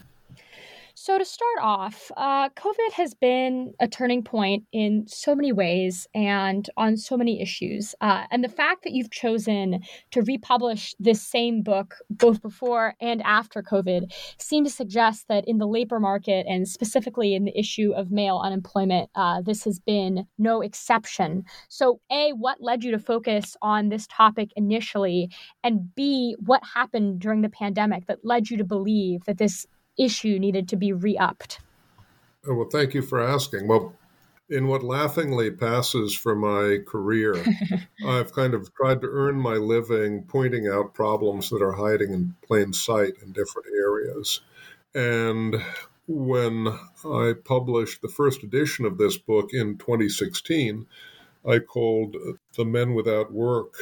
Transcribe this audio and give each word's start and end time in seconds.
So, 1.06 1.18
to 1.18 1.24
start 1.24 1.58
off, 1.62 2.10
uh, 2.16 2.48
COVID 2.48 2.92
has 2.94 3.14
been 3.14 3.74
a 3.78 3.86
turning 3.86 4.24
point 4.24 4.64
in 4.72 5.06
so 5.06 5.36
many 5.36 5.52
ways 5.52 6.08
and 6.16 6.68
on 6.76 6.96
so 6.96 7.16
many 7.16 7.40
issues. 7.40 7.94
Uh, 8.00 8.24
and 8.32 8.42
the 8.42 8.48
fact 8.48 8.82
that 8.82 8.92
you've 8.92 9.12
chosen 9.12 9.84
to 10.10 10.22
republish 10.22 10.96
this 10.98 11.22
same 11.22 11.62
book 11.62 11.94
both 12.10 12.42
before 12.42 12.96
and 13.00 13.22
after 13.22 13.62
COVID 13.62 14.12
seems 14.38 14.70
to 14.70 14.76
suggest 14.76 15.28
that 15.28 15.46
in 15.46 15.58
the 15.58 15.68
labor 15.68 16.00
market 16.00 16.44
and 16.48 16.66
specifically 16.66 17.36
in 17.36 17.44
the 17.44 17.56
issue 17.56 17.92
of 17.92 18.10
male 18.10 18.40
unemployment, 18.42 19.08
uh, 19.14 19.40
this 19.42 19.62
has 19.62 19.78
been 19.78 20.26
no 20.38 20.60
exception. 20.60 21.44
So, 21.68 22.00
A, 22.10 22.32
what 22.32 22.60
led 22.60 22.82
you 22.82 22.90
to 22.90 22.98
focus 22.98 23.56
on 23.62 23.90
this 23.90 24.08
topic 24.08 24.50
initially? 24.56 25.30
And 25.62 25.94
B, 25.94 26.34
what 26.40 26.64
happened 26.74 27.20
during 27.20 27.42
the 27.42 27.48
pandemic 27.48 28.08
that 28.08 28.24
led 28.24 28.50
you 28.50 28.56
to 28.56 28.64
believe 28.64 29.24
that 29.26 29.38
this 29.38 29.68
issue 29.98 30.38
needed 30.38 30.68
to 30.68 30.76
be 30.76 30.92
re 30.92 31.16
upped? 31.16 31.60
Oh, 32.46 32.54
well, 32.54 32.68
thank 32.70 32.94
you 32.94 33.02
for 33.02 33.20
asking. 33.20 33.66
Well, 33.66 33.94
in 34.48 34.68
what 34.68 34.84
laughingly 34.84 35.50
passes 35.50 36.14
for 36.14 36.36
my 36.36 36.78
career, 36.86 37.44
I've 38.06 38.32
kind 38.32 38.54
of 38.54 38.72
tried 38.74 39.00
to 39.00 39.08
earn 39.08 39.36
my 39.36 39.54
living 39.54 40.22
pointing 40.22 40.68
out 40.68 40.94
problems 40.94 41.50
that 41.50 41.62
are 41.62 41.72
hiding 41.72 42.12
in 42.12 42.36
plain 42.46 42.72
sight 42.72 43.14
in 43.22 43.32
different 43.32 43.68
areas. 43.76 44.40
And 44.94 45.56
when 46.06 46.68
I 47.04 47.34
published 47.44 48.00
the 48.00 48.08
first 48.08 48.44
edition 48.44 48.84
of 48.84 48.98
this 48.98 49.18
book 49.18 49.50
in 49.52 49.76
2016, 49.78 50.86
I 51.48 51.58
called 51.58 52.16
The 52.56 52.64
Men 52.64 52.94
Without 52.94 53.32
Work 53.32 53.74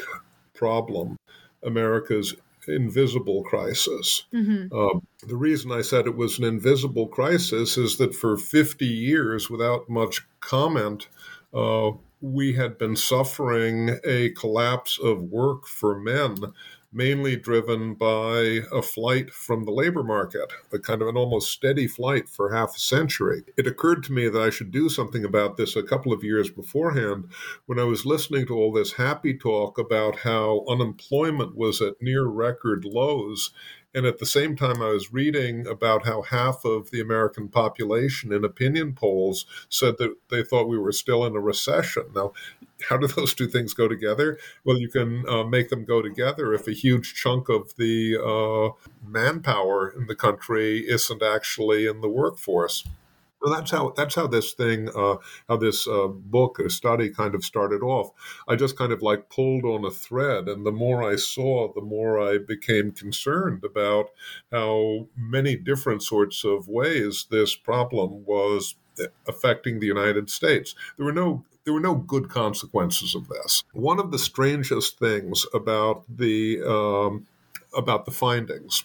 Problem 0.54 1.16
America's 1.62 2.34
invisible 2.68 3.42
crisis. 3.42 4.24
Mm-hmm. 4.32 4.76
Uh, 4.76 5.00
the 5.26 5.36
reason 5.36 5.72
I 5.72 5.82
said 5.82 6.06
it 6.06 6.16
was 6.16 6.38
an 6.38 6.44
invisible 6.44 7.08
crisis 7.08 7.76
is 7.76 7.96
that 7.98 8.14
for 8.14 8.36
50 8.36 8.86
years, 8.86 9.50
without 9.50 9.88
much 9.88 10.26
comment, 10.40 11.08
uh, 11.52 11.92
we 12.20 12.54
had 12.54 12.78
been 12.78 12.96
suffering 12.96 13.98
a 14.04 14.30
collapse 14.30 14.98
of 14.98 15.22
work 15.22 15.66
for 15.66 15.98
men 15.98 16.36
mainly 16.94 17.36
driven 17.36 17.94
by 17.94 18.60
a 18.72 18.80
flight 18.80 19.32
from 19.32 19.64
the 19.64 19.72
labor 19.72 20.04
market, 20.04 20.52
a 20.72 20.78
kind 20.78 21.02
of 21.02 21.08
an 21.08 21.16
almost 21.16 21.50
steady 21.50 21.88
flight 21.88 22.28
for 22.28 22.54
half 22.54 22.76
a 22.76 22.78
century. 22.78 23.42
It 23.56 23.66
occurred 23.66 24.04
to 24.04 24.12
me 24.12 24.28
that 24.28 24.40
I 24.40 24.50
should 24.50 24.70
do 24.70 24.88
something 24.88 25.24
about 25.24 25.56
this 25.56 25.74
a 25.74 25.82
couple 25.82 26.12
of 26.12 26.22
years 26.22 26.50
beforehand 26.50 27.28
when 27.66 27.80
I 27.80 27.84
was 27.84 28.06
listening 28.06 28.46
to 28.46 28.54
all 28.54 28.72
this 28.72 28.92
happy 28.92 29.34
talk 29.34 29.76
about 29.76 30.20
how 30.20 30.64
unemployment 30.68 31.56
was 31.56 31.82
at 31.82 32.00
near 32.00 32.26
record 32.26 32.84
lows 32.84 33.50
and 33.94 34.06
at 34.06 34.18
the 34.18 34.26
same 34.26 34.56
time, 34.56 34.82
I 34.82 34.88
was 34.88 35.12
reading 35.12 35.66
about 35.66 36.04
how 36.04 36.22
half 36.22 36.64
of 36.64 36.90
the 36.90 37.00
American 37.00 37.48
population 37.48 38.32
in 38.32 38.44
opinion 38.44 38.92
polls 38.94 39.46
said 39.68 39.98
that 39.98 40.16
they 40.30 40.42
thought 40.42 40.68
we 40.68 40.78
were 40.78 40.92
still 40.92 41.24
in 41.24 41.36
a 41.36 41.40
recession. 41.40 42.04
Now, 42.14 42.32
how 42.88 42.96
do 42.96 43.06
those 43.06 43.34
two 43.34 43.46
things 43.46 43.72
go 43.72 43.86
together? 43.86 44.38
Well, 44.64 44.78
you 44.78 44.88
can 44.88 45.24
uh, 45.28 45.44
make 45.44 45.68
them 45.68 45.84
go 45.84 46.02
together 46.02 46.52
if 46.52 46.66
a 46.66 46.72
huge 46.72 47.14
chunk 47.14 47.48
of 47.48 47.76
the 47.76 48.18
uh, 48.18 48.74
manpower 49.06 49.94
in 49.96 50.06
the 50.06 50.16
country 50.16 50.80
isn't 50.80 51.22
actually 51.22 51.86
in 51.86 52.00
the 52.00 52.08
workforce. 52.08 52.84
So 53.44 53.52
that's 53.52 53.70
how 53.70 53.92
that's 53.94 54.14
how 54.14 54.26
this 54.26 54.52
thing, 54.52 54.88
uh, 54.96 55.16
how 55.48 55.58
this 55.58 55.86
uh, 55.86 56.06
book 56.08 56.58
or 56.58 56.70
study 56.70 57.10
kind 57.10 57.34
of 57.34 57.44
started 57.44 57.82
off. 57.82 58.10
I 58.48 58.56
just 58.56 58.78
kind 58.78 58.90
of 58.90 59.02
like 59.02 59.28
pulled 59.28 59.64
on 59.66 59.84
a 59.84 59.90
thread, 59.90 60.48
and 60.48 60.64
the 60.64 60.72
more 60.72 61.02
I 61.02 61.16
saw, 61.16 61.70
the 61.74 61.82
more 61.82 62.18
I 62.18 62.38
became 62.38 62.90
concerned 62.92 63.62
about 63.62 64.06
how 64.50 65.08
many 65.14 65.56
different 65.56 66.02
sorts 66.02 66.42
of 66.44 66.68
ways 66.68 67.26
this 67.30 67.54
problem 67.54 68.24
was 68.24 68.76
affecting 69.28 69.78
the 69.78 69.86
United 69.86 70.30
States. 70.30 70.74
There 70.96 71.04
were 71.04 71.12
no 71.12 71.44
there 71.64 71.74
were 71.74 71.80
no 71.80 71.96
good 71.96 72.30
consequences 72.30 73.14
of 73.14 73.28
this. 73.28 73.62
One 73.72 73.98
of 73.98 74.10
the 74.10 74.18
strangest 74.18 74.98
things 74.98 75.44
about 75.52 76.04
the 76.08 76.62
um, 76.62 77.26
about 77.76 78.06
the 78.06 78.10
findings 78.10 78.84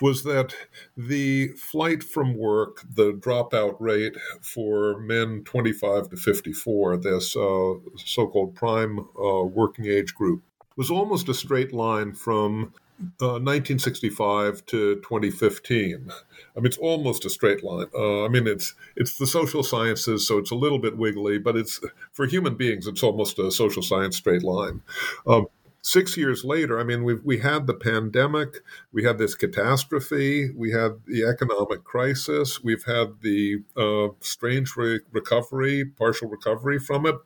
was 0.00 0.24
that 0.24 0.54
the 0.96 1.48
flight 1.48 2.02
from 2.02 2.36
work, 2.36 2.84
the 2.94 3.12
dropout 3.12 3.76
rate 3.78 4.16
for 4.40 4.98
men 4.98 5.42
25 5.44 6.10
to 6.10 6.16
54, 6.16 6.96
this 6.96 7.36
uh, 7.36 7.74
so 7.96 8.26
called 8.26 8.54
prime 8.54 9.00
uh, 9.00 9.42
working 9.44 9.86
age 9.86 10.14
group, 10.14 10.42
was 10.76 10.90
almost 10.90 11.28
a 11.28 11.34
straight 11.34 11.72
line 11.72 12.14
from 12.14 12.72
uh, 13.20 13.38
1965 13.38 14.66
to 14.66 14.96
2015. 14.96 16.10
I 16.10 16.60
mean, 16.60 16.66
it's 16.66 16.76
almost 16.78 17.24
a 17.24 17.30
straight 17.30 17.62
line. 17.62 17.86
Uh, 17.94 18.24
I 18.24 18.28
mean, 18.28 18.46
it's 18.46 18.74
it's 18.96 19.18
the 19.18 19.26
social 19.26 19.62
sciences, 19.62 20.26
so 20.26 20.38
it's 20.38 20.50
a 20.50 20.56
little 20.56 20.78
bit 20.80 20.96
wiggly, 20.96 21.38
but 21.38 21.56
it's 21.56 21.80
for 22.12 22.26
human 22.26 22.56
beings, 22.56 22.86
it's 22.86 23.02
almost 23.02 23.38
a 23.38 23.52
social 23.52 23.82
science 23.82 24.16
straight 24.16 24.42
line. 24.42 24.82
Um, 25.26 25.46
six 25.82 26.16
years 26.16 26.44
later, 26.44 26.78
I 26.78 26.84
mean, 26.84 27.04
we 27.04 27.14
we 27.14 27.38
had 27.38 27.66
the 27.66 27.74
pandemic, 27.74 28.62
we 28.92 29.04
had 29.04 29.18
this 29.18 29.34
catastrophe, 29.34 30.50
we 30.54 30.72
had 30.72 31.00
the 31.06 31.24
economic 31.24 31.84
crisis, 31.84 32.62
we've 32.62 32.84
had 32.84 33.20
the 33.22 33.62
uh, 33.76 34.08
strange 34.20 34.76
re- 34.76 35.00
recovery, 35.12 35.84
partial 35.84 36.28
recovery 36.28 36.78
from 36.78 37.06
it. 37.06 37.16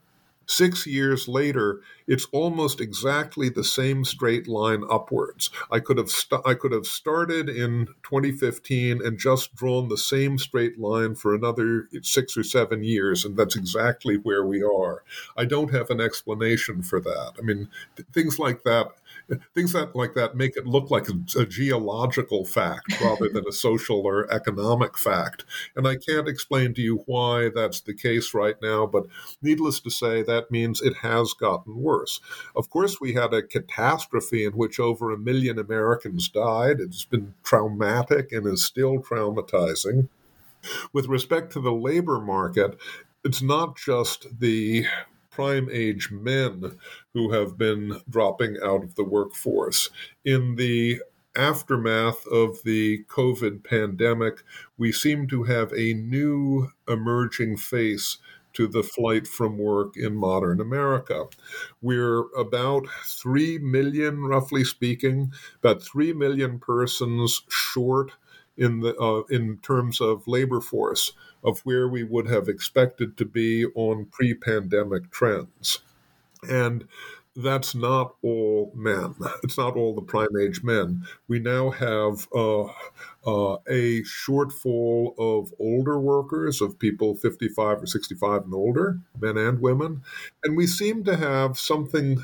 Six 0.47 0.87
years 0.87 1.29
later, 1.29 1.81
it's 2.07 2.27
almost 2.33 2.81
exactly 2.81 3.49
the 3.49 3.65
same 3.65 4.05
straight 4.05 4.49
line 4.49 4.83
upwards. 4.91 5.51
I 5.71 5.79
could 5.81 5.99
have 5.99 6.11
st- 6.11 6.43
I 6.45 6.55
could 6.55 6.73
have 6.73 6.87
started 6.87 7.49
in 7.49 7.89
2015 8.03 9.01
and 9.05 9.19
just 9.19 9.55
drawn 9.55 9.89
the 9.89 9.97
same 9.97 10.39
straight 10.39 10.79
line 10.79 11.15
for 11.15 11.35
another 11.35 11.89
six 12.03 12.37
or 12.37 12.43
seven 12.43 12.83
years, 12.83 13.25
and 13.25 13.37
that's 13.37 13.57
exactly 13.57 14.17
where 14.17 14.45
we 14.45 14.63
are. 14.63 15.05
I 15.37 15.45
don't 15.45 15.73
have 15.73 15.91
an 15.91 16.01
explanation 16.01 16.83
for 16.83 17.01
that. 17.01 17.33
I 17.39 17.43
mean, 17.43 17.69
th- 17.97 18.09
things 18.13 18.39
like 18.39 18.63
that 18.65 18.89
things 19.55 19.73
that 19.73 19.95
like 19.95 20.15
that 20.15 20.37
make 20.37 20.57
it 20.57 20.67
look 20.67 20.91
like 20.91 21.09
a, 21.09 21.41
a 21.41 21.47
geological 21.47 22.45
fact 22.45 23.01
rather 23.01 23.29
than 23.29 23.47
a 23.47 23.53
social 23.53 24.07
or 24.07 24.31
economic 24.33 24.99
fact. 24.99 25.45
And 25.77 25.87
I 25.87 25.97
can't 25.97 26.29
explain 26.29 26.75
to 26.75 26.83
you 26.83 27.03
why 27.07 27.51
that's 27.55 27.81
the 27.81 27.95
case 27.95 28.35
right 28.35 28.57
now, 28.63 28.87
but 28.87 29.07
needless 29.41 29.81
to 29.81 29.91
say, 29.91 30.23
that 30.23 30.51
means 30.51 30.81
it 30.81 30.97
has 30.99 31.33
gotten 31.35 31.77
worse. 31.77 32.21
Of 32.57 32.71
course, 32.71 33.01
we 33.01 33.15
had 33.15 33.33
a 33.33 33.43
catastrophe 33.43 34.45
in 34.45 34.53
which 34.53 34.81
over 34.81 35.11
a 35.11 35.19
million 35.19 35.59
Americans 35.59 36.29
died. 36.29 36.81
It's 36.81 37.05
been 37.05 37.35
traumatic 37.43 38.33
and 38.33 38.47
is 38.47 38.65
still 38.65 38.99
traumatizing. 38.99 40.09
With 40.93 41.07
respect 41.07 41.53
to 41.53 41.61
the 41.61 41.73
labor 41.73 42.21
market, 42.21 42.79
it's 43.25 43.43
not 43.43 43.77
just 43.77 44.41
the 44.41 44.87
prime 45.33 45.69
age 45.73 46.11
men 46.13 46.79
who 47.15 47.33
have 47.33 47.59
been 47.59 48.01
dropping 48.09 48.57
out 48.63 48.85
of 48.85 48.95
the 48.95 49.05
workforce. 49.05 49.91
In 50.25 50.57
the 50.57 51.01
aftermath 51.35 52.27
of 52.27 52.59
the 52.65 53.05
COVID 53.09 53.65
pandemic, 53.65 54.43
we 54.77 54.93
seem 54.93 55.27
to 55.29 55.45
have 55.45 55.73
a 55.73 55.95
new 55.95 56.69
emerging 56.87 57.57
face 57.57 58.19
to 58.53 58.69
the 58.69 58.83
flight 58.83 59.27
from 59.27 59.57
work 59.57 59.97
in 59.97 60.15
modern 60.15 60.61
America. 60.61 61.25
We're 61.81 62.25
about 62.37 62.87
3 63.07 63.59
million, 63.59 64.25
roughly 64.25 64.65
speaking, 64.65 65.33
about 65.63 65.83
3 65.83 66.13
million 66.13 66.59
persons 66.59 67.43
short 67.49 68.13
in, 68.57 68.81
the, 68.81 68.97
uh, 68.97 69.23
in 69.31 69.59
terms 69.59 70.01
of 70.01 70.27
labor 70.27 70.61
force 70.61 71.13
of 71.45 71.61
where 71.61 71.89
we 71.89 72.05
would 72.05 72.29
have 72.29 72.49
expected 72.49 73.17
to 73.17 73.25
be 73.25 73.67
on 73.75 74.07
pre 74.07 74.35
pandemic 74.35 75.11
trends. 75.11 75.81
And 76.49 76.87
that's 77.35 77.75
not 77.75 78.15
all 78.23 78.73
men. 78.75 79.15
It's 79.43 79.57
not 79.57 79.77
all 79.77 79.95
the 79.95 80.03
prime 80.03 80.37
age 80.41 80.63
men. 80.63 81.05
We 81.29 81.39
now 81.39 81.71
have 81.71 82.29
uh, 82.35 82.65
uh, 83.27 83.59
a 83.69 84.03
shortfall 84.03 85.15
of 85.19 85.53
older 85.59 85.99
workers, 85.99 86.61
of 86.61 86.79
people 86.79 87.15
55 87.15 87.83
or 87.83 87.87
65 87.87 88.45
and 88.45 88.55
older, 88.55 88.99
men 89.19 89.39
and 89.39 89.61
women. 89.61 90.03
And 90.45 90.57
we 90.57 90.67
seem 90.67 91.05
to 91.05 91.17
have 91.17 91.59
something 91.59 92.23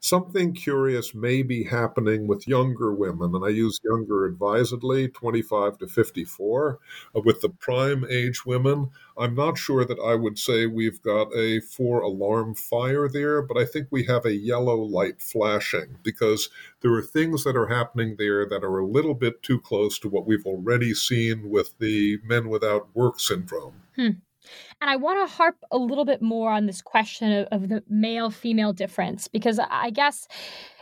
something 0.00 0.54
curious 0.54 1.14
may 1.14 1.42
be 1.42 1.62
happening 1.62 2.26
with 2.26 2.48
younger 2.48 2.92
women, 2.92 3.34
and 3.34 3.44
I 3.44 3.50
use 3.50 3.78
younger 3.84 4.26
advisedly, 4.26 5.08
25 5.08 5.78
to 5.78 5.86
54. 5.86 6.78
Uh, 7.14 7.20
with 7.24 7.42
the 7.42 7.50
prime 7.50 8.04
age 8.10 8.44
women, 8.46 8.90
I'm 9.16 9.34
not 9.34 9.58
sure 9.58 9.84
that 9.84 9.98
I 9.98 10.14
would 10.14 10.38
say 10.38 10.66
we've 10.66 11.00
got 11.02 11.34
a 11.36 11.60
four 11.60 12.00
alarm 12.00 12.54
fire 12.54 13.08
there, 13.08 13.42
but 13.42 13.58
I 13.58 13.66
think 13.66 13.88
we 13.90 14.04
have 14.04 14.24
a 14.24 14.34
yellow 14.34 14.76
light 14.76 15.20
flashing 15.20 15.98
because 16.02 16.48
there 16.80 16.92
are 16.94 17.02
things 17.02 17.44
that 17.44 17.56
are 17.56 17.68
happening 17.68 18.16
there 18.18 18.46
that 18.46 18.64
are 18.64 18.78
a 18.78 18.86
little 18.86 19.14
bit 19.14 19.42
too 19.42 19.60
close 19.60 19.98
to 19.98 20.08
what 20.08 20.26
we've 20.26 20.46
already 20.46 20.94
seen 20.94 21.50
with 21.50 21.78
the 21.78 22.18
men 22.24 22.48
without 22.48 22.88
work 22.94 23.20
syndrome. 23.20 23.74
Hmm. 23.96 24.10
And 24.80 24.90
I 24.90 24.96
want 24.96 25.28
to 25.28 25.34
harp 25.34 25.56
a 25.70 25.78
little 25.78 26.04
bit 26.04 26.22
more 26.22 26.50
on 26.50 26.66
this 26.66 26.82
question 26.82 27.32
of, 27.32 27.48
of 27.50 27.68
the 27.68 27.82
male 27.88 28.30
female 28.30 28.72
difference 28.72 29.28
because 29.28 29.58
I 29.58 29.90
guess 29.90 30.26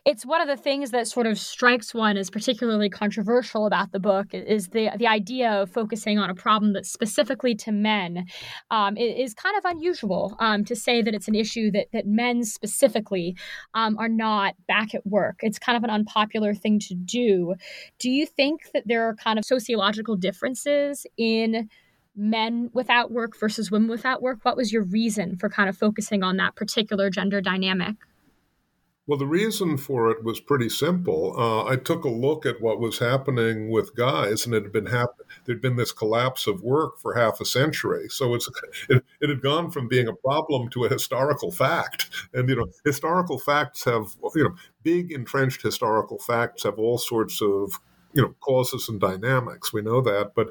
it's 0.09 0.25
one 0.25 0.41
of 0.41 0.49
the 0.49 0.57
things 0.57 0.91
that 0.93 1.07
sort 1.07 1.27
of 1.27 1.39
strikes 1.39 1.93
one 1.93 2.17
as 2.17 2.31
particularly 2.31 2.89
controversial 2.89 3.67
about 3.67 3.93
the 3.93 4.01
book 4.01 4.29
is 4.33 4.69
the 4.69 4.89
the 4.97 5.07
idea 5.07 5.51
of 5.51 5.71
focusing 5.71 6.19
on 6.19 6.31
a 6.31 6.35
problem 6.35 6.73
that's 6.73 6.91
specifically 6.91 7.55
to 7.55 7.73
men 7.73 8.25
um, 8.71 8.97
is 8.97 9.35
kind 9.35 9.57
of 9.59 9.67
unusual 9.67 10.35
um, 10.39 10.65
to 10.65 10.75
say 10.75 11.03
that 11.03 11.15
it's 11.15 11.29
an 11.29 11.35
issue 11.35 11.71
that 11.71 11.89
that 11.93 12.07
men 12.07 12.43
specifically 12.43 13.37
um, 13.75 13.99
are 13.99 14.09
not 14.09 14.55
back 14.67 14.95
at 14.95 15.07
work. 15.07 15.41
It's 15.43 15.59
kind 15.59 15.77
of 15.77 15.85
an 15.85 15.91
unpopular 15.91 16.55
thing 16.55 16.79
to 16.89 16.95
do. 16.95 17.55
Do 17.99 18.09
you 18.09 18.25
think 18.25 18.71
that 18.73 18.85
there 18.87 19.07
are 19.09 19.15
kind 19.15 19.39
of 19.39 19.45
sociological 19.45 20.17
differences 20.17 21.07
in 21.19 21.69
men 22.19 22.71
without 22.73 23.11
work 23.11 23.39
versus 23.39 23.71
women 23.71 23.89
without 23.89 24.21
work? 24.21 24.41
What 24.43 24.57
was 24.57 24.73
your 24.73 24.83
reason 24.83 25.37
for 25.37 25.49
kind 25.49 25.69
of 25.69 25.77
focusing 25.77 26.23
on 26.23 26.37
that 26.37 26.57
particular 26.57 27.11
gender 27.11 27.41
dynamic? 27.41 27.97
Well, 29.09 29.19
the 29.19 29.27
reason 29.27 29.79
for 29.79 30.11
it 30.11 30.23
was 30.23 30.39
pretty 30.39 30.69
simple. 30.69 31.35
Uh, 31.35 31.65
I 31.65 31.77
took 31.77 32.05
a 32.05 32.11
look 32.11 32.45
at 32.45 32.61
what 32.61 32.79
was 32.79 32.99
happening 32.99 33.71
with 33.71 33.97
guys, 33.97 34.45
and 34.45 34.55
it 34.55 34.65
had 34.65 34.73
been 34.73 34.85
happen- 34.85 35.25
there'd 35.47 35.63
been 35.63 35.77
this 35.77 35.93
collapse 35.93 36.47
of 36.47 36.63
work 36.63 36.99
for 36.99 37.15
half 37.15 37.41
a 37.41 37.47
century. 37.47 38.09
So 38.11 38.35
it's 38.35 38.51
it, 38.91 39.03
it 39.23 39.31
had 39.31 39.41
gone 39.41 39.71
from 39.71 39.89
being 39.89 40.09
a 40.09 40.13
problem 40.13 40.69
to 40.71 40.85
a 40.85 40.91
historical 40.91 41.51
fact. 41.51 42.11
And 42.35 42.51
you 42.51 42.57
know, 42.57 42.67
historical 42.85 43.39
facts 43.39 43.85
have 43.85 44.15
you 44.35 44.45
know 44.45 44.55
big 44.83 45.11
entrenched 45.11 45.63
historical 45.63 46.19
facts 46.19 46.65
have 46.65 46.79
all 46.79 46.99
sorts 46.99 47.41
of 47.41 47.81
you 48.13 48.21
know 48.21 48.35
causes 48.41 48.91
and 48.91 49.01
dynamics. 49.01 49.73
We 49.73 49.81
know 49.81 50.03
that, 50.03 50.33
but 50.35 50.49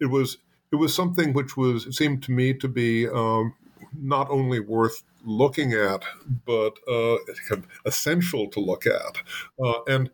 it 0.00 0.06
was 0.06 0.38
it 0.72 0.76
was 0.76 0.94
something 0.94 1.32
which 1.32 1.56
was 1.56 1.96
seemed 1.96 2.22
to 2.24 2.32
me 2.32 2.54
to 2.54 2.68
be 2.68 3.08
um, 3.08 3.54
not 3.94 4.30
only 4.30 4.60
worth 4.60 5.02
looking 5.24 5.72
at 5.72 6.02
but 6.46 6.74
uh, 6.90 7.16
essential 7.84 8.48
to 8.48 8.60
look 8.60 8.86
at. 8.86 9.22
Uh, 9.62 9.82
and 9.88 10.10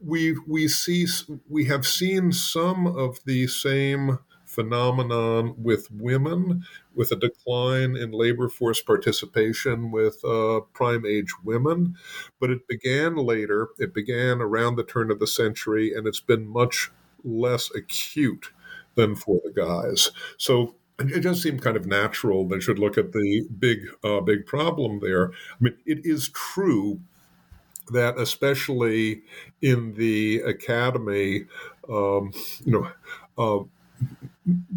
we 0.00 0.36
we 0.46 0.68
see 0.68 1.06
we 1.48 1.66
have 1.66 1.86
seen 1.86 2.32
some 2.32 2.86
of 2.86 3.18
the 3.24 3.46
same 3.46 4.18
phenomenon 4.44 5.54
with 5.58 5.90
women 5.90 6.64
with 6.94 7.10
a 7.10 7.16
decline 7.16 7.96
in 7.96 8.12
labor 8.12 8.48
force 8.48 8.80
participation 8.80 9.90
with 9.90 10.24
uh, 10.24 10.60
prime 10.72 11.04
age 11.04 11.32
women 11.42 11.96
but 12.38 12.50
it 12.50 12.68
began 12.68 13.16
later 13.16 13.70
it 13.78 13.92
began 13.92 14.40
around 14.40 14.76
the 14.76 14.84
turn 14.84 15.10
of 15.10 15.18
the 15.18 15.26
century 15.26 15.92
and 15.92 16.06
it's 16.06 16.20
been 16.20 16.46
much 16.46 16.92
less 17.24 17.68
acute 17.74 18.52
than 18.94 19.14
for 19.16 19.40
the 19.44 19.52
guys. 19.52 20.10
So 20.38 20.74
it 20.98 21.22
does 21.22 21.42
seem 21.42 21.58
kind 21.58 21.76
of 21.76 21.86
natural 21.86 22.46
they 22.46 22.60
should 22.60 22.78
look 22.78 22.96
at 22.96 23.12
the 23.12 23.46
big 23.58 23.80
uh, 24.04 24.20
big 24.20 24.46
problem 24.46 25.00
there. 25.00 25.30
I 25.30 25.56
mean, 25.60 25.76
it 25.86 26.04
is 26.04 26.28
true 26.30 27.00
that 27.92 28.18
especially 28.18 29.22
in 29.60 29.94
the 29.94 30.40
academy, 30.40 31.46
um, 31.88 32.32
you 32.64 32.72
know. 32.72 32.88
Uh, 33.36 33.64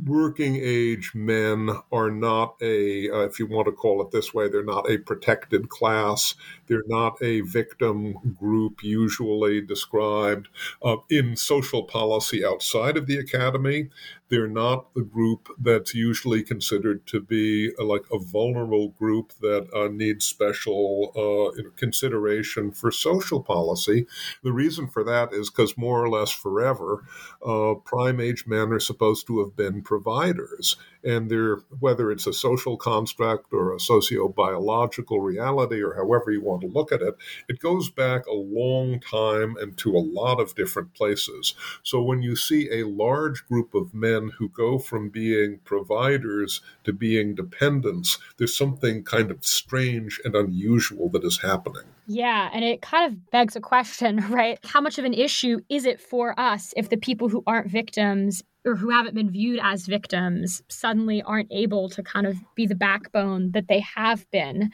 working 0.05 0.55
age 0.55 1.11
men 1.13 1.69
are 1.91 2.09
not 2.09 2.55
a, 2.61 3.09
uh, 3.09 3.19
if 3.19 3.39
you 3.39 3.47
want 3.47 3.65
to 3.65 3.71
call 3.71 4.01
it 4.01 4.11
this 4.11 4.33
way, 4.33 4.47
they're 4.47 4.63
not 4.63 4.89
a 4.89 4.97
protected 4.97 5.69
class. 5.69 6.35
They're 6.67 6.83
not 6.87 7.21
a 7.21 7.41
victim 7.41 8.35
group 8.39 8.83
usually 8.83 9.61
described 9.61 10.47
uh, 10.81 10.97
in 11.09 11.35
social 11.35 11.83
policy 11.83 12.45
outside 12.45 12.95
of 12.95 13.07
the 13.07 13.17
academy. 13.17 13.89
They're 14.29 14.47
not 14.47 14.93
the 14.93 15.03
group 15.03 15.49
that's 15.59 15.93
usually 15.93 16.43
considered 16.43 17.05
to 17.07 17.21
be 17.21 17.71
a, 17.77 17.81
uh, 17.81 17.85
like 17.85 18.05
a 18.11 18.19
vulnerable 18.19 18.89
group 18.89 19.33
that 19.41 19.67
uh, 19.73 19.87
needs 19.87 20.25
special 20.25 21.11
uh, 21.15 21.61
consideration 21.77 22.71
for 22.71 22.91
social 22.91 23.41
policy. 23.41 24.05
The 24.43 24.51
reason 24.51 24.87
for 24.87 25.03
that 25.05 25.33
is 25.33 25.49
because 25.49 25.77
more 25.77 26.03
or 26.03 26.09
less 26.09 26.31
forever, 26.31 27.05
uh, 27.45 27.75
prime 27.85 28.19
age 28.19 28.45
men 28.47 28.71
are 28.73 28.79
supposed 28.79 29.27
to 29.27 29.39
have 29.39 29.55
been 29.55 29.81
providers 29.81 30.75
and 31.07 31.31
they're 31.31 31.57
whether 31.79 32.11
it's 32.11 32.27
a 32.27 32.33
social 32.33 32.75
construct 32.75 33.53
or 33.53 33.73
a 33.73 33.79
socio-biological 33.79 35.21
reality 35.21 35.81
or 35.81 35.95
however 35.95 36.31
you 36.31 36.41
want 36.41 36.61
to 36.61 36.67
look 36.67 36.91
at 36.91 37.01
it 37.01 37.15
it 37.47 37.59
goes 37.59 37.89
back 37.89 38.25
a 38.27 38.33
long 38.33 38.99
time 38.99 39.55
and 39.57 39.77
to 39.77 39.95
a 39.95 40.07
lot 40.21 40.39
of 40.39 40.55
different 40.55 40.93
places 40.93 41.55
so 41.81 42.01
when 42.01 42.21
you 42.21 42.35
see 42.35 42.69
a 42.69 42.87
large 42.87 43.47
group 43.47 43.73
of 43.73 43.93
men 43.93 44.31
who 44.37 44.49
go 44.49 44.77
from 44.77 45.09
being 45.09 45.59
providers 45.63 46.61
to 46.83 46.91
being 46.91 47.33
dependents 47.33 48.19
there's 48.37 48.57
something 48.57 49.03
kind 49.03 49.31
of 49.31 49.45
strange 49.45 50.19
and 50.25 50.35
unusual 50.35 51.09
that 51.09 51.23
is 51.23 51.39
happening 51.41 51.83
yeah, 52.09 52.49
and 52.53 52.63
it 52.63 52.81
kind 52.81 53.11
of 53.11 53.31
begs 53.31 53.57
a 53.57 53.61
question, 53.61 54.23
right? 54.29 54.57
How 54.63 54.81
much 54.81 54.97
of 54.97 55.05
an 55.05 55.13
issue 55.13 55.59
is 55.69 55.85
it 55.85 55.99
for 55.99 56.39
us 56.39 56.73
if 56.77 56.89
the 56.89 56.97
people 56.97 57.27
who 57.27 57.43
aren't 57.45 57.69
victims 57.69 58.43
or 58.67 58.75
who 58.75 58.89
haven't 58.89 59.15
been 59.15 59.31
viewed 59.31 59.59
as 59.63 59.85
victims 59.85 60.61
suddenly 60.67 61.21
aren't 61.23 61.51
able 61.51 61.89
to 61.89 62.03
kind 62.03 62.27
of 62.27 62.35
be 62.55 62.65
the 62.65 62.75
backbone 62.75 63.51
that 63.51 63.67
they 63.67 63.79
have 63.79 64.29
been. 64.31 64.71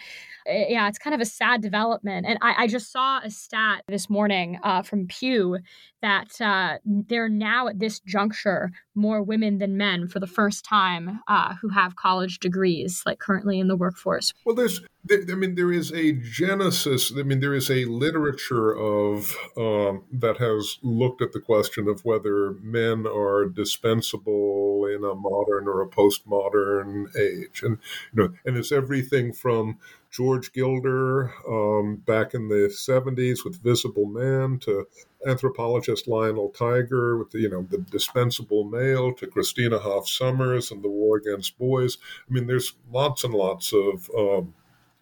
Eh, 0.48 0.66
yeah, 0.70 0.88
it's 0.88 0.98
kind 0.98 1.14
of 1.14 1.22
a 1.22 1.26
sad 1.26 1.62
development. 1.62 2.26
And 2.28 2.38
I, 2.42 2.64
I 2.64 2.68
just 2.68 2.92
saw 2.92 3.20
a 3.24 3.30
stat 3.30 3.84
this 3.88 4.10
morning 4.10 4.60
uh, 4.64 4.82
from 4.82 5.08
Pew 5.08 5.60
that 6.02 6.42
uh, 6.42 6.80
there 6.86 7.26
are 7.26 7.30
now 7.30 7.68
at 7.68 7.80
this 7.80 8.00
juncture 8.02 8.72
more 8.96 9.24
women 9.24 9.60
than 9.60 9.78
men 9.78 10.08
for 10.08 10.20
the 10.20 10.28
first 10.28 10.66
time 10.66 11.20
uh, 11.28 11.54
who 11.62 11.70
have 11.70 11.96
college 11.96 12.40
degrees, 12.40 13.04
like 13.06 13.20
currently 13.20 13.60
in 13.60 13.68
the 13.68 13.78
workforce. 13.78 14.34
Well, 14.46 14.56
there's, 14.56 14.82
I 15.12 15.36
mean, 15.36 15.56
there 15.56 15.72
is 15.72 15.92
a 15.92 16.14
genesis. 16.14 17.12
I 17.18 17.24
mean, 17.24 17.42
there 17.42 17.54
is 17.54 17.70
a 17.70 17.84
literature 17.86 18.74
of 18.74 19.36
um, 19.58 20.06
that 20.14 20.38
has 20.38 20.78
looked 20.82 21.22
at 21.22 21.34
the 21.34 21.42
question 21.42 21.90
of 21.90 22.06
whether 22.06 22.54
men 22.62 23.06
are 23.06 23.46
dispensable 23.46 24.86
in 24.86 25.04
a 25.04 25.14
modern 25.14 25.68
or 25.68 25.82
a 25.82 25.90
postmodern 25.90 27.14
age, 27.18 27.64
and 27.64 27.80
you 28.14 28.24
know, 28.24 28.34
and 28.46 28.56
it's 28.56 28.72
everything 28.72 29.34
from 29.34 29.78
George 30.10 30.54
Gilder 30.54 31.34
um, 31.50 31.98
back 31.98 32.34
in 32.34 32.48
the 32.48 32.70
70s 32.70 33.44
with 33.44 33.62
Visible 33.62 34.06
Man 34.06 34.58
to 34.60 34.88
anthropologist 35.28 36.08
Lionel 36.08 36.50
Tiger 36.50 37.18
with 37.18 37.32
the, 37.32 37.40
you 37.40 37.50
know 37.50 37.68
the 37.70 37.80
dispensable 37.80 38.64
male 38.64 39.14
to 39.16 39.28
Christina 39.28 39.80
Hoff 39.80 40.08
Sommers 40.08 40.72
and 40.72 40.82
the 40.82 40.90
war 40.90 41.18
against 41.18 41.58
boys. 41.58 41.98
I 42.30 42.34
mean, 42.34 42.48
there's 42.48 42.74
lots 42.90 43.26
and 43.26 43.34
lots 43.34 43.74
of 43.74 44.10
um, 44.18 44.54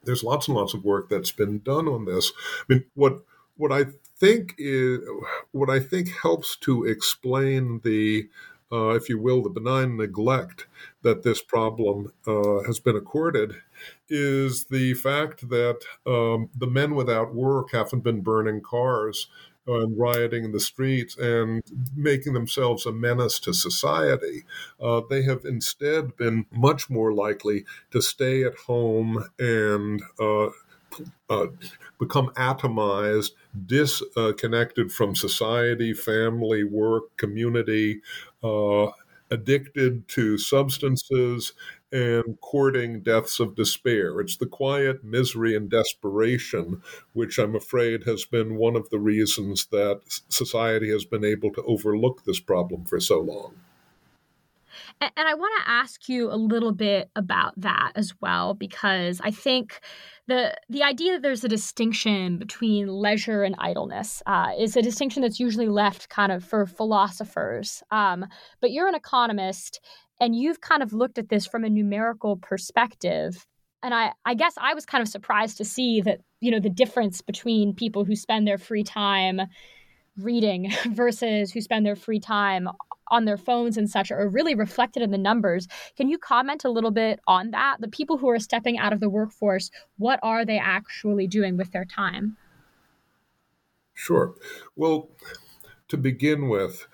there's 0.04 0.24
lots 0.24 0.48
and 0.48 0.58
lots 0.58 0.74
of 0.74 0.84
work 0.84 1.10
that's 1.10 1.32
been 1.32 1.60
done 1.60 1.88
on 1.88 2.06
this. 2.06 2.32
I 2.62 2.74
mean, 2.74 2.86
what 2.96 3.24
what 3.58 3.72
I 3.72 3.86
think 4.18 4.56
is 4.58 5.00
what 5.52 5.70
I 5.70 5.80
think 5.80 6.10
helps 6.10 6.56
to 6.58 6.86
explain 6.86 7.82
the 7.84 8.30
uh, 8.72 8.90
if 8.92 9.10
you 9.10 9.20
will, 9.20 9.42
the 9.42 9.50
benign 9.50 9.98
neglect 9.98 10.66
that 11.02 11.24
this 11.24 11.42
problem 11.42 12.14
uh, 12.26 12.62
has 12.64 12.80
been 12.80 12.96
accorded 12.96 13.54
is 14.08 14.66
the 14.66 14.94
fact 14.94 15.50
that 15.50 15.82
um, 16.06 16.50
the 16.56 16.68
men 16.68 16.96
without 16.96 17.36
work 17.36 17.72
haven't 17.74 18.04
been 18.04 18.22
burning 18.22 18.62
cars 18.62 19.28
and 19.68 19.98
rioting 19.98 20.44
in 20.44 20.52
the 20.52 20.60
streets 20.60 21.18
and 21.18 21.62
making 21.96 22.34
themselves 22.34 22.86
a 22.86 22.92
menace 22.92 23.40
to 23.40 23.54
society. 23.54 24.44
Uh, 24.80 25.02
they 25.10 25.22
have 25.24 25.46
instead 25.46 26.16
been 26.18 26.46
much 26.52 26.90
more 26.90 27.14
likely 27.14 27.66
to 27.92 28.02
stay 28.02 28.44
at 28.44 28.56
home 28.56 29.24
and 29.40 30.02
uh, 30.20 30.48
uh, 31.30 31.48
become 32.00 32.28
atomized, 32.36 33.32
disconnected 33.66 34.92
from 34.92 35.16
society, 35.16 35.94
family, 35.94 36.64
work, 36.64 37.16
community, 37.18 38.02
uh, 38.44 38.88
addicted 39.30 40.08
to 40.10 40.38
substances, 40.38 41.54
and 41.92 42.40
courting 42.42 43.02
deaths 43.02 43.40
of 43.40 43.56
despair. 43.56 44.20
It's 44.22 44.38
the 44.38 44.46
quiet 44.46 45.04
misery 45.04 45.56
and 45.56 45.70
desperation, 45.70 46.82
which 47.14 47.38
I'm 47.38 47.56
afraid 47.56 48.04
has 48.06 48.26
been 48.26 48.56
one 48.56 48.76
of 48.76 48.90
the 48.90 49.00
reasons 49.00 49.66
that 49.68 50.02
society 50.30 50.90
has 50.92 51.06
been 51.06 51.26
able 51.26 51.52
to 51.52 51.64
overlook 51.64 52.24
this 52.24 52.40
problem 52.40 52.86
for 52.86 53.00
so 53.00 53.20
long. 53.20 53.56
And, 55.02 55.28
I 55.28 55.34
want 55.34 55.52
to 55.64 55.72
ask 55.72 56.08
you 56.08 56.32
a 56.32 56.38
little 56.38 56.74
bit 56.74 57.10
about 57.16 57.60
that 57.60 57.92
as 57.96 58.14
well, 58.22 58.54
because 58.54 59.20
I 59.24 59.32
think 59.32 59.80
the 60.28 60.56
the 60.70 60.84
idea 60.84 61.14
that 61.14 61.24
there's 61.24 61.44
a 61.44 61.50
distinction 61.50 62.38
between 62.38 62.88
leisure 62.88 63.42
and 63.42 63.56
idleness 63.58 64.22
uh, 64.28 64.52
is 64.60 64.78
a 64.78 64.82
distinction 64.82 65.24
that's 65.24 65.40
usually 65.40 65.70
left 65.70 66.10
kind 66.10 66.32
of 66.32 66.44
for 66.44 66.68
philosophers. 66.68 67.82
Um, 67.90 68.28
but 68.62 68.72
you're 68.72 68.88
an 68.88 68.94
economist, 68.96 69.82
and 70.20 70.36
you've 70.36 70.62
kind 70.62 70.84
of 70.84 70.94
looked 70.94 71.18
at 71.18 71.30
this 71.30 71.48
from 71.48 71.64
a 71.64 71.70
numerical 71.70 72.38
perspective. 72.38 73.48
And 73.82 73.96
I, 73.96 74.12
I 74.26 74.36
guess 74.36 74.54
I 74.60 74.76
was 74.76 74.86
kind 74.86 75.02
of 75.02 75.08
surprised 75.08 75.58
to 75.58 75.66
see 75.66 76.02
that 76.02 76.20
you 76.42 76.52
know 76.52 76.60
the 76.60 76.70
difference 76.70 77.22
between 77.22 77.74
people 77.74 78.06
who 78.06 78.16
spend 78.16 78.48
their 78.48 78.60
free 78.60 78.84
time 78.84 79.42
reading 80.18 80.72
versus 80.92 81.52
who 81.52 81.62
spend 81.62 81.86
their 81.86 81.96
free 81.96 82.20
time 82.20 82.68
on 83.12 83.26
their 83.26 83.38
phones 83.38 83.78
and 83.78 83.90
such 83.90 84.10
are 84.12 84.28
really 84.28 84.56
reflected 84.56 85.04
in 85.04 85.12
the 85.12 85.18
numbers. 85.18 85.68
Can 85.98 86.08
you 86.08 86.18
comment 86.18 86.64
a 86.64 86.70
little 86.70 86.92
bit 86.92 87.20
on 87.28 87.52
that? 87.52 87.78
The 87.80 87.90
people 87.90 88.18
who 88.18 88.30
are 88.30 88.40
stepping 88.40 88.78
out 88.78 88.94
of 88.94 89.02
the 89.02 89.10
workforce, 89.10 89.70
what 89.98 90.20
are 90.24 90.46
they 90.46 90.58
actually 90.58 91.28
doing 91.28 91.58
with 91.58 91.72
their 91.72 91.86
time? 91.86 92.38
Sure. 93.94 94.34
Well, 94.76 95.10
to 95.90 95.98
begin 95.98 96.48
with, 96.48 96.88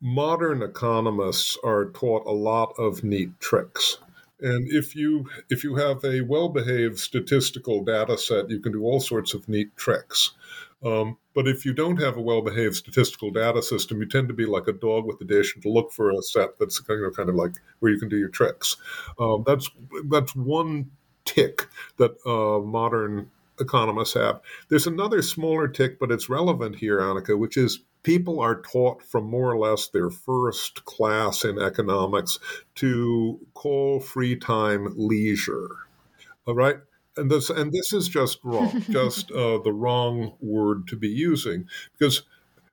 modern 0.00 0.62
economists 0.62 1.58
are 1.62 1.84
taught 1.90 2.26
a 2.26 2.32
lot 2.32 2.72
of 2.78 3.04
neat 3.04 3.38
tricks. 3.38 3.98
And 4.40 4.66
if 4.68 4.96
you 4.96 5.26
if 5.50 5.62
you 5.62 5.76
have 5.76 6.04
a 6.04 6.22
well-behaved 6.22 6.98
statistical 6.98 7.84
data 7.84 8.18
set, 8.18 8.50
you 8.50 8.58
can 8.58 8.72
do 8.72 8.82
all 8.82 8.98
sorts 8.98 9.34
of 9.34 9.48
neat 9.48 9.76
tricks. 9.76 10.32
Um, 10.84 11.18
but 11.34 11.46
if 11.46 11.64
you 11.64 11.72
don't 11.72 12.00
have 12.00 12.16
a 12.16 12.20
well-behaved 12.20 12.74
statistical 12.74 13.30
data 13.30 13.62
system, 13.62 14.00
you 14.00 14.06
tend 14.06 14.28
to 14.28 14.34
be 14.34 14.46
like 14.46 14.66
a 14.66 14.72
dog 14.72 15.06
with 15.06 15.20
a 15.20 15.24
dish 15.24 15.56
to 15.62 15.68
look 15.68 15.92
for 15.92 16.10
a 16.10 16.22
set 16.22 16.58
that's 16.58 16.80
kind 16.80 17.04
of, 17.04 17.16
kind 17.16 17.28
of 17.28 17.34
like 17.34 17.52
where 17.78 17.92
you 17.92 17.98
can 17.98 18.08
do 18.08 18.18
your 18.18 18.28
tricks. 18.28 18.76
Um, 19.18 19.44
that's 19.46 19.70
that's 20.10 20.34
one 20.34 20.90
tic 21.24 21.68
that 21.98 22.12
uh, 22.26 22.64
modern 22.64 23.30
economists 23.60 24.14
have. 24.14 24.40
There's 24.68 24.86
another 24.86 25.22
smaller 25.22 25.68
tic, 25.68 25.98
but 25.98 26.10
it's 26.10 26.28
relevant 26.28 26.76
here, 26.76 26.98
Annika, 26.98 27.38
which 27.38 27.56
is 27.56 27.80
people 28.02 28.40
are 28.40 28.60
taught 28.60 29.02
from 29.02 29.24
more 29.24 29.52
or 29.52 29.58
less 29.58 29.88
their 29.88 30.10
first 30.10 30.84
class 30.84 31.44
in 31.44 31.60
economics 31.60 32.38
to 32.76 33.38
call 33.54 34.00
free 34.00 34.36
time 34.36 34.92
leisure. 34.96 35.68
All 36.46 36.56
right 36.56 36.78
and 37.16 37.30
this 37.30 37.50
and 37.50 37.72
this 37.72 37.92
is 37.92 38.08
just 38.08 38.38
wrong, 38.44 38.82
just 38.90 39.30
uh, 39.32 39.58
the 39.58 39.72
wrong 39.72 40.34
word 40.40 40.86
to 40.88 40.96
be 40.96 41.08
using 41.08 41.66
because 41.98 42.22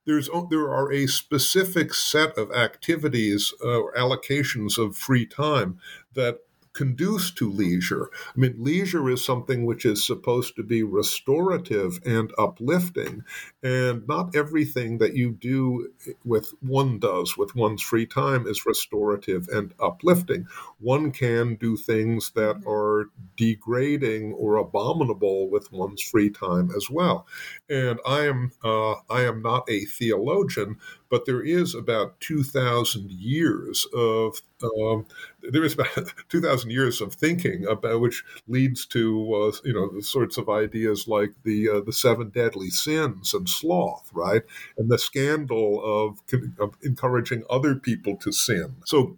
there's 0.06 0.30
there 0.50 0.70
are 0.70 0.92
a 0.92 1.08
specific 1.08 1.94
set 1.94 2.38
of 2.38 2.52
activities 2.52 3.54
uh, 3.64 3.80
or 3.80 3.94
allocations 3.94 4.78
of 4.78 4.98
free 4.98 5.26
time 5.26 5.80
that 6.14 6.40
conduce 6.74 7.32
to 7.32 7.50
leisure. 7.52 8.10
I 8.14 8.40
mean, 8.40 8.56
leisure 8.58 9.10
is 9.10 9.26
something 9.26 9.66
which 9.66 9.86
is 9.86 10.06
supposed 10.06 10.56
to 10.56 10.64
be 10.64 10.84
restorative 10.84 12.00
and 12.06 12.32
uplifting, 12.38 13.24
and 13.62 14.08
not 14.08 14.36
everything 14.36 14.98
that 15.00 15.16
you 15.16 15.32
do 15.32 15.92
with 16.24 16.54
one 16.62 16.98
does 17.00 17.38
with 17.38 17.56
one's 17.56 17.82
free 17.82 18.06
time 18.06 18.48
is 18.48 18.66
restorative 18.66 19.48
and 19.50 19.74
uplifting. 19.82 20.48
One 20.80 21.12
can 21.12 21.56
do 21.56 21.76
things 21.76 22.32
that 22.36 22.58
mm-hmm. 22.58 22.70
are 22.70 23.10
degrading 23.36 24.34
or 24.34 24.58
abominable 24.58 25.50
with 25.50 25.72
one's 25.74 26.02
free 26.02 26.30
time 26.30 26.72
as 26.76 26.90
well. 26.90 27.28
And 27.70 28.00
I 28.06 28.22
am 28.22 28.52
uh, 28.64 28.94
I 29.10 29.24
am 29.24 29.42
not 29.42 29.70
a 29.70 29.86
theologian, 29.86 30.78
but 31.10 31.26
there 31.26 31.42
is 31.42 31.76
about 31.76 32.20
2,000 32.22 33.12
years 33.12 33.86
of 33.94 34.42
um, 34.64 35.06
there 35.42 35.64
is 35.64 35.74
about 35.74 36.14
2,000 36.30 36.70
years 36.70 37.02
of 37.02 37.14
thinking 37.14 37.66
about 37.66 38.02
which 38.02 38.24
leads 38.48 38.86
to 38.88 39.34
uh, 39.34 39.52
you 39.64 39.74
know 39.74 39.90
the 39.90 40.04
sorts 40.04 40.38
of 40.38 40.50
ideas 40.50 41.08
like 41.08 41.34
the 41.44 41.70
uh, 41.70 41.82
the 41.82 41.94
seven 41.94 42.30
deadly 42.30 42.70
sins 42.70 43.34
and 43.34 43.49
sloth, 43.50 44.10
right, 44.14 44.44
and 44.78 44.90
the 44.90 44.98
scandal 44.98 45.82
of, 45.84 46.20
of 46.60 46.78
encouraging 46.84 47.44
other 47.50 47.76
people 47.76 48.16
to 48.18 48.32
sin. 48.32 48.76
So, 48.86 49.18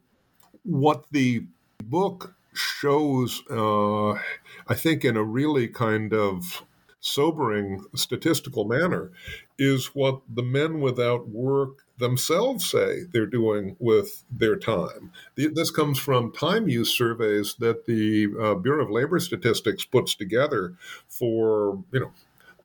what 0.64 1.06
the 1.12 1.46
book 1.84 2.36
shows, 2.54 3.44
uh, 3.50 4.12
I 4.12 4.76
think, 4.76 5.06
in 5.06 5.18
a 5.18 5.24
really 5.24 5.68
kind 5.68 6.14
of 6.14 6.64
sobering 7.02 7.84
statistical 7.96 8.64
manner 8.64 9.12
is 9.58 9.88
what 9.88 10.22
the 10.30 10.44
men 10.44 10.80
without 10.80 11.28
work 11.28 11.84
themselves 11.98 12.70
say 12.70 13.04
they're 13.12 13.26
doing 13.26 13.76
with 13.80 14.24
their 14.32 14.56
time. 14.56 15.12
This 15.36 15.72
comes 15.72 16.00
from 16.00 16.32
time 16.32 16.70
use 16.70 16.96
surveys 16.96 17.56
that 17.60 17.86
the 17.86 18.28
uh, 18.40 18.56
Bureau 18.56 18.86
of 18.86 18.92
Labor 18.92 19.20
Statistics 19.20 19.84
puts 19.84 20.16
together 20.16 20.76
for, 21.08 21.84
you 21.92 22.00
know, 22.00 22.12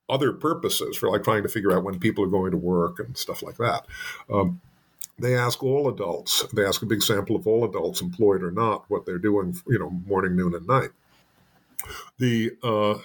other 0.09 0.33
purposes, 0.33 0.97
for 0.97 1.11
like 1.11 1.25
trying 1.25 1.43
to 1.43 1.49
figure 1.49 1.73
out 1.73 1.85
when 1.85 1.99
people 1.99 2.25
are 2.25 2.29
going 2.29 2.53
to 2.53 2.57
work 2.57 2.99
and 2.99 3.17
stuff 3.17 3.43
like 3.43 3.57
that. 3.57 3.87
Um, 4.33 4.61
they 5.19 5.35
ask 5.35 5.63
all 5.63 5.89
adults, 5.89 6.45
they 6.53 6.65
ask 6.65 6.83
a 6.83 6.87
big 6.87 7.03
sample 7.03 7.37
of 7.37 7.47
all 7.47 7.65
adults, 7.65 8.03
employed 8.03 8.43
or 8.43 8.51
not, 8.51 8.85
what 8.89 9.07
they're 9.07 9.19
doing, 9.19 9.57
you 9.67 9.79
know, 9.79 9.91
morning, 9.91 10.37
noon, 10.37 10.55
and 10.55 10.67
night. 10.67 10.91
The 12.19 12.53
uh, 12.63 12.99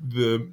the 0.00 0.50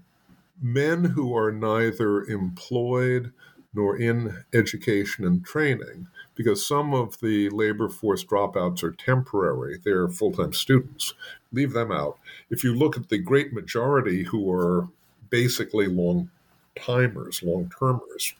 men 0.61 1.03
who 1.05 1.35
are 1.35 1.51
neither 1.51 2.23
employed 2.23 3.31
nor 3.73 3.97
in 3.97 4.43
education 4.53 5.25
and 5.25 5.43
training, 5.45 6.07
because 6.35 6.65
some 6.65 6.93
of 6.93 7.19
the 7.21 7.49
labor 7.49 7.89
force 7.89 8.23
dropouts 8.23 8.83
are 8.83 8.91
temporary, 8.91 9.79
they're 9.83 10.09
full 10.09 10.31
time 10.31 10.53
students. 10.53 11.13
Leave 11.51 11.73
them 11.73 11.91
out. 11.91 12.19
If 12.49 12.63
you 12.63 12.75
look 12.75 12.97
at 12.97 13.09
the 13.09 13.17
great 13.17 13.53
majority 13.53 14.23
who 14.23 14.51
are 14.51 14.87
basically 15.29 15.87
long 15.87 16.29
timers, 16.75 17.43
long 17.43 17.71
termers, 17.77 18.33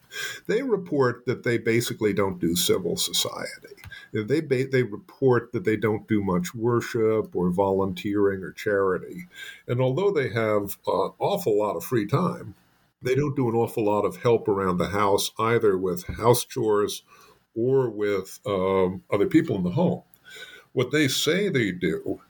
they 0.47 0.61
report 0.61 1.25
that 1.25 1.43
they 1.43 1.57
basically 1.57 2.13
don't 2.13 2.39
do 2.39 2.55
civil 2.55 2.97
society. 2.97 3.75
They, 4.13 4.41
they 4.41 4.83
report 4.83 5.51
that 5.51 5.65
they 5.65 5.75
don't 5.75 6.07
do 6.07 6.23
much 6.23 6.55
worship 6.55 7.35
or 7.35 7.49
volunteering 7.49 8.43
or 8.43 8.51
charity. 8.51 9.27
And 9.67 9.81
although 9.81 10.11
they 10.11 10.29
have 10.29 10.77
an 10.87 11.11
awful 11.19 11.57
lot 11.57 11.75
of 11.75 11.83
free 11.83 12.07
time, 12.07 12.55
they 13.01 13.15
don't 13.15 13.35
do 13.35 13.49
an 13.49 13.55
awful 13.55 13.85
lot 13.85 14.05
of 14.05 14.17
help 14.17 14.47
around 14.47 14.77
the 14.77 14.89
house, 14.89 15.31
either 15.39 15.77
with 15.77 16.05
house 16.07 16.43
chores 16.43 17.03
or 17.55 17.89
with 17.89 18.39
um, 18.45 19.03
other 19.11 19.27
people 19.27 19.55
in 19.55 19.63
the 19.63 19.71
home. 19.71 20.03
What 20.73 20.91
they 20.91 21.07
say 21.07 21.49
they 21.49 21.71
do 21.71 22.21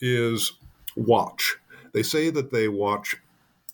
is 0.00 0.52
watch. 0.96 1.56
They 1.92 2.02
say 2.02 2.30
that 2.30 2.50
they 2.50 2.68
watch 2.68 3.16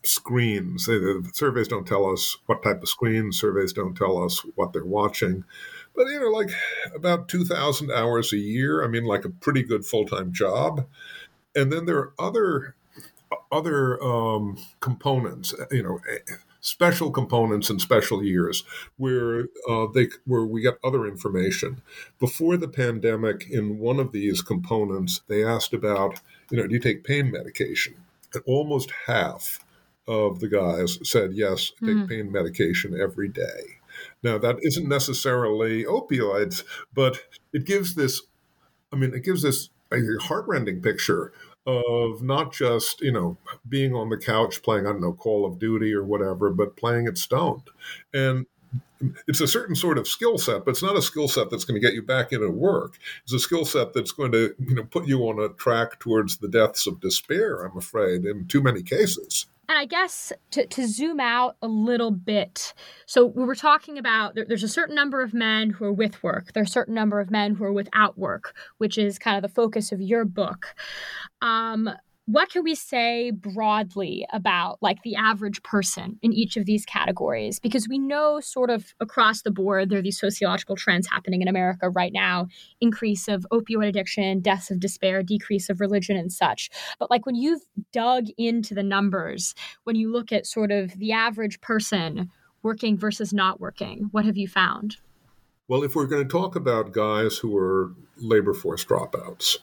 screens. 0.03 0.87
The 0.87 1.29
surveys 1.33 1.69
don't 1.69 1.87
tell 1.87 2.11
us 2.11 2.37
what 2.47 2.63
type 2.63 2.83
of 2.83 2.89
screens, 2.89 3.39
surveys 3.39 3.73
don't 3.73 3.97
tell 3.97 4.23
us 4.23 4.41
what 4.55 4.73
they're 4.73 4.85
watching. 4.85 5.45
But, 5.95 6.07
you 6.09 6.21
know, 6.21 6.31
like 6.31 6.51
about 6.95 7.29
2,000 7.29 7.91
hours 7.91 8.33
a 8.33 8.39
year, 8.39 8.85
I 8.85 8.89
mean, 8.89 9.05
like 9.05 9.25
a 9.25 9.31
pretty 9.31 9.63
good 9.63 9.85
full 9.85 10.07
time 10.07 10.33
job. 10.33 10.87
And 11.57 11.73
then 11.73 11.87
there 11.87 11.99
are 11.99 12.13
other 12.19 12.75
other 13.51 14.03
um, 14.03 14.59
components, 14.81 15.55
you 15.71 15.83
know, 15.83 16.01
special 16.61 17.11
components 17.11 17.71
and 17.71 17.81
special 17.81 18.23
years 18.23 18.65
where 18.97 19.49
uh, 19.69 19.87
they 19.95 20.09
where 20.25 20.45
we 20.45 20.61
get 20.61 20.79
other 20.85 21.07
information. 21.07 21.83
Before 22.19 22.57
the 22.57 22.69
pandemic, 22.69 23.49
in 23.51 23.79
one 23.79 23.99
of 23.99 24.13
these 24.13 24.43
components, 24.43 25.23
they 25.29 25.45
asked 25.45 25.73
about, 25.73 26.21
you 26.51 26.59
know, 26.59 26.67
do 26.67 26.75
you 26.75 26.81
take 26.81 27.05
pain 27.05 27.31
medication? 27.31 27.95
And 28.35 28.43
almost 28.47 28.91
half 29.07 29.61
of 30.09 30.41
the 30.41 30.49
guys 30.49 30.99
said 31.09 31.33
yes, 31.35 31.71
take 31.81 31.97
mm. 31.97 32.09
pain 32.09 32.33
medication 32.33 32.99
every 32.99 33.29
day. 33.29 33.79
Now 34.23 34.39
that 34.39 34.57
isn't 34.63 34.89
necessarily 34.89 35.85
opioids, 35.85 36.65
but 36.95 37.21
it 37.53 37.65
gives 37.65 37.95
this 37.95 38.23
I 38.93 38.97
mean, 38.97 39.15
it 39.15 39.23
gives 39.23 39.43
this 39.43 39.69
a 39.93 40.01
heartrending 40.21 40.81
picture 40.83 41.33
of 41.67 42.23
not 42.23 42.53
just 42.53 43.01
you 43.03 43.13
know 43.13 43.37
being 43.69 43.95
on 43.95 44.09
the 44.09 44.17
couch 44.17 44.63
playing 44.63 44.87
I 44.87 44.93
don't 44.93 45.03
know 45.03 45.13
Call 45.13 45.47
of 45.47 45.59
Duty 45.59 45.93
or 45.93 46.03
whatever, 46.03 46.51
but 46.51 46.77
playing 46.77 47.07
it 47.07 47.19
stoned, 47.19 47.71
and 48.15 48.47
it's 49.27 49.41
a 49.41 49.47
certain 49.47 49.77
sort 49.77 49.99
of 49.99 50.09
skill 50.09 50.39
set, 50.39 50.65
but 50.65 50.73
it's 50.73 50.83
not 50.83 50.97
a 50.97 51.03
skill 51.03 51.29
set 51.29 51.51
that's 51.51 51.65
going 51.65 51.81
to 51.81 51.87
get 51.87 51.95
you 51.95 52.03
back 52.03 52.33
into 52.33 52.51
work. 52.51 52.99
It's 53.23 53.33
a 53.33 53.39
skill 53.39 53.65
set 53.65 53.93
that's 53.93 54.13
going 54.13 54.33
to 54.33 54.55
you 54.59 54.75
know 54.75 54.85
put 54.85 55.07
you 55.07 55.21
on 55.29 55.39
a 55.39 55.51
track 55.55 56.01
towards 56.01 56.39
the 56.39 56.49
deaths 56.49 56.87
of 56.87 57.01
despair. 57.01 57.65
I'm 57.65 57.77
afraid 57.77 58.25
in 58.25 58.47
too 58.47 58.63
many 58.63 58.83
cases. 58.83 59.47
And 59.69 59.77
I 59.77 59.85
guess 59.85 60.33
to, 60.53 60.67
to 60.67 60.87
zoom 60.87 61.21
out 61.21 61.57
a 61.61 61.69
little 61.69 62.11
bit, 62.11 62.73
so 63.05 63.27
we 63.27 63.45
were 63.45 63.55
talking 63.55 63.99
about 63.99 64.35
there, 64.35 64.47
there's 64.49 64.63
a 64.63 64.69
certain 64.69 64.95
number 64.95 65.21
of 65.21 65.35
men 65.35 65.71
who 65.71 65.85
are 65.85 65.93
with 65.93 66.23
work, 66.23 66.53
there's 66.55 66.71
a 66.71 66.73
certain 66.73 66.95
number 66.95 67.21
of 67.21 67.31
men 67.31 67.55
who 67.55 67.65
are 67.65 67.73
without 67.73 68.17
work, 68.17 68.57
which 68.79 68.97
is 68.97 69.19
kind 69.19 69.37
of 69.37 69.43
the 69.43 69.55
focus 69.55 69.93
of 69.93 70.01
your 70.01 70.25
book. 70.25 70.75
Um, 71.43 71.91
what 72.29 72.51
can 72.51 72.63
we 72.63 72.75
say 72.75 73.31
broadly 73.31 74.27
about 74.35 74.77
like 74.83 75.03
the 75.03 75.17
average 75.17 75.63
person 75.63 76.19
in 76.21 76.31
each 76.31 76.59
of 76.59 76.67
these 76.67 76.85
categories? 76.85 77.59
Because 77.59 77.89
we 77.89 77.99
know 77.99 78.39
sort 78.39 78.69
of 78.69 78.93
across 79.01 79.41
the 79.41 79.51
board 79.51 79.89
there 79.89 80.01
are 80.01 80.03
these 80.03 80.21
sociological 80.21 80.77
trends 80.77 81.09
happening 81.09 81.41
in 81.41 81.49
america 81.49 81.89
right 81.89 82.13
now 82.13 82.47
increase 82.83 83.29
of 83.29 83.47
opioid 83.51 83.89
addiction 83.89 84.41
deaths 84.41 84.71
of 84.71 84.79
despair 84.79 85.23
decrease 85.23 85.71
of 85.71 85.81
religion 85.81 86.19
and 86.19 86.31
such. 86.31 86.69
But 86.99 87.11
like 87.11 87.25
when 87.25 87.35
you've 87.35 87.63
dug 87.93 88.27
into 88.37 88.75
the 88.75 88.83
numbers 88.83 89.55
when 89.85 89.97
you 89.97 90.13
look 90.13 90.31
at 90.31 90.47
sort 90.47 90.71
of 90.71 90.99
the 90.99 91.13
average 91.13 91.63
person 91.63 92.29
working 92.63 92.99
versus 92.99 93.33
not 93.33 93.59
working 93.59 94.09
what 94.11 94.27
have 94.27 94.37
you 94.37 94.49
found 94.49 94.99
well, 95.69 95.83
if 95.83 95.95
we're 95.95 96.07
going 96.07 96.27
to 96.27 96.29
talk 96.29 96.57
about 96.57 96.93
guys 96.93 97.37
who 97.37 97.57
are 97.57 97.93
labor 98.17 98.55
force 98.55 98.85
dropouts, 98.85 99.59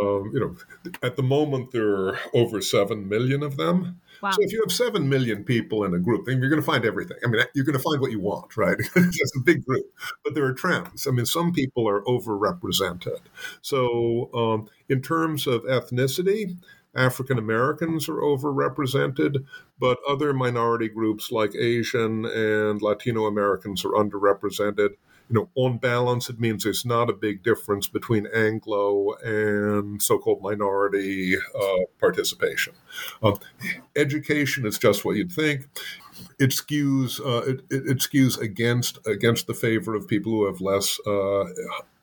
um, 0.00 0.30
you 0.32 0.40
know, 0.40 0.56
at 1.02 1.16
the 1.16 1.22
moment 1.22 1.72
there 1.72 1.90
are 1.90 2.18
over 2.32 2.60
seven 2.60 3.08
million 3.08 3.42
of 3.42 3.56
them. 3.56 4.00
Wow. 4.22 4.30
So 4.30 4.38
if 4.42 4.52
you 4.52 4.62
have 4.62 4.72
seven 4.72 5.08
million 5.08 5.44
people 5.44 5.84
in 5.84 5.92
a 5.92 5.98
group, 5.98 6.26
then 6.26 6.38
you're 6.38 6.50
going 6.50 6.62
to 6.62 6.66
find 6.66 6.84
everything. 6.84 7.16
I 7.24 7.28
mean, 7.28 7.42
you're 7.54 7.64
going 7.64 7.76
to 7.76 7.82
find 7.82 8.00
what 8.00 8.12
you 8.12 8.20
want, 8.20 8.56
right? 8.56 8.76
it's 8.96 9.36
a 9.36 9.40
big 9.40 9.64
group, 9.64 9.86
but 10.24 10.34
there 10.34 10.44
are 10.44 10.52
trends. 10.52 11.06
I 11.06 11.10
mean, 11.10 11.26
some 11.26 11.52
people 11.52 11.88
are 11.88 12.02
overrepresented. 12.02 13.20
So 13.60 14.30
um, 14.32 14.68
in 14.88 15.02
terms 15.02 15.46
of 15.46 15.64
ethnicity, 15.64 16.56
African 16.94 17.38
Americans 17.38 18.08
are 18.08 18.20
overrepresented, 18.20 19.44
but 19.78 19.98
other 20.08 20.32
minority 20.32 20.88
groups 20.88 21.30
like 21.30 21.54
Asian 21.54 22.24
and 22.24 22.82
Latino 22.82 23.26
Americans 23.26 23.84
are 23.84 23.92
underrepresented 23.92 24.90
you 25.30 25.34
know, 25.38 25.48
on 25.54 25.78
balance, 25.78 26.28
it 26.28 26.40
means 26.40 26.64
there's 26.64 26.84
not 26.84 27.08
a 27.08 27.12
big 27.12 27.44
difference 27.44 27.86
between 27.86 28.26
Anglo 28.34 29.14
and 29.22 30.02
so-called 30.02 30.42
minority 30.42 31.36
uh, 31.36 31.84
participation. 32.00 32.72
Uh, 33.22 33.36
education 33.94 34.66
is 34.66 34.76
just 34.76 35.04
what 35.04 35.14
you'd 35.14 35.30
think. 35.30 35.68
It 36.40 36.50
skews 36.50 37.20
uh, 37.20 37.48
it, 37.48 37.60
it, 37.70 37.98
skews 37.98 38.38
against 38.40 38.98
against 39.06 39.46
the 39.46 39.54
favor 39.54 39.94
of 39.94 40.08
people 40.08 40.32
who 40.32 40.46
have 40.46 40.60
less 40.60 40.98
uh, 41.06 41.44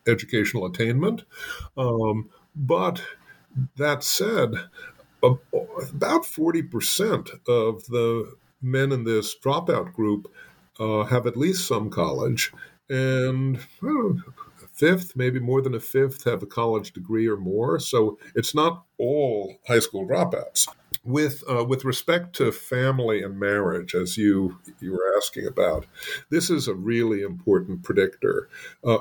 educational 0.08 0.66
attainment. 0.66 1.24
Um, 1.76 2.30
but 2.56 3.04
that 3.76 4.04
said, 4.04 4.54
about 5.22 6.26
forty 6.26 6.64
percent 6.64 7.30
of 7.48 7.86
the 7.88 8.36
men 8.62 8.92
in 8.92 9.04
this 9.04 9.36
dropout 9.38 9.94
group 9.94 10.32
uh, 10.80 11.04
have 11.06 11.28
at 11.28 11.38
least 11.38 11.68
some 11.68 11.90
college, 11.90 12.52
and 12.90 13.58
a 13.58 14.68
fifth, 14.74 15.16
maybe 15.16 15.40
more 15.40 15.62
than 15.62 15.76
a 15.76 15.80
fifth, 15.80 16.24
have 16.24 16.44
a 16.44 16.48
college 16.48 16.92
degree 16.92 17.28
or 17.28 17.38
more. 17.38 17.80
So 17.80 18.18
it's 18.36 18.56
not 18.56 18.84
all 18.98 19.56
high 19.68 19.80
school 19.80 20.08
dropouts. 20.08 20.68
With 21.04 21.44
uh, 21.50 21.64
with 21.64 21.86
respect 21.86 22.36
to 22.38 22.52
family 22.52 23.24
and 23.24 23.40
marriage, 23.40 23.96
as 23.96 24.18
you 24.18 24.60
you 24.82 24.92
were 24.92 25.14
asking 25.18 25.48
about, 25.48 25.86
this 26.30 26.50
is 26.50 26.68
a 26.68 26.76
really 26.76 27.22
important 27.22 27.84
predictor. 27.84 28.50
Uh, 28.84 29.00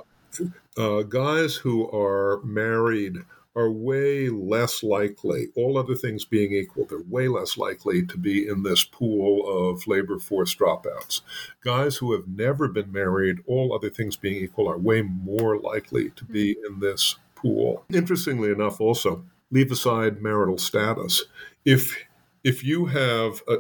uh, 0.77 1.03
guys 1.03 1.57
who 1.57 1.91
are 1.91 2.41
married 2.45 3.17
are 3.57 3.71
way 3.71 4.29
less 4.29 4.83
likely, 4.83 5.49
all 5.57 5.79
other 5.79 5.95
things 5.95 6.25
being 6.27 6.53
equal, 6.53 6.85
they're 6.85 7.01
way 7.09 7.27
less 7.27 7.57
likely 7.57 8.05
to 8.07 8.19
be 8.19 8.47
in 8.47 8.63
this 8.63 8.85
pool 8.85 9.71
of 9.71 9.87
labor 9.87 10.19
force 10.19 10.55
dropouts. 10.55 11.23
Guys 11.65 11.97
who 11.97 12.13
have 12.13 12.29
never 12.29 12.69
been 12.69 12.93
married, 12.93 13.39
all 13.47 13.75
other 13.75 13.89
things 13.89 14.15
being 14.17 14.45
equal, 14.45 14.69
are 14.69 14.79
way 14.79 15.01
more 15.01 15.59
likely 15.59 16.11
to 16.11 16.25
be 16.25 16.55
hmm. 16.55 16.75
in 16.75 16.81
this 16.81 17.17
pool. 17.35 17.85
Interestingly 17.93 18.51
enough, 18.51 18.81
also, 18.81 19.25
leave 19.51 19.73
aside 19.73 20.21
marital 20.21 20.59
status. 20.59 21.25
If 21.65 21.97
if 22.45 22.63
you 22.63 22.87
have 22.87 23.43
uh, 23.49 23.57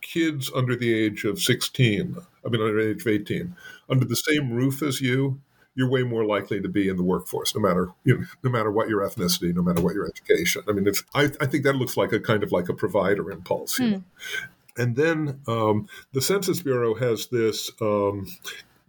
kids 0.00 0.48
under 0.54 0.76
the 0.76 0.94
age 0.94 1.24
of 1.24 1.40
16, 1.40 2.16
I 2.44 2.48
mean, 2.48 2.62
under 2.62 2.84
the 2.84 2.90
age 2.90 3.00
of 3.00 3.08
18, 3.08 3.56
under 3.90 4.04
the 4.04 4.14
same 4.14 4.52
roof 4.52 4.80
as 4.80 5.00
you, 5.00 5.40
you're 5.78 5.88
way 5.88 6.02
more 6.02 6.24
likely 6.24 6.60
to 6.60 6.68
be 6.68 6.88
in 6.88 6.96
the 6.96 7.04
workforce, 7.04 7.54
no 7.54 7.60
matter 7.60 7.92
you 8.02 8.18
know, 8.18 8.24
no 8.42 8.50
matter 8.50 8.68
what 8.68 8.88
your 8.88 9.00
ethnicity, 9.00 9.54
no 9.54 9.62
matter 9.62 9.80
what 9.80 9.94
your 9.94 10.08
education. 10.08 10.62
I 10.68 10.72
mean, 10.72 10.88
it's 10.88 11.04
I, 11.14 11.30
I 11.40 11.46
think 11.46 11.62
that 11.62 11.76
looks 11.76 11.96
like 11.96 12.12
a 12.12 12.18
kind 12.18 12.42
of 12.42 12.50
like 12.50 12.68
a 12.68 12.74
provider 12.74 13.30
impulse. 13.30 13.78
Mm. 13.78 14.02
And 14.76 14.96
then 14.96 15.40
um, 15.46 15.88
the 16.12 16.20
Census 16.20 16.60
Bureau 16.62 16.94
has 16.96 17.28
this. 17.28 17.70
Um, 17.80 18.26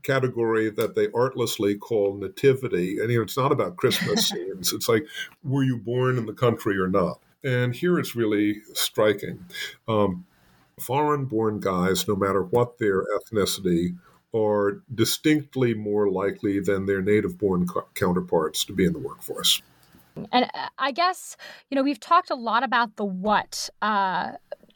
category 0.02 0.70
that 0.70 0.96
they 0.96 1.10
artlessly 1.14 1.76
call 1.76 2.16
nativity. 2.16 2.98
And 3.00 3.12
you 3.12 3.18
know, 3.18 3.24
it's 3.24 3.36
not 3.36 3.52
about 3.52 3.76
Christmas 3.76 4.28
scenes. 4.30 4.72
It's 4.72 4.88
like, 4.88 5.06
were 5.44 5.62
you 5.62 5.78
born 5.78 6.18
in 6.18 6.26
the 6.26 6.34
country 6.34 6.80
or 6.80 6.88
not? 6.88 7.20
And 7.44 7.76
here 7.76 8.00
it's 8.00 8.16
really 8.16 8.62
striking. 8.74 9.46
Um, 9.90 10.26
foreign 10.80 11.26
born 11.26 11.60
guys, 11.60 12.08
no 12.08 12.16
matter 12.16 12.42
what 12.42 12.80
their 12.80 13.04
ethnicity, 13.04 13.98
are 14.34 14.82
distinctly 14.94 15.74
more 15.74 16.10
likely 16.10 16.60
than 16.60 16.86
their 16.86 17.02
native 17.02 17.38
born 17.38 17.68
counterparts 17.96 18.64
to 18.66 18.74
be 18.74 18.86
in 18.86 18.94
the 18.94 19.00
workforce. 19.00 19.62
And 20.32 20.46
uh, 20.54 20.68
I 20.78 20.92
guess, 20.92 21.38
you 21.70 21.76
know, 21.76 21.84
we've 21.84 22.00
talked 22.00 22.30
a 22.30 22.36
lot 22.36 22.64
about 22.64 22.96
the 22.96 23.06
what. 23.06 23.70
Uh, 23.82 24.34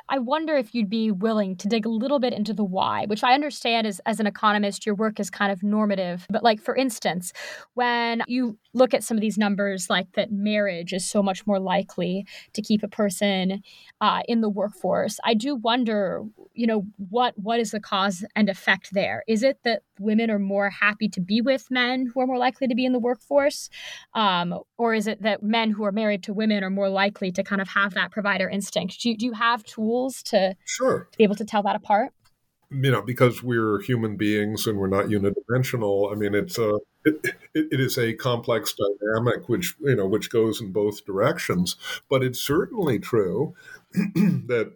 I 0.10 0.20
wonder 0.20 0.56
if 0.56 0.76
you'd 0.76 0.90
be 0.90 1.12
willing 1.12 1.56
to 1.58 1.68
dig 1.68 1.86
a 1.86 1.90
little 1.90 2.20
bit 2.20 2.34
into 2.34 2.54
the 2.54 2.64
why, 2.64 3.06
which 3.06 3.24
I 3.24 3.34
understand 3.34 3.88
is 3.88 4.02
as 4.06 4.20
an 4.20 4.28
economist, 4.28 4.86
your 4.86 4.96
work 4.96 5.20
is 5.20 5.30
kind 5.30 5.52
of 5.52 5.64
normative. 5.64 6.26
But, 6.30 6.44
like, 6.44 6.60
for 6.60 6.76
instance, 6.76 7.34
when 7.74 8.22
you 8.28 8.58
look 8.74 8.94
at 8.94 9.04
some 9.04 9.18
of 9.18 9.22
these 9.22 9.38
numbers, 9.38 9.90
like 9.90 10.12
that 10.14 10.32
marriage 10.32 10.94
is 10.94 11.06
so 11.06 11.22
much 11.22 11.46
more 11.46 11.60
likely 11.60 12.26
to 12.54 12.62
keep 12.62 12.84
a 12.84 12.88
person 12.88 13.62
uh, 14.02 14.22
in 14.28 14.42
the 14.42 14.50
workforce, 14.50 15.20
I 15.24 15.34
do 15.34 15.56
wonder, 15.56 16.24
you 16.54 16.68
know, 16.68 16.86
what 17.10 17.34
what 17.38 17.60
is 17.60 17.72
the 17.72 17.80
cause 17.80 18.26
and 18.36 18.50
effect 18.50 18.94
there? 18.94 19.24
Is 19.28 19.44
it 19.44 19.60
that 19.64 19.84
women 20.00 20.30
are 20.30 20.40
more 20.40 20.70
happy 20.70 21.08
to 21.10 21.22
be 21.22 21.42
with 21.42 21.70
men 21.72 22.08
who 22.14 22.20
are 22.20 22.28
more 22.28 22.38
likely 22.38 22.68
to 22.68 22.76
be 22.76 22.86
in 22.86 22.94
the 22.94 23.00
workforce, 23.00 23.70
um, 24.14 24.60
or 24.78 24.94
is 24.94 25.08
it 25.08 25.22
that 25.22 25.44
men 25.44 25.72
who 25.72 25.84
are 25.84 25.92
married 25.92 26.24
to 26.24 26.34
women 26.34 26.64
are 26.64 26.70
more 26.70 26.90
likely 26.90 27.32
to 27.32 27.44
kind 27.44 27.62
of 27.62 27.70
have 27.70 27.94
that 27.94 28.12
provider 28.12 28.50
instinct? 28.50 29.02
Do 29.02 29.10
you, 29.10 29.18
do 29.18 29.26
you 29.26 29.34
have 29.34 29.64
tools 29.64 30.24
to 30.24 30.56
sure 30.66 31.08
to 31.12 31.18
be 31.18 31.24
able 31.24 31.36
to 31.36 31.46
tell 31.46 31.64
that 31.64 31.76
apart? 31.76 32.12
You 32.72 32.92
know, 32.92 33.04
because 33.04 33.44
we're 33.44 33.82
human 33.82 34.18
beings 34.18 34.66
and 34.66 34.80
we're 34.80 34.88
not 34.88 35.06
unidimensional. 35.06 36.12
I 36.12 36.16
mean, 36.16 36.34
it's 36.34 36.58
a 36.58 36.80
it, 37.06 37.36
it, 37.54 37.80
is 37.80 37.98
a 37.98 38.14
complex 38.14 38.74
dynamic 38.74 39.50
which 39.50 39.76
you 39.82 39.96
know 39.96 40.06
which 40.06 40.30
goes 40.30 40.62
in 40.62 40.72
both 40.72 41.06
directions. 41.06 41.76
But 42.10 42.24
it's 42.24 42.40
certainly 42.40 43.00
true 43.00 43.56
that 43.94 44.74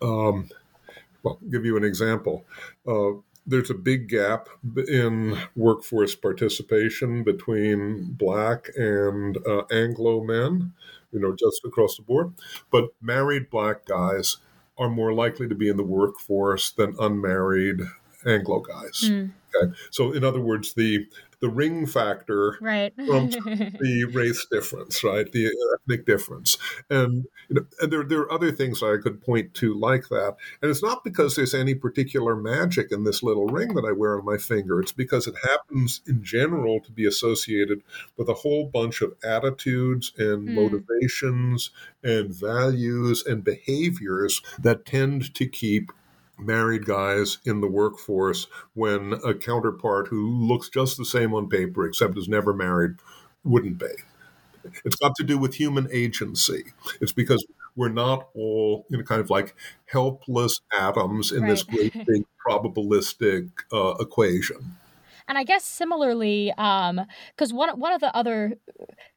um, 0.00 0.48
well, 1.22 1.38
I'll 1.42 1.50
give 1.50 1.64
you 1.64 1.76
an 1.76 1.84
example. 1.84 2.44
Uh, 2.86 3.20
there's 3.46 3.70
a 3.70 3.74
big 3.74 4.08
gap 4.08 4.48
in 4.88 5.38
workforce 5.56 6.14
participation 6.14 7.24
between 7.24 8.12
black 8.12 8.68
and 8.76 9.38
uh, 9.46 9.62
Anglo 9.70 10.22
men, 10.22 10.74
you 11.12 11.18
know, 11.18 11.34
just 11.34 11.64
across 11.64 11.96
the 11.96 12.02
board. 12.02 12.34
But 12.70 12.90
married 13.00 13.48
black 13.48 13.86
guys 13.86 14.36
are 14.76 14.90
more 14.90 15.14
likely 15.14 15.48
to 15.48 15.54
be 15.54 15.68
in 15.68 15.78
the 15.78 15.82
workforce 15.82 16.70
than 16.70 16.94
unmarried 17.00 17.80
Anglo 18.28 18.60
guys. 18.60 19.04
Mm. 19.04 19.30
Okay, 19.54 19.72
so 19.90 20.12
in 20.12 20.24
other 20.24 20.40
words, 20.40 20.74
the 20.74 21.06
the 21.40 21.48
ring 21.48 21.86
factor 21.86 22.58
right. 22.60 22.92
trumps 22.96 23.36
the 23.44 24.10
race 24.12 24.44
difference, 24.50 25.04
right? 25.04 25.30
The 25.30 25.50
ethnic 25.74 26.04
difference. 26.04 26.58
And, 26.90 27.26
you 27.48 27.56
know, 27.56 27.66
and 27.80 27.92
there, 27.92 28.02
there 28.02 28.20
are 28.20 28.32
other 28.32 28.50
things 28.50 28.82
I 28.82 28.96
could 28.96 29.22
point 29.22 29.54
to 29.54 29.74
like 29.74 30.08
that. 30.08 30.36
And 30.60 30.70
it's 30.70 30.82
not 30.82 31.04
because 31.04 31.36
there's 31.36 31.54
any 31.54 31.74
particular 31.74 32.34
magic 32.34 32.90
in 32.90 33.04
this 33.04 33.22
little 33.22 33.46
ring 33.46 33.74
that 33.74 33.84
I 33.84 33.92
wear 33.92 34.18
on 34.18 34.24
my 34.24 34.36
finger. 34.36 34.80
It's 34.80 34.92
because 34.92 35.26
it 35.26 35.36
happens 35.44 36.00
in 36.06 36.24
general 36.24 36.80
to 36.80 36.90
be 36.90 37.06
associated 37.06 37.82
with 38.16 38.28
a 38.28 38.34
whole 38.34 38.66
bunch 38.66 39.00
of 39.00 39.14
attitudes 39.22 40.12
and 40.18 40.48
mm. 40.48 40.54
motivations 40.54 41.70
and 42.02 42.34
values 42.34 43.24
and 43.24 43.44
behaviors 43.44 44.42
that 44.58 44.86
tend 44.86 45.34
to 45.34 45.46
keep 45.46 45.92
married 46.38 46.86
guys 46.86 47.38
in 47.44 47.60
the 47.60 47.68
workforce 47.68 48.46
when 48.74 49.14
a 49.24 49.34
counterpart 49.34 50.08
who 50.08 50.28
looks 50.28 50.68
just 50.68 50.96
the 50.96 51.04
same 51.04 51.34
on 51.34 51.48
paper 51.48 51.86
except 51.86 52.16
is 52.16 52.28
never 52.28 52.54
married 52.54 52.96
wouldn't 53.44 53.78
be. 53.78 53.86
it's 54.84 54.96
got 54.96 55.14
to 55.16 55.24
do 55.24 55.38
with 55.38 55.54
human 55.54 55.88
agency. 55.90 56.64
It's 57.00 57.12
because 57.12 57.44
we're 57.76 57.88
not 57.88 58.28
all 58.34 58.86
you 58.90 58.98
know, 58.98 59.04
kind 59.04 59.20
of 59.20 59.30
like 59.30 59.54
helpless 59.86 60.60
atoms 60.78 61.32
in 61.32 61.42
right. 61.42 61.50
this 61.50 61.62
great 61.62 61.92
big 62.06 62.24
probabilistic 62.46 63.50
uh, 63.72 63.94
equation. 64.00 64.76
And 65.28 65.36
I 65.36 65.44
guess 65.44 65.64
similarly, 65.64 66.52
because 66.56 67.50
um, 67.50 67.56
one 67.56 67.78
one 67.78 67.92
of 67.92 68.00
the 68.00 68.14
other 68.16 68.54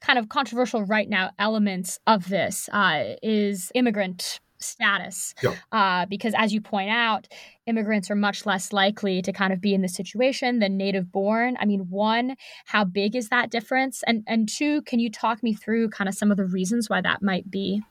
kind 0.01 0.19
of 0.19 0.27
controversial 0.27 0.83
right 0.83 1.09
now 1.09 1.31
elements 1.39 1.99
of 2.05 2.27
this 2.27 2.69
uh, 2.73 3.15
is 3.23 3.71
immigrant 3.73 4.41
status. 4.63 5.33
Yeah. 5.41 5.55
Uh, 5.71 6.05
because 6.05 6.33
as 6.37 6.53
you 6.53 6.61
point 6.61 6.89
out, 6.89 7.27
immigrants 7.65 8.09
are 8.09 8.15
much 8.15 8.45
less 8.45 8.73
likely 8.73 9.21
to 9.21 9.31
kind 9.31 9.53
of 9.53 9.61
be 9.61 9.73
in 9.73 9.81
this 9.81 9.95
situation 9.95 10.59
than 10.59 10.77
native 10.77 11.11
born. 11.11 11.57
I 11.59 11.65
mean, 11.65 11.89
one, 11.89 12.35
how 12.65 12.83
big 12.83 13.15
is 13.15 13.29
that 13.29 13.51
difference? 13.51 14.03
And 14.07 14.23
and 14.27 14.47
two, 14.47 14.81
can 14.83 14.99
you 14.99 15.09
talk 15.09 15.43
me 15.43 15.53
through 15.53 15.89
kind 15.89 16.07
of 16.07 16.15
some 16.15 16.31
of 16.31 16.37
the 16.37 16.45
reasons 16.45 16.89
why 16.89 17.01
that 17.01 17.21
might 17.21 17.49
be? 17.49 17.81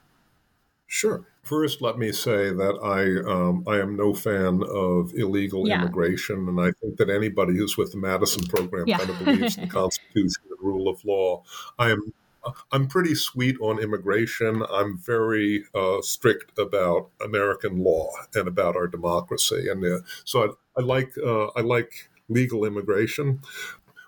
Sure. 0.86 1.24
First, 1.42 1.80
let 1.80 1.98
me 1.98 2.12
say 2.12 2.50
that 2.50 2.78
I 2.82 3.30
um, 3.30 3.64
I 3.66 3.80
am 3.80 3.96
no 3.96 4.12
fan 4.12 4.62
of 4.68 5.12
illegal 5.14 5.66
yeah. 5.66 5.80
immigration, 5.82 6.48
and 6.48 6.60
I 6.60 6.72
think 6.80 6.96
that 6.98 7.08
anybody 7.08 7.56
who's 7.56 7.78
with 7.78 7.92
the 7.92 7.98
Madison 7.98 8.44
program 8.46 8.86
yeah. 8.86 8.98
kind 8.98 9.10
of 9.10 9.18
believes 9.20 9.56
in 9.56 9.64
the 9.64 9.70
Constitution 9.70 10.42
and 10.50 10.58
rule 10.60 10.88
of 10.88 11.02
law. 11.04 11.42
I 11.78 11.90
am 11.90 12.12
I'm 12.72 12.86
pretty 12.86 13.14
sweet 13.14 13.56
on 13.60 13.78
immigration. 13.78 14.62
I'm 14.70 14.98
very 14.98 15.64
uh, 15.74 16.00
strict 16.02 16.58
about 16.58 17.10
American 17.22 17.82
law 17.82 18.10
and 18.34 18.48
about 18.48 18.76
our 18.76 18.86
democracy, 18.86 19.68
and 19.68 19.84
uh, 19.84 19.98
so 20.24 20.56
I, 20.76 20.80
I 20.80 20.82
like 20.82 21.12
uh, 21.18 21.46
I 21.48 21.60
like 21.60 22.08
legal 22.28 22.64
immigration. 22.64 23.40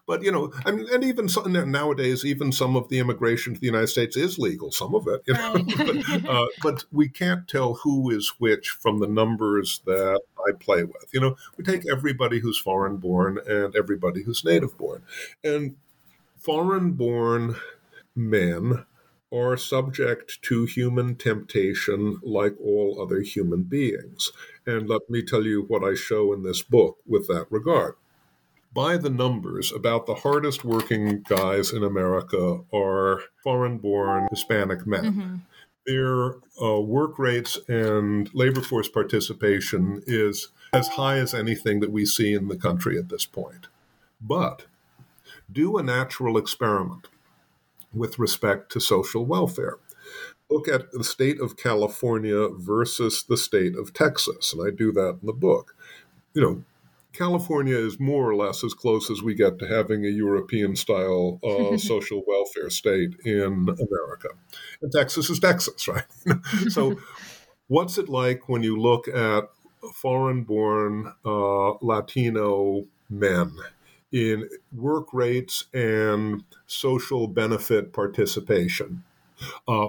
But 0.07 0.23
you 0.23 0.33
know, 0.33 0.53
I 0.67 0.73
mean, 0.73 0.87
and 0.93 1.05
even 1.05 1.29
some, 1.29 1.53
nowadays, 1.71 2.25
even 2.25 2.51
some 2.51 2.75
of 2.75 2.89
the 2.89 2.99
immigration 2.99 3.55
to 3.55 3.61
the 3.61 3.67
United 3.67 3.87
States 3.87 4.17
is 4.17 4.39
legal. 4.39 4.73
Some 4.73 4.95
of 4.95 5.07
it, 5.07 5.23
you 5.27 5.35
know, 5.35 5.65
but, 5.77 6.29
uh, 6.29 6.47
but, 6.63 6.85
we 6.91 7.09
can't 7.09 7.47
tell 7.47 7.75
who 7.75 8.11
is 8.11 8.35
which 8.39 8.71
from 8.71 8.99
the 8.99 9.07
numbers 9.07 9.81
that 9.87 10.21
I 10.39 10.53
play 10.59 10.83
with. 10.83 11.07
You 11.13 11.21
know, 11.21 11.37
we 11.57 11.65
take 11.65 11.89
everybody 11.91 12.41
who's 12.41 12.59
foreign 12.59 12.97
born 12.97 13.39
and 13.47 13.77
everybody 13.77 14.25
who's 14.25 14.45
native 14.45 14.77
born, 14.77 15.03
and 15.45 15.77
foreign 16.37 16.93
born 16.93 17.57
men 18.15 18.85
are 19.33 19.57
subject 19.57 20.43
to 20.43 20.67
human 20.67 21.17
temptation 21.17 22.19
like 22.23 22.55
all 22.61 23.01
other 23.01 23.21
human 23.23 23.63
beings. 23.63 24.31
And 24.67 24.89
let 24.89 25.09
me 25.09 25.23
tell 25.23 25.45
you 25.45 25.63
what 25.63 25.83
I 25.83 25.95
show 25.95 26.33
in 26.33 26.43
this 26.43 26.63
book 26.63 26.99
with 27.07 27.29
that 27.29 27.47
regard 27.51 27.95
by 28.75 28.97
the 28.97 29.11
numbers, 29.11 29.73
about 29.73 30.07
the 30.07 30.15
hardest 30.15 30.65
working 30.65 31.23
guys 31.29 31.73
in 31.73 31.85
America 31.85 32.61
are 32.73 33.23
foreign 33.43 33.79
born 33.79 34.29
Hispanic 34.31 34.87
men. 34.87 35.05
Mm-hmm. 35.05 35.37
Their 35.87 36.37
uh, 36.63 36.81
work 36.81 37.19
rates 37.19 37.59
and 37.69 38.33
labor 38.35 38.63
force 38.63 38.89
participation 38.89 40.03
is 40.07 40.49
as 40.73 40.89
high 40.89 41.19
as 41.19 41.35
anything 41.35 41.81
that 41.81 41.91
we 41.91 42.07
see 42.07 42.33
in 42.33 42.49
the 42.49 42.57
country 42.57 42.99
at 42.99 43.09
this 43.09 43.27
point. 43.27 43.67
But 44.21 44.67
do 45.51 45.77
a 45.77 45.83
natural 45.83 46.39
experiment 46.39 47.09
with 47.93 48.19
respect 48.19 48.73
to 48.73 48.81
social 48.81 49.25
welfare. 49.25 49.79
Look 50.51 50.69
at 50.69 50.93
the 50.93 51.05
state 51.05 51.41
of 51.41 51.57
California 51.57 52.49
versus 52.49 53.25
the 53.27 53.37
state 53.37 53.77
of 53.77 53.95
Texas, 53.95 54.53
and 54.53 54.67
I 54.67 54.71
do 54.71 54.93
that 54.93 55.19
in 55.21 55.27
the 55.27 55.33
book. 55.33 55.75
You 56.35 56.43
know, 56.43 56.65
California 57.13 57.77
is 57.77 58.01
more 58.01 58.29
or 58.29 58.35
less 58.35 58.65
as 58.65 58.75
close 58.75 59.11
as 59.11 59.23
we 59.23 59.35
get 59.35 59.59
to 59.59 59.67
having 59.67 60.05
a 60.05 60.09
European 60.09 60.77
style 60.77 61.41
uh, 61.43 61.77
social 61.79 62.23
welfare 62.27 62.71
state 62.71 63.15
in 63.25 63.69
America. 63.69 64.29
And 64.81 64.93
Texas 64.93 65.31
is 65.31 65.39
Texas, 65.39 65.89
right? 65.89 66.05
so, 66.69 66.99
what's 67.69 67.99
it 67.99 68.09
like 68.09 68.49
when 68.49 68.63
you 68.63 68.79
look 68.79 69.09
at 69.09 69.45
foreign 69.95 70.45
born 70.45 71.13
uh, 71.25 71.73
Latino 71.81 72.87
men 73.11 73.57
in 74.13 74.49
work 74.73 75.09
rates 75.13 75.65
and 75.73 76.45
social 76.67 77.27
benefit 77.27 77.93
participation? 77.93 79.05
Uh, 79.67 79.89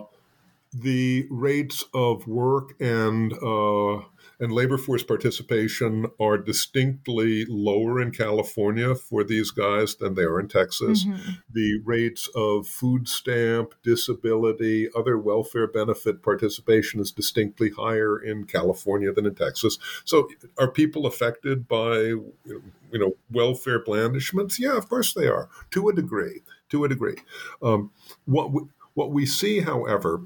the 0.74 1.28
rates 1.30 1.86
of 1.94 2.28
work 2.28 2.74
and 2.82 3.34
uh, 3.34 4.02
and 4.44 4.52
labor 4.52 4.78
force 4.78 5.04
participation 5.04 6.06
are 6.20 6.38
distinctly 6.38 7.46
lower 7.48 8.02
in 8.02 8.12
California 8.12 8.94
for 8.94 9.24
these 9.24 9.52
guys 9.52 9.96
than 9.96 10.16
they 10.16 10.24
are 10.24 10.38
in 10.38 10.50
Texas. 10.50 11.06
Mm-hmm. 11.06 11.32
The 11.54 11.80
rates 11.86 12.30
of 12.36 12.68
food 12.68 13.08
stamp, 13.08 13.74
disability, 13.84 14.90
other 14.98 15.18
welfare 15.18 15.66
benefit 15.66 16.22
participation 16.22 17.00
is 17.00 17.14
distinctly 17.14 17.70
higher 17.70 18.22
in 18.22 18.44
California 18.44 19.14
than 19.14 19.26
in 19.26 19.36
Texas. 19.36 19.80
So, 20.04 20.28
are 20.58 20.70
people 20.70 21.06
affected 21.06 21.66
by 21.66 22.00
you 22.00 22.74
know 22.92 23.14
welfare 23.32 23.82
blandishments? 23.82 24.60
Yeah, 24.60 24.76
of 24.76 24.90
course 24.90 25.14
they 25.14 25.28
are, 25.28 25.48
to 25.72 25.88
a 25.88 25.94
degree. 25.94 26.42
To 26.72 26.84
a 26.84 26.90
degree. 26.90 27.16
Um, 27.62 27.92
what 28.26 28.52
we, 28.52 28.64
what 28.94 29.12
we 29.12 29.26
see, 29.26 29.62
however, 29.62 30.24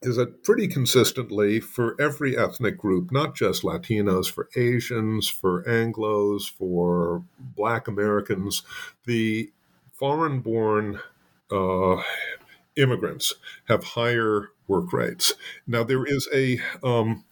is 0.00 0.16
that 0.16 0.44
pretty 0.44 0.68
consistently 0.68 1.58
for 1.58 2.00
every 2.00 2.36
ethnic 2.36 2.78
group, 2.78 3.10
not 3.10 3.34
just 3.34 3.62
Latinos, 3.62 4.30
for 4.30 4.48
Asians, 4.54 5.28
for 5.28 5.64
Anglos, 5.64 6.48
for 6.48 7.24
Black 7.38 7.88
Americans, 7.88 8.62
the 9.06 9.50
foreign 9.92 10.40
born 10.40 11.00
uh, 11.50 12.00
immigrants 12.76 13.34
have 13.66 13.82
higher 13.82 14.50
work 14.68 14.92
rates. 14.92 15.34
Now, 15.66 15.82
there 15.82 16.04
is 16.04 16.28
a 16.32 16.60
um, 16.84 17.24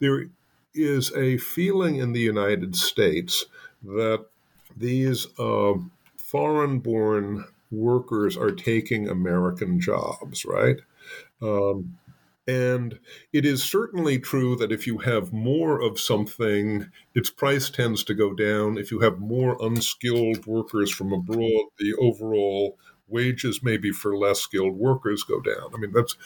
there 0.00 0.28
is 0.74 1.12
a 1.12 1.36
feeling 1.36 1.96
in 1.96 2.12
the 2.12 2.20
United 2.20 2.74
States 2.74 3.44
that 3.82 4.26
these 4.76 5.26
uh, 5.38 5.74
foreign 6.16 6.78
born 6.78 7.44
workers 7.70 8.36
are 8.36 8.50
taking 8.50 9.08
American 9.08 9.78
jobs, 9.78 10.44
right? 10.44 10.78
Um, 11.42 11.98
and 12.46 12.98
it 13.32 13.46
is 13.46 13.62
certainly 13.62 14.18
true 14.18 14.56
that 14.56 14.72
if 14.72 14.86
you 14.86 14.98
have 14.98 15.32
more 15.32 15.80
of 15.80 15.98
something, 15.98 16.90
its 17.14 17.30
price 17.30 17.70
tends 17.70 18.04
to 18.04 18.14
go 18.14 18.34
down. 18.34 18.76
If 18.76 18.90
you 18.90 19.00
have 19.00 19.18
more 19.18 19.56
unskilled 19.60 20.46
workers 20.46 20.90
from 20.90 21.12
abroad, 21.12 21.66
the 21.78 21.94
overall 21.94 22.78
wages 23.06 23.62
maybe 23.62 23.90
for 23.90 24.16
less 24.16 24.40
skilled 24.40 24.76
workers 24.76 25.22
go 25.22 25.40
down. 25.40 25.70
I 25.74 25.78
mean, 25.78 25.92
that's 25.92 26.16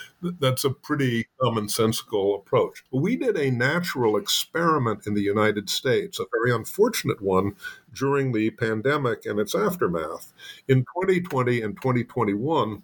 that's 0.41 0.65
a 0.65 0.71
pretty 0.71 1.27
commonsensical 1.41 2.39
approach. 2.39 2.83
We 2.93 3.17
did 3.17 3.37
a 3.37 3.51
natural 3.51 4.17
experiment 4.17 5.07
in 5.07 5.15
the 5.15 5.23
United 5.23 5.69
States, 5.71 6.19
a 6.19 6.25
very 6.33 6.55
unfortunate 6.55 7.21
one 7.21 7.57
during 7.93 8.33
the 8.33 8.51
pandemic 8.51 9.27
and 9.27 9.39
its 9.39 9.55
aftermath. 9.55 10.33
In 10.69 10.81
2020 11.03 11.63
and 11.63 11.77
2021, 11.77 12.83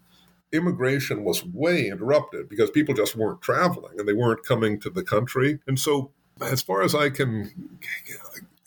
immigration 0.54 1.24
was 1.24 1.44
way 1.44 1.88
interrupted 1.88 2.48
because 2.48 2.70
people 2.70 2.94
just 2.94 3.16
weren't 3.16 3.42
traveling 3.42 3.98
and 3.98 4.08
they 4.08 4.12
weren't 4.12 4.44
coming 4.44 4.78
to 4.80 4.90
the 4.90 5.02
country. 5.02 5.58
And 5.66 5.78
so, 5.78 6.10
as 6.40 6.62
far 6.62 6.82
as 6.82 6.94
I 6.94 7.10
can 7.10 7.50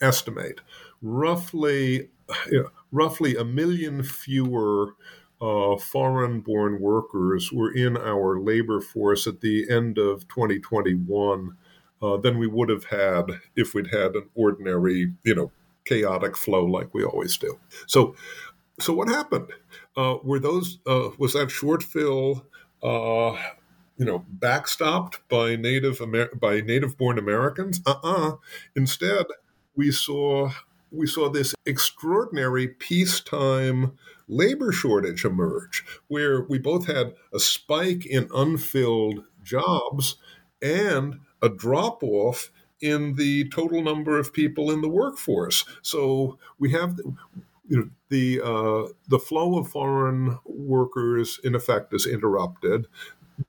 estimate, 0.02 0.62
roughly, 1.02 2.10
you 2.50 2.64
know, 2.64 2.70
roughly 2.92 3.36
a 3.36 3.44
million 3.44 4.04
fewer 4.04 4.96
uh, 5.42 5.78
foreign 5.78 6.42
born 6.42 6.80
workers 6.82 7.52
were 7.52 7.72
in 7.72 7.96
our 7.98 8.40
labor 8.40 8.82
force 8.82 9.28
at 9.28 9.42
the 9.42 9.70
end 9.70 9.98
of 9.98 10.28
2021 10.28 11.56
uh, 12.02 12.18
than 12.18 12.38
we 12.38 12.48
would 12.48 12.70
have 12.70 12.86
had 12.86 13.40
if 13.56 13.74
we'd 13.74 13.94
had 13.94 14.16
an 14.16 14.30
ordinary, 14.36 15.14
you 15.24 15.36
know, 15.36 15.52
chaotic 15.86 16.36
flow 16.36 16.66
like 16.66 16.94
we 16.94 17.04
always 17.04 17.38
do. 17.38 17.60
So, 17.86 18.16
so 18.80 18.94
what 18.94 19.10
happened? 19.10 19.48
Uh, 19.96 20.18
were 20.24 20.40
those 20.40 20.80
uh, 20.86 21.10
was 21.18 21.34
that 21.34 21.50
short 21.52 21.84
fill, 21.84 22.46
uh, 22.84 23.36
you 23.98 24.06
know, 24.06 24.26
backstopped 24.40 25.20
by 25.30 25.56
native 25.56 26.02
Amer- 26.02 26.36
by 26.36 26.62
native 26.62 26.98
born 26.98 27.18
Americans? 27.18 27.82
Uh 27.86 27.96
uh 28.04 28.32
Instead, 28.76 29.26
we 29.76 29.92
saw 29.92 30.52
we 30.92 31.08
saw 31.08 31.30
this 31.30 31.54
extraordinary 31.66 32.68
peacetime 32.68 33.98
labor 34.28 34.72
shortage 34.72 35.26
emerge, 35.26 35.84
where 36.08 36.42
we 36.44 36.60
both 36.60 36.86
had 36.88 37.14
a 37.34 37.40
spike 37.40 38.06
in 38.06 38.30
unfilled 38.34 39.24
jobs 39.44 40.18
and 40.62 41.20
a 41.42 41.50
drop 41.50 42.04
off 42.04 42.52
in 42.80 43.16
the 43.16 43.50
total 43.50 43.82
number 43.82 44.20
of 44.20 44.34
people 44.34 44.70
in 44.70 44.82
the 44.82 44.90
workforce. 44.90 45.66
So 45.82 46.38
we 46.60 46.72
have 46.72 47.00
you 47.68 47.78
know, 47.78 47.90
the 48.10 48.42
uh, 48.42 48.94
the 49.08 49.20
flow 49.20 49.58
of 49.60 49.68
foreign 49.70 50.40
workers 50.46 51.40
in 51.44 51.56
effect 51.56 51.94
is 51.94 52.06
interrupted. 52.06 52.88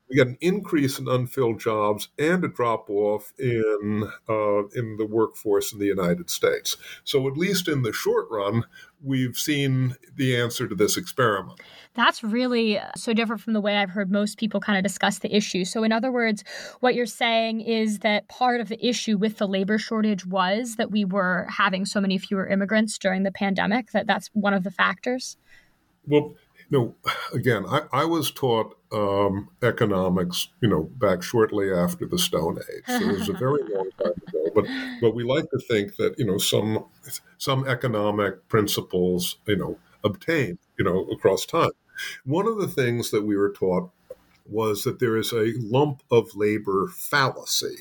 We 0.09 0.16
got 0.16 0.27
an 0.27 0.38
increase 0.40 0.98
in 0.98 1.09
unfilled 1.09 1.61
jobs 1.61 2.09
and 2.18 2.44
a 2.44 2.48
drop 2.48 2.88
off 2.90 3.33
in 3.38 4.11
uh, 4.29 4.66
in 4.74 4.96
the 4.96 5.07
workforce 5.09 5.72
in 5.72 5.79
the 5.79 5.87
United 5.87 6.31
States. 6.31 6.77
So 7.05 7.29
at 7.29 7.37
least 7.37 7.68
in 7.68 7.83
the 7.83 7.92
short 7.92 8.27
run, 8.31 8.64
we've 9.03 9.37
seen 9.37 9.96
the 10.16 10.37
answer 10.37 10.66
to 10.66 10.74
this 10.74 10.96
experiment. 10.96 11.61
That's 11.94 12.22
really 12.22 12.79
uh, 12.79 12.90
so 12.96 13.12
different 13.12 13.42
from 13.42 13.53
the 13.53 13.61
way 13.61 13.77
I've 13.77 13.90
heard 13.90 14.11
most 14.11 14.38
people 14.38 14.61
kind 14.61 14.79
of 14.79 14.83
discuss 14.83 15.18
the 15.18 15.35
issue. 15.35 15.64
So, 15.64 15.83
in 15.85 15.92
other 15.92 16.12
words, 16.12 16.44
what 16.81 16.94
you're 16.94 17.07
saying 17.07 17.61
is 17.62 18.01
that 18.01 18.29
part 18.29 18.61
of 18.61 18.68
the 18.68 18.85
issue 18.85 19.16
with 19.16 19.38
the 19.38 19.48
labor 19.48 19.79
shortage 19.79 20.24
was 20.27 20.77
that 20.77 20.90
we 20.90 21.05
were 21.05 21.46
having 21.51 21.85
so 21.85 22.01
many 22.01 22.18
fewer 22.18 22.46
immigrants 22.46 22.98
during 22.98 23.22
the 23.22 23.33
pandemic, 23.33 23.90
that 23.92 24.07
that's 24.07 24.29
one 24.33 24.55
of 24.55 24.64
the 24.64 24.70
factors? 24.70 25.37
Well, 26.07 26.35
no, 26.70 26.94
again, 27.33 27.64
I, 27.66 27.83
I 27.92 28.05
was 28.05 28.31
taught 28.31 28.78
um, 28.92 29.48
economics, 29.62 30.48
you 30.61 30.68
know, 30.68 30.85
back 30.96 31.22
shortly 31.22 31.72
after 31.72 32.07
the 32.07 32.18
Stone 32.18 32.59
Age. 32.59 32.85
So 32.87 33.09
it 33.09 33.18
was 33.18 33.29
a 33.29 33.35
very 33.35 33.62
long 33.74 33.90
time 34.03 34.12
ago. 34.27 34.51
But 34.55 34.66
but 35.01 35.14
we 35.14 35.24
like 35.24 35.51
to 35.51 35.59
think 35.59 35.96
that 35.96 36.18
you 36.18 36.24
know 36.24 36.38
some 36.38 36.87
some 37.38 37.66
economic 37.68 38.48
principles, 38.48 39.38
you 39.46 39.57
know, 39.57 39.79
obtained, 40.05 40.59
you 40.79 40.85
know, 40.85 41.07
across 41.12 41.44
time. 41.46 41.70
One 42.24 42.46
of 42.46 42.59
the 42.59 42.68
things 42.68 43.11
that 43.11 43.24
we 43.24 43.37
were 43.37 43.53
taught 43.53 43.90
was 44.46 44.85
that 44.85 44.98
there 44.98 45.16
is 45.16 45.33
a 45.33 45.53
lump 45.59 46.03
of 46.11 46.35
labor 46.35 46.88
fallacy. 46.88 47.77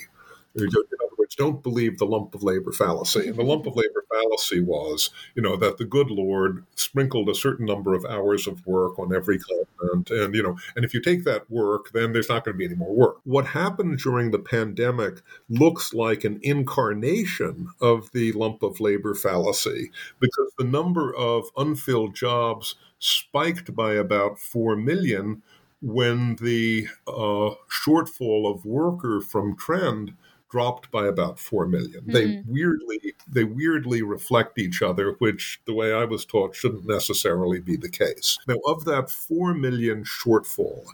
In 0.56 0.68
other 0.68 1.07
words, 1.28 1.36
don't 1.36 1.64
believe 1.64 1.98
the 1.98 2.06
lump 2.06 2.34
of 2.34 2.44
labor 2.44 2.72
fallacy. 2.72 3.28
And 3.28 3.36
the 3.36 3.44
lump 3.44 3.66
of 3.66 3.76
labor 3.76 4.04
fallacy 4.12 4.62
was, 4.62 5.10
you 5.36 5.42
know, 5.42 5.56
that 5.58 5.78
the 5.78 5.86
good 5.86 6.10
Lord 6.10 6.66
sprinkled 6.76 7.30
a 7.30 7.36
certain 7.36 7.66
number 7.66 7.94
of 7.94 8.06
hours 8.06 8.48
of 8.48 8.66
work 8.66 8.98
on 9.00 9.14
every 9.14 9.40
continent. 9.40 10.10
And, 10.10 10.36
you 10.36 10.44
know, 10.44 10.58
and 10.76 10.86
if 10.86 10.94
you 10.94 11.02
take 11.02 11.24
that 11.26 11.50
work, 11.50 11.92
then 11.92 12.14
there's 12.14 12.30
not 12.30 12.46
going 12.46 12.56
to 12.56 12.58
be 12.58 12.66
any 12.66 12.76
more 12.76 12.94
work. 12.94 13.18
What 13.24 13.48
happened 13.48 14.00
during 14.00 14.32
the 14.32 14.40
pandemic 14.40 15.22
looks 15.50 15.94
like 15.94 16.24
an 16.24 16.40
incarnation 16.42 17.70
of 17.82 18.12
the 18.12 18.32
lump 18.34 18.64
of 18.64 18.80
labor 18.80 19.14
fallacy 19.14 19.92
because 20.20 20.52
the 20.58 20.64
number 20.64 21.16
of 21.16 21.46
unfilled 21.58 22.16
jobs 22.16 22.76
spiked 23.00 23.76
by 23.76 23.94
about 23.94 24.40
4 24.40 24.76
million 24.76 25.44
when 25.82 26.36
the 26.38 26.88
uh, 27.08 27.54
shortfall 27.70 28.52
of 28.52 28.66
worker 28.66 29.22
from 29.22 29.56
trend 29.56 30.14
dropped 30.50 30.92
by 30.92 31.08
about 31.08 31.40
4 31.40 31.68
million. 31.68 32.02
Mm-hmm. 32.02 32.12
They 32.12 32.44
weirdly 32.48 33.14
they 33.28 33.44
weirdly 33.44 34.02
reflect 34.02 34.58
each 34.58 34.82
other, 34.82 35.16
which 35.20 35.60
the 35.66 35.74
way 35.74 35.94
I 35.94 36.06
was 36.06 36.26
taught 36.26 36.56
shouldn't 36.56 36.86
necessarily 36.86 37.60
be 37.60 37.76
the 37.76 37.90
case. 37.90 38.38
Now 38.48 38.58
of 38.66 38.86
that 38.86 39.10
4 39.10 39.54
million 39.54 40.04
shortfall, 40.04 40.86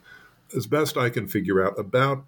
as 0.55 0.67
best 0.67 0.97
I 0.97 1.09
can 1.09 1.27
figure 1.27 1.63
out, 1.63 1.77
about 1.77 2.25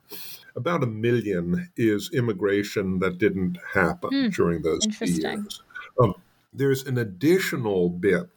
about 0.55 0.83
a 0.83 0.87
million 0.87 1.69
is 1.75 2.09
immigration 2.13 2.99
that 2.99 3.17
didn't 3.17 3.57
happen 3.73 4.09
mm, 4.11 4.33
during 4.33 4.61
those 4.61 4.87
years. 5.01 5.61
Um, 6.01 6.13
there's 6.53 6.85
an 6.85 6.97
additional 6.97 7.89
bit 7.89 8.29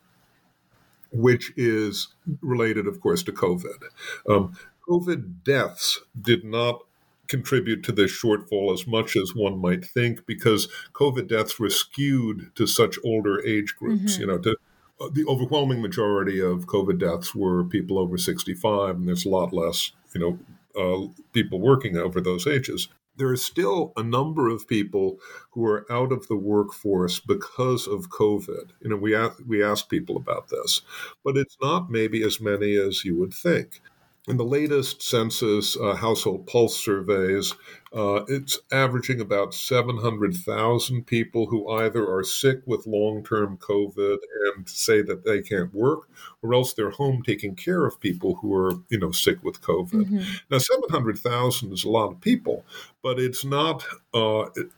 which 1.10 1.52
is 1.56 2.08
related, 2.42 2.86
of 2.86 3.00
course, 3.00 3.22
to 3.22 3.32
COVID. 3.32 3.84
Um, 4.28 4.52
COVID 4.88 5.42
deaths 5.44 6.00
did 6.20 6.44
not 6.44 6.82
contribute 7.28 7.82
to 7.84 7.92
this 7.92 8.10
shortfall 8.10 8.72
as 8.72 8.86
much 8.86 9.16
as 9.16 9.34
one 9.34 9.58
might 9.58 9.84
think 9.84 10.26
because 10.26 10.68
COVID 10.92 11.28
deaths 11.28 11.58
were 11.58 11.70
skewed 11.70 12.50
to 12.56 12.66
such 12.66 12.98
older 13.04 13.44
age 13.46 13.74
groups. 13.76 14.14
Mm-hmm. 14.14 14.20
You 14.20 14.26
know, 14.26 14.38
to, 14.38 14.56
uh, 15.00 15.08
the 15.12 15.24
overwhelming 15.26 15.80
majority 15.80 16.40
of 16.40 16.66
COVID 16.66 16.98
deaths 16.98 17.34
were 17.34 17.64
people 17.64 17.98
over 17.98 18.18
65, 18.18 18.96
and 18.96 19.08
there's 19.08 19.26
a 19.26 19.30
lot 19.30 19.52
less, 19.52 19.92
you 20.14 20.20
know, 20.20 20.38
uh, 20.76 21.08
people 21.32 21.60
working 21.60 21.96
over 21.96 22.20
those 22.20 22.46
ages 22.46 22.88
there 23.18 23.28
are 23.28 23.36
still 23.36 23.92
a 23.96 24.02
number 24.02 24.48
of 24.48 24.66
people 24.66 25.18
who 25.50 25.66
are 25.66 25.84
out 25.92 26.12
of 26.12 26.28
the 26.28 26.36
workforce 26.36 27.18
because 27.18 27.86
of 27.86 28.10
COVID. 28.10 28.70
You 28.80 28.90
know, 28.90 28.96
we 28.96 29.14
ask, 29.14 29.38
we 29.46 29.62
ask 29.62 29.88
people 29.88 30.16
about 30.16 30.48
this, 30.48 30.80
but 31.24 31.36
it's 31.36 31.56
not 31.60 31.90
maybe 31.90 32.22
as 32.22 32.40
many 32.40 32.76
as 32.76 33.04
you 33.04 33.18
would 33.18 33.34
think. 33.34 33.80
In 34.28 34.36
the 34.36 34.44
latest 34.44 35.00
census 35.00 35.74
uh, 35.74 35.94
household 35.94 36.46
pulse 36.46 36.76
surveys, 36.76 37.54
uh, 37.94 38.24
it's 38.28 38.58
averaging 38.70 39.22
about 39.22 39.54
700,000 39.54 41.06
people 41.06 41.46
who 41.46 41.66
either 41.70 42.06
are 42.06 42.22
sick 42.22 42.60
with 42.66 42.86
long 42.86 43.24
term 43.24 43.56
COVID 43.56 44.18
and 44.54 44.68
say 44.68 45.00
that 45.00 45.24
they 45.24 45.40
can't 45.40 45.72
work, 45.72 46.10
or 46.42 46.52
else 46.52 46.74
they're 46.74 46.90
home 46.90 47.22
taking 47.22 47.54
care 47.54 47.86
of 47.86 48.00
people 48.00 48.34
who 48.34 48.54
are, 48.54 48.74
you 48.90 48.98
know, 48.98 49.12
sick 49.12 49.42
with 49.42 49.62
COVID. 49.62 50.04
Mm-hmm. 50.04 50.22
Now, 50.50 50.58
700,000 50.58 51.72
is 51.72 51.84
a 51.84 51.88
lot 51.88 52.12
of 52.12 52.20
people, 52.20 52.66
but 53.02 53.18
it's 53.18 53.46
not. 53.46 53.84
Uh, 54.12 54.50
it, 54.56 54.70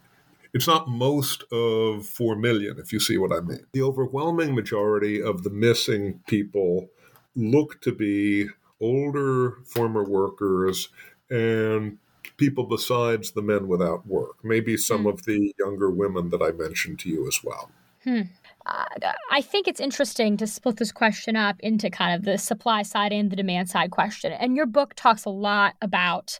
it's 0.52 0.66
not 0.66 0.88
most 0.88 1.44
of 1.52 2.06
4 2.06 2.34
million, 2.34 2.76
if 2.80 2.92
you 2.92 2.98
see 2.98 3.16
what 3.16 3.32
I 3.32 3.40
mean. 3.40 3.64
The 3.72 3.82
overwhelming 3.82 4.52
majority 4.52 5.22
of 5.22 5.44
the 5.44 5.50
missing 5.50 6.20
people 6.26 6.88
look 7.36 7.80
to 7.82 7.92
be 7.92 8.48
older 8.80 9.58
former 9.64 10.04
workers 10.04 10.88
and 11.30 11.98
people 12.36 12.64
besides 12.64 13.32
the 13.32 13.42
men 13.42 13.68
without 13.68 14.06
work, 14.06 14.36
maybe 14.42 14.76
some 14.76 15.02
hmm. 15.02 15.08
of 15.08 15.24
the 15.24 15.54
younger 15.58 15.90
women 15.90 16.30
that 16.30 16.42
I 16.42 16.50
mentioned 16.52 16.98
to 17.00 17.08
you 17.08 17.28
as 17.28 17.40
well. 17.44 17.70
Hmm. 18.04 18.22
Uh, 18.66 18.84
I 19.30 19.40
think 19.40 19.68
it's 19.68 19.80
interesting 19.80 20.36
to 20.38 20.46
split 20.46 20.76
this 20.76 20.92
question 20.92 21.36
up 21.36 21.56
into 21.60 21.90
kind 21.90 22.14
of 22.14 22.24
the 22.24 22.38
supply 22.38 22.82
side 22.82 23.12
and 23.12 23.30
the 23.30 23.36
demand 23.36 23.68
side 23.68 23.90
question. 23.90 24.32
And 24.32 24.56
your 24.56 24.66
book 24.66 24.94
talks 24.94 25.24
a 25.24 25.30
lot 25.30 25.74
about 25.82 26.38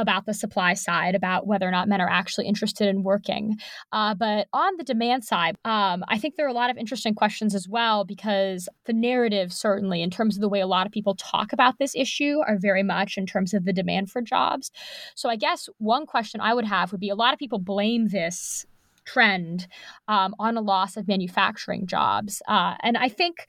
about 0.00 0.26
the 0.26 0.34
supply 0.34 0.74
side, 0.74 1.14
about 1.14 1.46
whether 1.46 1.68
or 1.68 1.70
not 1.70 1.88
men 1.88 2.00
are 2.00 2.08
actually 2.08 2.46
interested 2.46 2.88
in 2.88 3.02
working. 3.02 3.56
Uh, 3.92 4.14
but 4.14 4.48
on 4.52 4.76
the 4.76 4.84
demand 4.84 5.24
side, 5.24 5.56
um, 5.64 6.02
I 6.08 6.18
think 6.18 6.36
there 6.36 6.46
are 6.46 6.50
a 6.50 6.54
lot 6.54 6.70
of 6.70 6.76
interesting 6.76 7.14
questions 7.14 7.54
as 7.54 7.68
well 7.68 8.04
because 8.04 8.68
the 8.86 8.92
narrative, 8.92 9.52
certainly, 9.52 10.02
in 10.02 10.10
terms 10.10 10.36
of 10.36 10.40
the 10.40 10.48
way 10.48 10.60
a 10.60 10.66
lot 10.66 10.86
of 10.86 10.92
people 10.92 11.14
talk 11.14 11.52
about 11.52 11.78
this 11.78 11.94
issue, 11.94 12.40
are 12.46 12.58
very 12.58 12.82
much 12.82 13.16
in 13.16 13.26
terms 13.26 13.54
of 13.54 13.64
the 13.64 13.72
demand 13.72 14.10
for 14.10 14.22
jobs. 14.22 14.70
So 15.14 15.28
I 15.28 15.36
guess 15.36 15.68
one 15.78 16.06
question 16.06 16.40
I 16.40 16.54
would 16.54 16.64
have 16.64 16.90
would 16.92 17.00
be 17.00 17.10
a 17.10 17.14
lot 17.14 17.32
of 17.32 17.38
people 17.38 17.58
blame 17.58 18.08
this 18.08 18.66
trend 19.04 19.66
um, 20.08 20.34
on 20.38 20.56
a 20.56 20.60
loss 20.60 20.96
of 20.96 21.08
manufacturing 21.08 21.86
jobs. 21.86 22.40
Uh, 22.48 22.76
and 22.80 22.96
I 22.96 23.08
think 23.08 23.46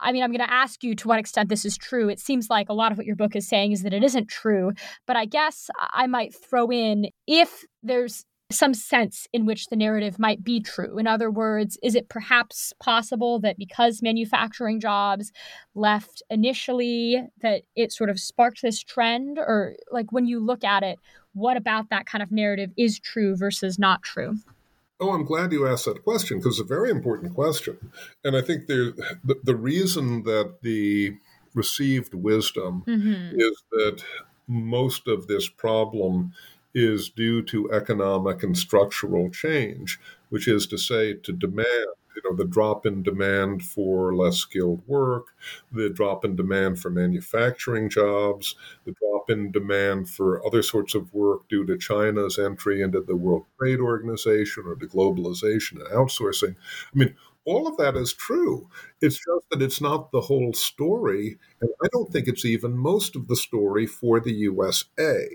I 0.00 0.12
mean, 0.12 0.22
I'm 0.22 0.30
going 0.30 0.46
to 0.46 0.52
ask 0.52 0.82
you 0.82 0.94
to 0.96 1.08
what 1.08 1.18
extent 1.18 1.48
this 1.48 1.64
is 1.64 1.76
true. 1.76 2.08
It 2.08 2.20
seems 2.20 2.50
like 2.50 2.68
a 2.68 2.74
lot 2.74 2.92
of 2.92 2.98
what 2.98 3.06
your 3.06 3.16
book 3.16 3.36
is 3.36 3.48
saying 3.48 3.72
is 3.72 3.82
that 3.82 3.94
it 3.94 4.04
isn't 4.04 4.28
true. 4.28 4.72
But 5.06 5.16
I 5.16 5.24
guess 5.24 5.70
I 5.92 6.06
might 6.06 6.34
throw 6.34 6.70
in 6.70 7.08
if 7.26 7.64
there's 7.82 8.24
some 8.50 8.74
sense 8.74 9.26
in 9.32 9.44
which 9.44 9.66
the 9.66 9.76
narrative 9.76 10.18
might 10.18 10.44
be 10.44 10.60
true. 10.60 10.98
In 10.98 11.08
other 11.08 11.30
words, 11.30 11.76
is 11.82 11.96
it 11.96 12.08
perhaps 12.08 12.72
possible 12.78 13.40
that 13.40 13.58
because 13.58 14.02
manufacturing 14.02 14.78
jobs 14.78 15.32
left 15.74 16.22
initially, 16.30 17.20
that 17.42 17.62
it 17.74 17.92
sort 17.92 18.08
of 18.08 18.20
sparked 18.20 18.62
this 18.62 18.80
trend? 18.80 19.38
Or, 19.38 19.74
like, 19.90 20.12
when 20.12 20.26
you 20.26 20.38
look 20.38 20.62
at 20.62 20.84
it, 20.84 20.98
what 21.32 21.56
about 21.56 21.90
that 21.90 22.06
kind 22.06 22.22
of 22.22 22.30
narrative 22.30 22.70
is 22.76 23.00
true 23.00 23.36
versus 23.36 23.80
not 23.80 24.02
true? 24.02 24.36
Oh, 24.98 25.12
I'm 25.12 25.24
glad 25.24 25.52
you 25.52 25.66
asked 25.66 25.84
that 25.84 26.04
question 26.04 26.38
because 26.38 26.58
it's 26.58 26.70
a 26.70 26.74
very 26.74 26.90
important 26.90 27.34
question. 27.34 27.90
And 28.24 28.36
I 28.36 28.40
think 28.40 28.66
there, 28.66 28.92
the, 29.24 29.36
the 29.44 29.56
reason 29.56 30.22
that 30.22 30.58
the 30.62 31.16
received 31.54 32.14
wisdom 32.14 32.84
mm-hmm. 32.86 33.38
is 33.38 33.62
that 33.72 34.02
most 34.46 35.08
of 35.08 35.26
this 35.26 35.48
problem 35.48 36.32
is 36.74 37.08
due 37.08 37.42
to 37.42 37.72
economic 37.72 38.42
and 38.42 38.56
structural 38.56 39.30
change, 39.30 39.98
which 40.28 40.46
is 40.46 40.66
to 40.66 40.78
say, 40.78 41.14
to 41.14 41.32
demand 41.32 41.88
you 42.16 42.22
know 42.24 42.36
the 42.36 42.44
drop 42.44 42.86
in 42.86 43.02
demand 43.02 43.62
for 43.62 44.14
less 44.16 44.38
skilled 44.38 44.82
work, 44.86 45.28
the 45.70 45.90
drop 45.90 46.24
in 46.24 46.34
demand 46.34 46.80
for 46.80 46.90
manufacturing 46.90 47.88
jobs, 47.90 48.56
the 48.84 48.92
drop 48.92 49.30
in 49.30 49.52
demand 49.52 50.08
for 50.08 50.44
other 50.46 50.62
sorts 50.62 50.94
of 50.94 51.12
work 51.12 51.48
due 51.48 51.64
to 51.66 51.76
China's 51.76 52.38
entry 52.38 52.82
into 52.82 53.00
the 53.00 53.16
World 53.16 53.44
Trade 53.58 53.80
Organization 53.80 54.64
or 54.66 54.76
to 54.76 54.86
globalization 54.86 55.80
and 55.80 55.88
outsourcing. 55.90 56.56
I 56.94 56.98
mean, 56.98 57.14
all 57.46 57.68
of 57.68 57.76
that 57.76 57.96
is 57.96 58.12
true. 58.12 58.68
It's 59.00 59.16
just 59.16 59.46
that 59.50 59.62
it's 59.62 59.80
not 59.80 60.10
the 60.10 60.20
whole 60.20 60.52
story. 60.52 61.38
And 61.60 61.70
I 61.82 61.86
don't 61.92 62.12
think 62.12 62.26
it's 62.26 62.44
even 62.44 62.76
most 62.76 63.14
of 63.14 63.28
the 63.28 63.36
story 63.36 63.86
for 63.86 64.20
the 64.20 64.32
USA. 64.32 65.28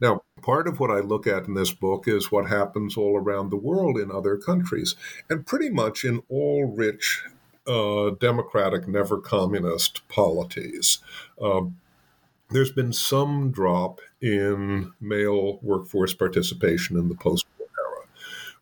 Now, 0.00 0.22
part 0.42 0.66
of 0.66 0.80
what 0.80 0.90
I 0.90 1.00
look 1.00 1.26
at 1.26 1.46
in 1.46 1.54
this 1.54 1.72
book 1.72 2.08
is 2.08 2.32
what 2.32 2.48
happens 2.48 2.96
all 2.96 3.16
around 3.18 3.50
the 3.50 3.56
world 3.56 3.98
in 3.98 4.10
other 4.10 4.36
countries. 4.36 4.96
And 5.28 5.46
pretty 5.46 5.68
much 5.68 6.04
in 6.04 6.22
all 6.28 6.64
rich, 6.64 7.22
uh, 7.66 8.10
democratic, 8.18 8.88
never 8.88 9.18
communist 9.18 10.08
polities. 10.08 10.98
Um, 11.40 11.76
there's 12.50 12.72
been 12.72 12.94
some 12.94 13.50
drop 13.50 14.00
in 14.22 14.92
male 15.02 15.58
workforce 15.60 16.14
participation 16.14 16.96
in 16.96 17.10
the 17.10 17.14
post 17.14 17.44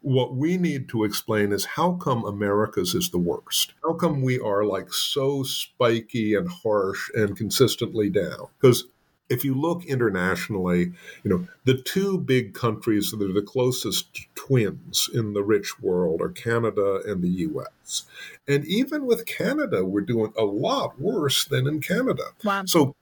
what 0.07 0.37
we 0.37 0.57
need 0.57 0.88
to 0.88 1.03
explain 1.03 1.51
is 1.53 1.64
how 1.64 1.95
come 1.95 2.25
America's 2.25 2.95
is 2.95 3.11
the 3.11 3.19
worst? 3.19 3.75
How 3.83 3.92
come 3.92 4.23
we 4.23 4.38
are 4.38 4.64
like 4.64 4.92
so 4.92 5.42
spiky 5.42 6.37
and 6.37 6.49
harsh 6.49 7.11
and 7.12 7.37
consistently 7.37 8.09
down? 8.09 8.47
Because 8.61 8.85
if 9.29 9.45
you 9.45 9.53
look 9.53 9.85
internationally, 9.85 10.92
you 11.25 11.31
know, 11.31 11.49
the 11.64 11.83
two 11.83 12.19
big 12.19 12.55
countries 12.55 13.11
that 13.11 13.21
are 13.21 13.33
the 13.33 13.42
closest 13.42 14.29
twins 14.37 15.11
in 15.12 15.33
the 15.33 15.42
rich 15.42 15.81
world 15.81 16.23
are 16.23 16.29
Canada 16.29 17.01
and 17.05 17.21
the 17.21 17.49
US. 17.49 18.05
And 18.47 18.64
even 18.64 19.07
with 19.07 19.27
Canada, 19.27 19.85
we're 19.85 20.03
doing 20.03 20.33
a 20.38 20.45
lot 20.45 21.01
worse 21.01 21.45
than 21.47 21.66
in 21.66 21.81
Canada. 21.81 22.27
Wow. 22.45 22.62
So 22.64 22.95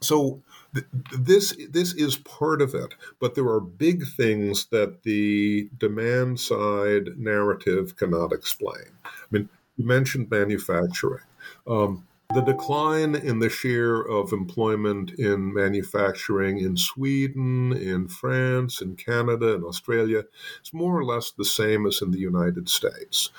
so 0.00 0.40
this 1.18 1.54
this 1.70 1.94
is 1.94 2.16
part 2.16 2.60
of 2.60 2.74
it, 2.74 2.94
but 3.20 3.34
there 3.34 3.48
are 3.48 3.60
big 3.60 4.06
things 4.16 4.66
that 4.66 5.02
the 5.02 5.68
demand 5.78 6.40
side 6.40 7.16
narrative 7.16 7.96
cannot 7.96 8.32
explain. 8.32 8.86
I 9.04 9.26
mean, 9.30 9.48
you 9.76 9.86
mentioned 9.86 10.30
manufacturing. 10.30 11.24
Um, 11.66 12.06
the 12.34 12.40
decline 12.40 13.14
in 13.14 13.38
the 13.38 13.50
share 13.50 14.00
of 14.00 14.32
employment 14.32 15.12
in 15.12 15.52
manufacturing 15.52 16.58
in 16.58 16.76
Sweden, 16.76 17.72
in 17.72 18.08
France, 18.08 18.80
in 18.80 18.96
Canada, 18.96 19.54
in 19.54 19.62
Australia 19.62 20.24
is 20.62 20.72
more 20.72 20.98
or 20.98 21.04
less 21.04 21.30
the 21.30 21.44
same 21.44 21.86
as 21.86 22.02
in 22.02 22.10
the 22.10 22.18
United 22.18 22.68
States. 22.68 23.30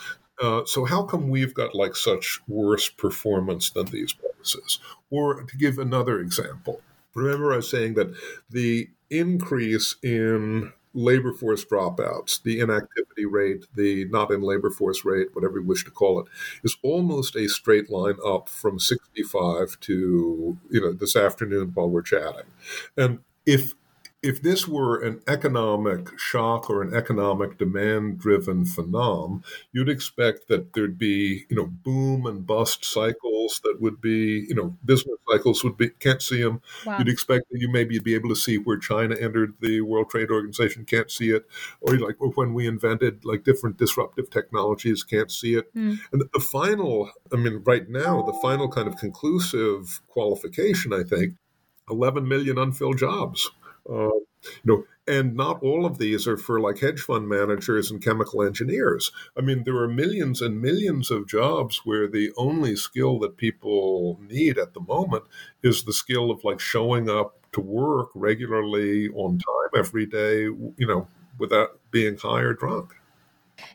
Uh, 0.41 0.61
so 0.65 0.85
how 0.85 1.03
come 1.03 1.29
we've 1.29 1.53
got 1.53 1.73
like 1.73 1.95
such 1.95 2.39
worse 2.47 2.89
performance 2.89 3.69
than 3.69 3.87
these 3.87 4.13
places? 4.13 4.79
Or 5.09 5.43
to 5.43 5.57
give 5.57 5.79
another 5.79 6.19
example, 6.19 6.81
remember 7.15 7.53
I 7.53 7.57
was 7.57 7.69
saying 7.69 7.95
that 7.95 8.13
the 8.49 8.89
increase 9.09 9.95
in 10.03 10.71
labor 10.93 11.33
force 11.33 11.65
dropouts, 11.65 12.41
the 12.41 12.59
inactivity 12.59 13.25
rate, 13.25 13.65
the 13.75 14.05
not 14.05 14.31
in 14.31 14.41
labor 14.41 14.69
force 14.69 15.03
rate, 15.03 15.27
whatever 15.33 15.59
you 15.59 15.65
wish 15.65 15.83
to 15.83 15.91
call 15.91 16.19
it, 16.19 16.27
is 16.63 16.77
almost 16.83 17.35
a 17.35 17.47
straight 17.49 17.89
line 17.89 18.15
up 18.25 18.47
from 18.47 18.79
65 18.79 19.79
to, 19.81 20.57
you 20.69 20.81
know, 20.81 20.93
this 20.93 21.15
afternoon 21.15 21.71
while 21.73 21.89
we're 21.89 22.01
chatting. 22.01 22.45
And 22.97 23.19
if 23.45 23.73
if 24.25 24.41
this 24.41 24.67
were 24.67 24.99
an 24.99 25.21
economic 25.27 26.17
shock 26.17 26.67
or 26.69 26.81
an 26.81 26.95
economic 26.95 27.59
demand 27.59 28.17
driven 28.17 28.65
phenomenon, 28.65 29.43
you'd 29.71 29.87
expect 29.87 30.47
that 30.47 30.73
there'd 30.73 30.97
be, 30.97 31.45
you 31.47 31.55
know, 31.55 31.67
boom 31.67 32.25
and 32.25 32.45
bust 32.45 32.83
cycles 32.83 33.61
that 33.63 33.77
would 33.79 34.01
be, 34.01 34.45
you 34.49 34.55
know, 34.55 34.75
business 34.83 35.17
cycles 35.29 35.63
would 35.63 35.77
be, 35.77 35.89
can't 35.89 36.23
see 36.23 36.41
them. 36.41 36.59
Wow. 36.85 36.97
You'd 36.97 37.09
expect 37.09 37.45
that 37.51 37.59
you 37.59 37.71
maybe 37.71 37.99
be 37.99 38.15
able 38.15 38.29
to 38.29 38.35
see 38.35 38.57
where 38.57 38.77
China 38.77 39.15
entered 39.15 39.53
the 39.61 39.81
World 39.81 40.09
Trade 40.09 40.31
Organization, 40.31 40.85
can't 40.85 41.11
see 41.11 41.29
it. 41.29 41.45
Or 41.81 41.95
like 41.97 42.15
when 42.19 42.55
we 42.55 42.65
invented 42.67 43.25
like 43.25 43.43
different 43.43 43.77
disruptive 43.77 44.31
technologies, 44.31 45.03
can't 45.03 45.31
see 45.31 45.53
it. 45.53 45.73
Mm. 45.75 45.99
And 46.11 46.23
the 46.33 46.39
final, 46.39 47.11
I 47.31 47.35
mean, 47.35 47.61
right 47.63 47.87
now, 47.87 48.23
the 48.23 48.33
final 48.41 48.69
kind 48.69 48.87
of 48.87 48.97
conclusive 48.97 50.01
qualification, 50.07 50.93
I 50.93 51.03
think, 51.03 51.35
11 51.91 52.27
million 52.27 52.57
unfilled 52.57 52.97
jobs. 52.97 53.51
Uh, 53.89 54.19
you 54.63 54.65
know, 54.65 54.83
and 55.07 55.35
not 55.35 55.61
all 55.61 55.85
of 55.85 55.97
these 55.97 56.27
are 56.27 56.37
for 56.37 56.59
like 56.59 56.79
hedge 56.79 57.01
fund 57.01 57.27
managers 57.27 57.91
and 57.91 58.03
chemical 58.03 58.43
engineers. 58.43 59.11
I 59.37 59.41
mean, 59.41 59.63
there 59.63 59.77
are 59.77 59.87
millions 59.87 60.41
and 60.41 60.61
millions 60.61 61.11
of 61.11 61.27
jobs 61.27 61.81
where 61.83 62.07
the 62.07 62.31
only 62.37 62.75
skill 62.75 63.19
that 63.19 63.37
people 63.37 64.19
need 64.27 64.57
at 64.57 64.73
the 64.73 64.81
moment 64.81 65.25
is 65.63 65.83
the 65.83 65.93
skill 65.93 66.31
of 66.31 66.43
like 66.43 66.59
showing 66.59 67.09
up 67.09 67.39
to 67.53 67.61
work 67.61 68.09
regularly 68.15 69.09
on 69.09 69.37
time 69.37 69.79
every 69.79 70.05
day, 70.05 70.43
you 70.43 70.87
know, 70.87 71.07
without 71.37 71.79
being 71.91 72.17
high 72.17 72.41
or 72.41 72.53
drunk. 72.53 72.93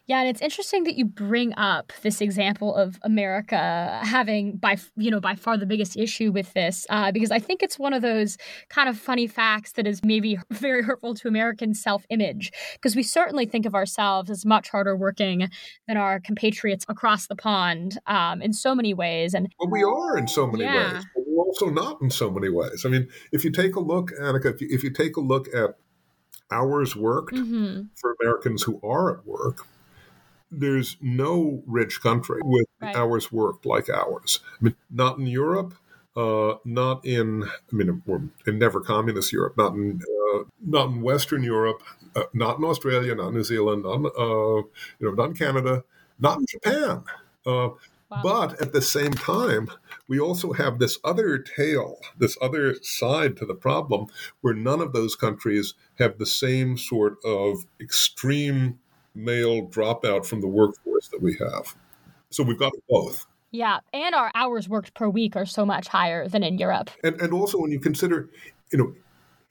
Yeah, 0.07 0.21
and 0.21 0.29
it's 0.29 0.41
interesting 0.41 0.85
that 0.85 0.97
you 0.97 1.05
bring 1.05 1.55
up 1.55 1.93
this 2.03 2.21
example 2.21 2.75
of 2.75 2.99
America 3.03 4.01
having 4.03 4.57
by 4.57 4.77
you 4.97 5.11
know 5.11 5.21
by 5.21 5.35
far 5.35 5.57
the 5.57 5.67
biggest 5.67 5.97
issue 5.97 6.33
with 6.33 6.53
this, 6.53 6.87
uh, 6.91 7.13
because 7.13 7.31
I 7.31 7.39
think 7.39 7.63
it's 7.63 7.79
one 7.79 7.93
of 7.93 8.03
those 8.03 8.37
kind 8.69 8.89
of 8.89 8.99
funny 8.99 9.27
facts 9.27 9.73
that 9.73 9.87
is 9.87 10.03
maybe 10.05 10.39
very 10.51 10.83
hurtful 10.83 11.15
to 11.15 11.29
American 11.29 11.75
self-image, 11.75 12.53
because 12.75 12.97
we 12.97 13.03
certainly 13.03 13.47
think 13.47 13.67
of 13.67 13.75
ourselves 13.75 14.31
as 14.31 14.45
much 14.45 14.69
harder 14.69 14.97
working 14.97 15.49
than 15.87 15.97
our 15.97 16.21
compatriots 16.21 16.85
across 16.89 17.27
the 17.27 17.37
pond 17.37 17.99
um, 18.07 18.43
in 18.43 18.53
so 18.53 18.75
many 18.75 18.95
ways. 18.95 19.35
And 19.35 19.49
well, 19.59 19.71
we 19.71 19.83
are 19.83 20.19
in 20.19 20.29
so 20.29 20.47
many 20.47 20.65
yeah. 20.65 20.95
ways, 20.95 21.05
but 21.15 21.25
we're 21.27 21.45
also 21.45 21.71
not 21.71 22.01
in 22.03 22.11
so 22.11 22.31
many 22.31 22.49
ways. 22.49 22.85
I 22.85 22.89
mean, 22.89 23.09
if 23.33 23.45
you 23.45 23.51
take 23.51 23.77
a 23.77 23.81
look, 23.81 24.11
Annika, 24.21 24.55
if 24.55 24.61
you, 24.61 24.69
if 24.71 24.83
you 24.83 24.91
take 24.91 25.17
a 25.17 25.21
look 25.21 25.49
at 25.55 25.77
hours 26.51 26.97
worked 26.97 27.35
mm-hmm. 27.35 27.83
for 27.97 28.17
Americans 28.21 28.63
who 28.63 28.81
are 28.83 29.19
at 29.19 29.27
work. 29.27 29.67
There's 30.51 30.97
no 31.01 31.63
rich 31.67 32.01
country 32.01 32.41
with 32.43 32.67
right. 32.81 32.97
hours 32.97 33.31
worked 33.31 33.67
like 33.67 33.89
ours. 33.89 34.41
I 34.61 34.65
mean, 34.65 34.77
not 34.91 35.19
in 35.19 35.27
Europe, 35.27 35.75
uh, 36.17 36.55
not 36.65 37.05
in, 37.05 37.45
I 37.45 37.77
mean, 37.77 38.03
in 38.47 38.59
never 38.59 38.81
communist 38.81 39.33
Europe, 39.33 39.57
not 39.57 39.75
in, 39.75 40.01
uh, 40.35 40.45
not 40.65 40.89
in 40.89 41.03
Western 41.03 41.43
Europe, 41.43 41.83
uh, 42.17 42.25
not 42.35 42.59
in 42.59 42.65
Australia, 42.65 43.15
not 43.15 43.29
in 43.29 43.35
New 43.35 43.45
Zealand, 43.45 43.85
not 43.85 43.95
in, 43.95 44.07
uh, 44.07 44.63
you 44.99 45.07
know, 45.07 45.13
not 45.13 45.31
in 45.31 45.35
Canada, 45.35 45.85
not 46.19 46.39
in 46.39 46.47
Japan. 46.49 47.05
Uh, 47.47 47.71
Wow. 48.11 48.23
But 48.25 48.61
at 48.61 48.73
the 48.73 48.83
same 48.83 49.13
time, 49.13 49.69
we 50.09 50.19
also 50.19 50.53
have 50.53 50.81
this 50.81 50.99
other 51.05 51.39
tail, 51.39 52.01
this 52.19 52.37
other 52.43 52.75
side 52.83 53.37
to 53.37 53.47
the 53.47 53.55
problem, 53.55 54.07
where 54.41 54.55
none 54.55 54.81
of 54.81 54.93
those 54.93 55.15
countries 55.15 55.75
have 56.01 56.19
the 56.19 56.27
same 56.27 56.77
sort 56.77 57.19
of 57.25 57.67
extreme 57.81 58.81
male 59.15 59.67
dropout 59.67 60.27
from 60.27 60.41
the 60.41 60.49
workforce 60.49 61.09
that 61.09 61.21
we 61.21 61.37
have. 61.37 61.75
So 62.31 62.43
we've 62.43 62.59
got 62.59 62.73
both. 62.89 63.27
Yeah, 63.51 63.81
and 63.93 64.15
our 64.15 64.31
hours 64.35 64.69
worked 64.69 64.95
per 64.95 65.09
week 65.09 65.35
are 65.35 65.47
so 65.47 65.67
much 65.67 65.89
higher 65.89 66.29
than 66.29 66.45
in 66.45 66.59
Europe. 66.59 66.91
And 67.03 67.21
and 67.21 67.33
also 67.33 67.59
when 67.59 67.73
you 67.73 67.81
consider, 67.81 68.29
you 68.71 68.79
know, 68.79 68.95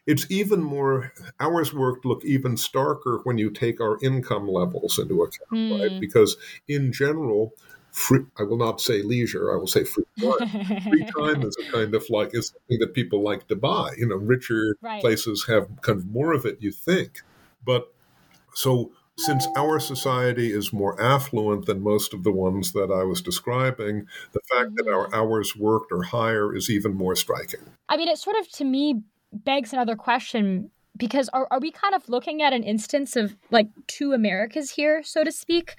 it's 0.07 0.25
even 0.31 0.63
more 0.63 1.13
hours 1.39 1.73
worked 1.73 2.05
look 2.05 2.23
even 2.23 2.55
starker 2.55 3.19
when 3.25 3.37
you 3.37 3.49
take 3.49 3.81
our 3.81 3.97
income 4.01 4.47
levels 4.47 4.97
into 4.97 5.21
account, 5.21 5.51
mm. 5.51 5.79
right? 5.79 5.91
Hmm. 5.91 5.99
Because 5.99 6.37
in 6.67 6.93
general, 6.93 7.53
free, 7.91 8.21
I 8.37 8.43
will 8.43 8.57
not 8.57 8.81
say 8.81 9.01
leisure, 9.01 9.53
I 9.53 9.57
will 9.57 9.67
say 9.67 9.83
free 9.83 10.05
time. 10.19 10.81
free 10.89 11.05
time 11.05 11.43
is 11.43 11.55
a 11.57 11.71
kind 11.71 11.93
of 11.93 12.09
like, 12.09 12.33
is 12.33 12.47
something 12.47 12.79
that 12.79 12.93
people 12.93 13.21
like 13.21 13.47
to 13.49 13.55
buy. 13.55 13.91
You 13.97 14.07
know, 14.07 14.15
richer 14.15 14.77
right. 14.81 15.01
places 15.01 15.45
have 15.47 15.67
kind 15.81 15.99
of 15.99 16.07
more 16.07 16.33
of 16.33 16.45
it, 16.45 16.57
you 16.61 16.71
think. 16.71 17.19
But 17.65 17.93
so 18.53 18.91
since 19.19 19.47
our 19.57 19.79
society 19.79 20.51
is 20.51 20.71
more 20.71 20.99
affluent 21.01 21.65
than 21.65 21.83
most 21.83 22.13
of 22.13 22.23
the 22.23 22.31
ones 22.31 22.71
that 22.73 22.91
I 22.91 23.03
was 23.03 23.21
describing, 23.21 24.05
the 24.31 24.39
fact 24.51 24.71
that 24.75 24.87
our 24.87 25.07
mm-hmm. 25.07 25.15
hours 25.15 25.55
worked 25.55 25.91
are 25.91 26.03
higher 26.03 26.55
is 26.55 26.69
even 26.69 26.95
more 26.95 27.15
striking. 27.15 27.61
I 27.89 27.97
mean, 27.97 28.07
it 28.07 28.17
sort 28.17 28.37
of, 28.37 28.49
to 28.53 28.65
me, 28.65 29.01
begs 29.31 29.73
another 29.73 29.95
question 29.95 30.71
because 30.97 31.29
are, 31.29 31.47
are 31.49 31.59
we 31.59 31.71
kind 31.71 31.95
of 31.95 32.07
looking 32.09 32.41
at 32.41 32.51
an 32.51 32.63
instance 32.63 33.15
of 33.15 33.35
like 33.51 33.69
two 33.87 34.11
Americas 34.11 34.71
here, 34.71 35.01
so 35.03 35.23
to 35.23 35.31
speak? 35.31 35.75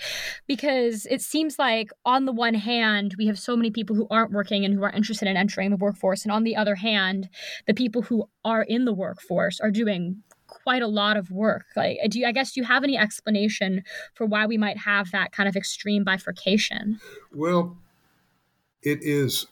Because 0.46 1.07
it 1.11 1.20
seems 1.20 1.59
like, 1.59 1.90
on 2.05 2.24
the 2.24 2.33
one 2.33 2.55
hand, 2.55 3.14
we 3.18 3.26
have 3.26 3.38
so 3.38 3.57
many 3.57 3.70
people 3.70 3.94
who 3.94 4.07
aren't 4.11 4.33
working 4.33 4.64
and 4.64 4.74
who 4.74 4.83
are 4.83 4.90
interested 4.90 5.29
in 5.29 5.37
entering 5.37 5.70
the 5.70 5.76
workforce. 5.76 6.22
And 6.22 6.33
on 6.33 6.44
the 6.44 6.57
other 6.57 6.76
hand, 6.76 7.29
the 7.66 7.74
people 7.74 8.03
who 8.03 8.24
are 8.44 8.62
in 8.62 8.85
the 8.85 8.94
workforce 8.94 9.61
are 9.61 9.70
doing 9.70 10.22
quite 10.62 10.83
a 10.83 10.87
lot 10.87 11.16
of 11.16 11.31
work. 11.31 11.66
Like, 11.77 11.99
do 12.09 12.20
you, 12.20 12.27
I 12.27 12.33
guess, 12.33 12.53
do 12.53 12.61
you 12.61 12.66
have 12.66 12.85
any 12.85 12.96
explanation 12.96 13.83
for 14.14 14.27
why 14.27 14.46
we 14.46 14.59
might 14.59 14.79
have 14.79 15.11
that 15.12 15.33
kind 15.33 15.49
of 15.49 15.57
extreme 15.57 16.05
bifurcation? 16.05 16.99
Well, 17.33 17.79
it 18.83 19.01
is. 19.03 19.46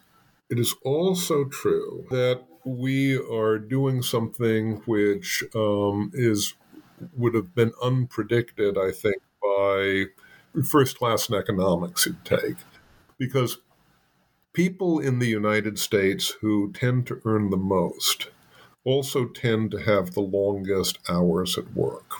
It 0.51 0.59
is 0.59 0.75
also 0.85 1.44
true 1.44 2.07
that 2.11 2.42
we 2.64 3.16
are 3.16 3.59
doing 3.59 4.03
something 4.03 4.83
which 4.87 5.44
um, 5.55 6.11
is 6.14 6.55
would 7.16 7.35
have 7.35 7.55
been 7.55 7.71
unpredicted, 7.83 8.77
I 8.77 8.92
think, 8.92 9.23
by 9.42 10.07
first 10.62 10.99
class 10.99 11.29
in 11.29 11.37
economics 11.37 12.07
you'd 12.07 12.25
take, 12.25 12.57
because 13.18 13.59
people 14.53 14.99
in 14.99 15.21
the 15.21 15.29
United 15.29 15.79
States 15.79 16.35
who 16.40 16.73
tend 16.73 17.07
to 17.07 17.21
earn 17.25 17.51
the 17.51 17.57
most 17.57 18.31
also 18.85 19.27
tend 19.27 19.71
to 19.73 19.79
have 19.79 20.12
the 20.12 20.21
longest 20.21 20.99
hours 21.09 21.59
at 21.59 21.75
work. 21.75 22.12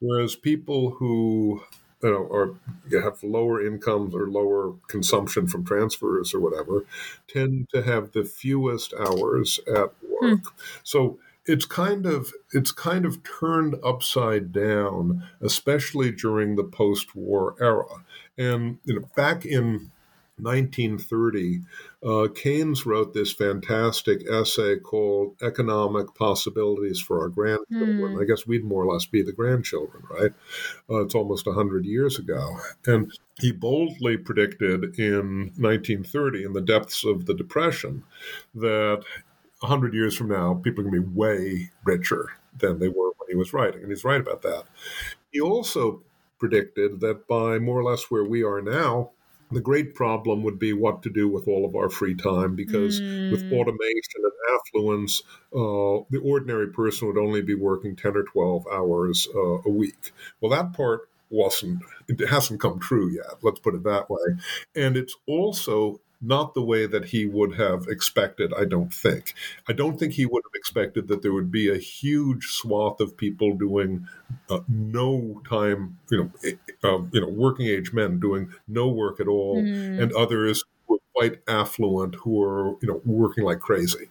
Whereas 0.00 0.36
people 0.36 0.90
who 0.92 1.62
you 2.02 2.10
know, 2.10 2.16
or 2.16 2.54
have 3.02 3.22
lower 3.22 3.64
incomes 3.64 4.14
or 4.14 4.28
lower 4.28 4.74
consumption 4.88 5.48
from 5.48 5.64
transfers 5.64 6.32
or 6.32 6.40
whatever, 6.40 6.84
tend 7.26 7.68
to 7.74 7.82
have 7.82 8.12
the 8.12 8.24
fewest 8.24 8.94
hours 8.94 9.58
at 9.66 9.92
work. 10.02 10.20
Hmm. 10.20 10.34
So 10.84 11.18
it's 11.46 11.64
kind 11.64 12.06
of 12.06 12.32
it's 12.52 12.70
kind 12.70 13.04
of 13.04 13.18
turned 13.24 13.76
upside 13.82 14.52
down, 14.52 15.24
especially 15.40 16.12
during 16.12 16.56
the 16.56 16.64
post-war 16.64 17.56
era. 17.60 18.04
And 18.36 18.78
you 18.84 19.00
know, 19.00 19.08
back 19.16 19.44
in 19.44 19.90
1930, 20.40 21.60
uh, 22.04 22.28
Keynes 22.34 22.86
wrote 22.86 23.14
this 23.14 23.32
fantastic 23.32 24.22
essay 24.30 24.78
called 24.78 25.36
Economic 25.42 26.14
Possibilities 26.14 27.00
for 27.00 27.20
Our 27.20 27.28
Grandchildren. 27.28 28.16
Mm. 28.16 28.22
I 28.22 28.24
guess 28.24 28.46
we'd 28.46 28.64
more 28.64 28.84
or 28.84 28.92
less 28.92 29.06
be 29.06 29.22
the 29.22 29.32
grandchildren, 29.32 30.04
right? 30.10 30.32
Uh, 30.88 31.04
it's 31.04 31.14
almost 31.14 31.46
100 31.46 31.84
years 31.84 32.18
ago. 32.18 32.56
And 32.86 33.12
he 33.40 33.52
boldly 33.52 34.16
predicted 34.16 34.98
in 34.98 35.52
1930, 35.56 36.44
in 36.44 36.52
the 36.52 36.60
depths 36.60 37.04
of 37.04 37.26
the 37.26 37.34
Depression, 37.34 38.04
that 38.54 39.02
100 39.60 39.94
years 39.94 40.16
from 40.16 40.28
now, 40.28 40.54
people 40.54 40.84
are 40.84 40.90
going 40.90 41.02
to 41.02 41.08
be 41.08 41.14
way 41.14 41.70
richer 41.84 42.32
than 42.56 42.78
they 42.78 42.88
were 42.88 43.12
when 43.16 43.28
he 43.28 43.36
was 43.36 43.52
writing. 43.52 43.82
And 43.82 43.90
he's 43.90 44.04
right 44.04 44.20
about 44.20 44.42
that. 44.42 44.64
He 45.32 45.40
also 45.40 46.02
predicted 46.38 47.00
that 47.00 47.26
by 47.26 47.58
more 47.58 47.78
or 47.78 47.84
less 47.84 48.10
where 48.10 48.24
we 48.24 48.42
are 48.42 48.62
now, 48.62 49.10
the 49.50 49.60
great 49.60 49.94
problem 49.94 50.42
would 50.42 50.58
be 50.58 50.72
what 50.72 51.02
to 51.02 51.10
do 51.10 51.28
with 51.28 51.48
all 51.48 51.64
of 51.64 51.74
our 51.74 51.88
free 51.88 52.14
time 52.14 52.54
because 52.54 53.00
mm. 53.00 53.30
with 53.30 53.42
automation 53.52 54.22
and 54.22 54.32
affluence, 54.54 55.22
uh, 55.54 56.04
the 56.10 56.20
ordinary 56.22 56.68
person 56.68 57.08
would 57.08 57.18
only 57.18 57.42
be 57.42 57.54
working 57.54 57.96
10 57.96 58.16
or 58.16 58.24
12 58.24 58.66
hours 58.70 59.28
uh, 59.34 59.62
a 59.64 59.70
week. 59.70 60.12
Well, 60.40 60.50
that 60.50 60.72
part 60.72 61.08
wasn't, 61.30 61.82
it 62.08 62.28
hasn't 62.28 62.60
come 62.60 62.78
true 62.78 63.10
yet, 63.10 63.42
let's 63.42 63.60
put 63.60 63.74
it 63.74 63.84
that 63.84 64.10
way. 64.10 64.36
And 64.74 64.96
it's 64.96 65.16
also 65.26 66.00
not 66.20 66.54
the 66.54 66.62
way 66.62 66.86
that 66.86 67.06
he 67.06 67.26
would 67.26 67.54
have 67.56 67.86
expected, 67.88 68.52
I 68.52 68.64
don't 68.64 68.92
think. 68.92 69.34
I 69.68 69.72
don't 69.72 69.98
think 69.98 70.14
he 70.14 70.26
would 70.26 70.42
have 70.44 70.58
expected 70.58 71.08
that 71.08 71.22
there 71.22 71.32
would 71.32 71.52
be 71.52 71.68
a 71.68 71.78
huge 71.78 72.46
swath 72.46 73.00
of 73.00 73.16
people 73.16 73.56
doing 73.56 74.08
uh, 74.50 74.60
no 74.68 75.40
time, 75.48 75.98
you 76.10 76.18
know, 76.18 76.50
uh, 76.82 77.04
you 77.12 77.20
know, 77.20 77.28
working 77.28 77.66
age 77.66 77.92
men 77.92 78.18
doing 78.18 78.52
no 78.66 78.88
work 78.88 79.20
at 79.20 79.28
all, 79.28 79.62
mm. 79.62 80.02
and 80.02 80.12
others 80.12 80.64
who 80.86 80.96
are 80.96 80.98
quite 81.14 81.40
affluent 81.46 82.16
who 82.16 82.42
are, 82.42 82.76
you 82.82 82.88
know, 82.88 83.00
working 83.04 83.44
like 83.44 83.60
crazy. 83.60 84.10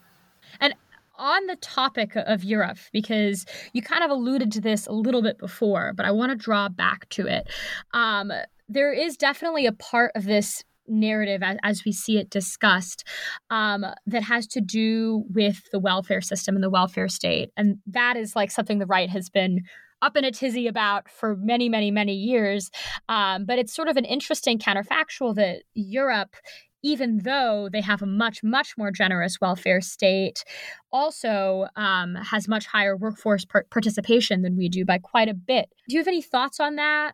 And 0.62 0.74
on 1.18 1.47
the 1.47 1.55
topic 1.58 2.16
of 2.16 2.43
Europe, 2.43 2.78
because 2.91 3.45
you 3.74 3.82
kind 3.82 4.03
of 4.03 4.12
alluded 4.12 4.51
to 4.53 4.62
this 4.62 4.88
a 4.88 4.93
little 4.93 5.22
bit 5.22 5.38
before, 5.39 5.93
but 5.93 6.05
I 6.05 6.12
want 6.12 6.32
to 6.32 6.36
draw 6.36 6.70
back 6.70 7.10
to 7.10 7.28
it. 7.28 7.49
Um, 7.93 8.32
there 8.70 8.93
is 8.93 9.18
definitely 9.18 9.66
a 9.66 9.72
part 9.72 10.12
of 10.16 10.26
this 10.26 10.64
narrative 10.88 11.42
as, 11.44 11.58
as 11.64 11.86
we 11.86 11.92
see 11.92 12.18
it 12.18 12.30
discussed 12.30 13.04
um, 13.50 13.86
that 14.06 14.24
has 14.24 14.48
to 14.48 14.62
do 14.62 15.24
with 15.30 15.70
the 15.72 15.80
welfare 15.80 16.22
system 16.22 16.56
and 16.56 16.64
the 16.64 16.70
welfare 16.70 17.08
state. 17.08 17.52
And 17.58 17.78
that 17.88 18.18
is 18.18 18.36
like 18.36 18.52
something 18.52 18.80
the 18.80 18.86
right 18.86 19.10
has 19.10 19.30
been 19.30 19.64
up 20.02 20.16
in 20.16 20.24
a 20.24 20.32
tizzy 20.32 20.68
about 20.68 21.10
for 21.10 21.36
many, 21.38 21.70
many, 21.70 21.90
many 21.90 22.14
years. 22.14 22.70
Um, 23.10 23.46
but 23.46 23.58
it's 23.58 23.74
sort 23.74 23.88
of 23.88 23.98
an 23.98 24.06
interesting 24.06 24.60
counterfactual 24.60 25.36
that 25.36 25.64
Europe 25.74 26.36
even 26.84 27.20
though 27.24 27.70
they 27.72 27.82
have 27.82 28.02
a 28.02 28.06
much, 28.06 28.44
much 28.44 28.76
more 28.78 28.92
generous 28.92 29.42
welfare 29.42 29.82
state, 29.82 30.44
also 30.92 31.68
um, 31.76 32.16
has 32.16 32.48
much 32.48 32.66
higher 32.66 32.96
workforce 32.96 33.46
par- 33.46 33.66
participation 33.72 34.42
than 34.42 34.56
we 34.56 34.70
do 34.70 34.86
by 34.86 34.98
quite 34.98 35.28
a 35.28 35.34
bit. 35.34 35.70
Do 35.90 35.96
you 35.96 36.00
have 36.00 36.08
any 36.08 36.22
thoughts 36.22 36.60
on 36.60 36.76
that? 36.76 37.14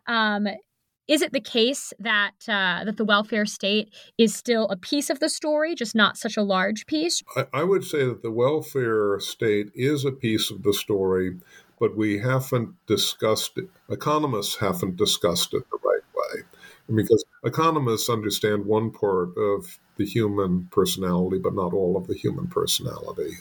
Is 1.06 1.20
it 1.20 1.32
the 1.32 1.40
case 1.40 1.92
that 1.98 2.32
uh, 2.48 2.84
that 2.84 2.96
the 2.96 3.04
welfare 3.04 3.44
state 3.44 3.92
is 4.16 4.34
still 4.34 4.66
a 4.68 4.76
piece 4.76 5.10
of 5.10 5.20
the 5.20 5.28
story, 5.28 5.74
just 5.74 5.94
not 5.94 6.16
such 6.16 6.36
a 6.36 6.42
large 6.42 6.86
piece? 6.86 7.22
I, 7.36 7.46
I 7.52 7.64
would 7.64 7.84
say 7.84 8.04
that 8.06 8.22
the 8.22 8.30
welfare 8.30 9.20
state 9.20 9.70
is 9.74 10.04
a 10.04 10.12
piece 10.12 10.50
of 10.50 10.62
the 10.62 10.72
story, 10.72 11.38
but 11.78 11.94
we 11.94 12.18
haven't 12.18 12.74
discussed 12.86 13.58
it. 13.58 13.68
Economists 13.90 14.56
haven't 14.56 14.96
discussed 14.96 15.52
it 15.52 15.64
the 15.70 15.78
right 15.84 16.02
way, 16.14 16.94
because 16.94 17.22
economists 17.44 18.08
understand 18.08 18.64
one 18.64 18.90
part 18.90 19.36
of 19.36 19.78
the 19.96 20.06
human 20.06 20.68
personality, 20.70 21.38
but 21.38 21.54
not 21.54 21.74
all 21.74 21.98
of 21.98 22.06
the 22.06 22.14
human 22.14 22.46
personality. 22.46 23.32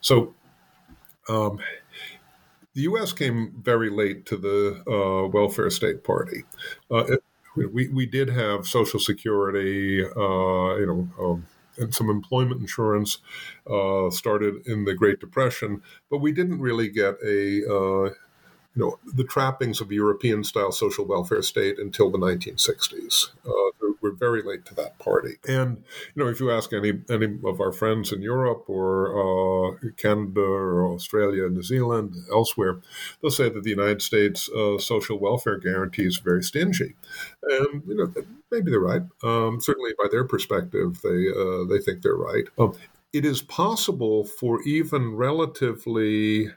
so. 0.00 0.34
Um, 1.26 1.58
the 2.74 2.82
U.S. 2.82 3.12
came 3.12 3.54
very 3.62 3.90
late 3.90 4.26
to 4.26 4.36
the 4.36 4.82
uh, 4.90 5.28
welfare 5.28 5.70
state 5.70 6.04
party. 6.04 6.44
Uh, 6.90 7.04
it, 7.04 7.24
we, 7.56 7.88
we 7.88 8.04
did 8.04 8.28
have 8.30 8.66
Social 8.66 8.98
Security, 8.98 10.04
uh, 10.04 10.76
you 10.76 10.86
know, 10.86 11.08
um, 11.24 11.46
and 11.76 11.94
some 11.94 12.08
employment 12.10 12.60
insurance 12.60 13.18
uh, 13.68 14.10
started 14.10 14.66
in 14.66 14.84
the 14.84 14.94
Great 14.94 15.20
Depression, 15.20 15.82
but 16.10 16.18
we 16.18 16.32
didn't 16.32 16.60
really 16.60 16.88
get 16.88 17.14
a 17.24 17.62
uh, 17.68 18.10
you 18.74 18.82
know 18.82 18.98
the 19.04 19.24
trappings 19.24 19.80
of 19.80 19.92
European 19.92 20.44
style 20.44 20.72
social 20.72 21.04
welfare 21.04 21.42
state 21.42 21.78
until 21.78 22.10
the 22.10 22.18
1960s. 22.18 23.30
Uh, 23.46 23.83
very 24.18 24.42
late 24.42 24.64
to 24.66 24.74
that 24.74 24.98
party. 24.98 25.36
And 25.46 25.82
you 26.14 26.24
know, 26.24 26.30
if 26.30 26.40
you 26.40 26.50
ask 26.50 26.72
any 26.72 27.00
any 27.10 27.38
of 27.44 27.60
our 27.60 27.72
friends 27.72 28.12
in 28.12 28.22
Europe 28.22 28.64
or 28.68 29.72
uh, 29.72 29.76
Canada 29.96 30.40
or 30.40 30.86
Australia, 30.86 31.48
New 31.48 31.62
Zealand, 31.62 32.14
elsewhere, 32.30 32.80
they'll 33.20 33.30
say 33.30 33.48
that 33.48 33.62
the 33.62 33.70
United 33.70 34.02
States 34.02 34.48
uh, 34.50 34.78
social 34.78 35.18
welfare 35.18 35.58
guarantee 35.58 36.06
is 36.06 36.18
very 36.18 36.42
stingy. 36.42 36.94
And 37.42 37.82
you 37.86 37.94
know, 37.94 38.12
maybe 38.50 38.70
they're 38.70 38.80
right. 38.80 39.02
Um, 39.22 39.60
certainly, 39.60 39.92
by 39.98 40.08
their 40.10 40.24
perspective, 40.24 41.00
they 41.02 41.28
uh, 41.28 41.64
they 41.64 41.80
think 41.80 42.02
they're 42.02 42.16
right. 42.16 42.44
Um, 42.58 42.74
it 43.12 43.24
is 43.24 43.42
possible 43.42 44.24
for 44.24 44.60
even 44.62 45.14
relatively 45.14 46.50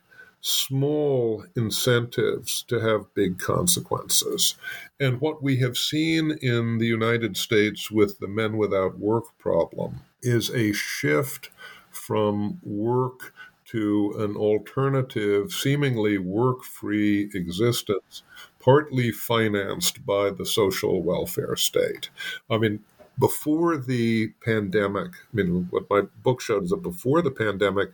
small 0.47 1.43
incentives 1.55 2.63
to 2.63 2.79
have 2.79 3.13
big 3.13 3.37
consequences. 3.37 4.55
And 4.99 5.19
what 5.19 5.43
we 5.43 5.57
have 5.57 5.77
seen 5.77 6.31
in 6.41 6.77
the 6.77 6.85
United 6.85 7.35
States 7.35 7.91
with 7.91 8.19
the 8.19 8.27
men 8.27 8.57
without 8.57 8.97
work 8.97 9.37
problem 9.37 10.01
is 10.21 10.49
a 10.49 10.71
shift 10.73 11.49
from 11.91 12.59
work 12.63 13.33
to 13.65 14.15
an 14.17 14.37
alternative, 14.37 15.51
seemingly 15.51 16.17
work 16.17 16.63
free 16.63 17.29
existence, 17.33 18.23
partly 18.59 19.11
financed 19.11 20.05
by 20.05 20.29
the 20.29 20.45
social 20.45 21.03
welfare 21.03 21.57
state. 21.57 22.09
I 22.49 22.57
mean, 22.57 22.79
before 23.19 23.77
the 23.77 24.29
pandemic, 24.43 25.11
I 25.13 25.35
mean, 25.35 25.67
what 25.69 25.89
my 25.89 26.01
book 26.23 26.41
showed 26.41 26.63
is 26.65 26.69
that 26.69 26.83
before 26.83 27.21
the 27.21 27.31
pandemic, 27.31 27.91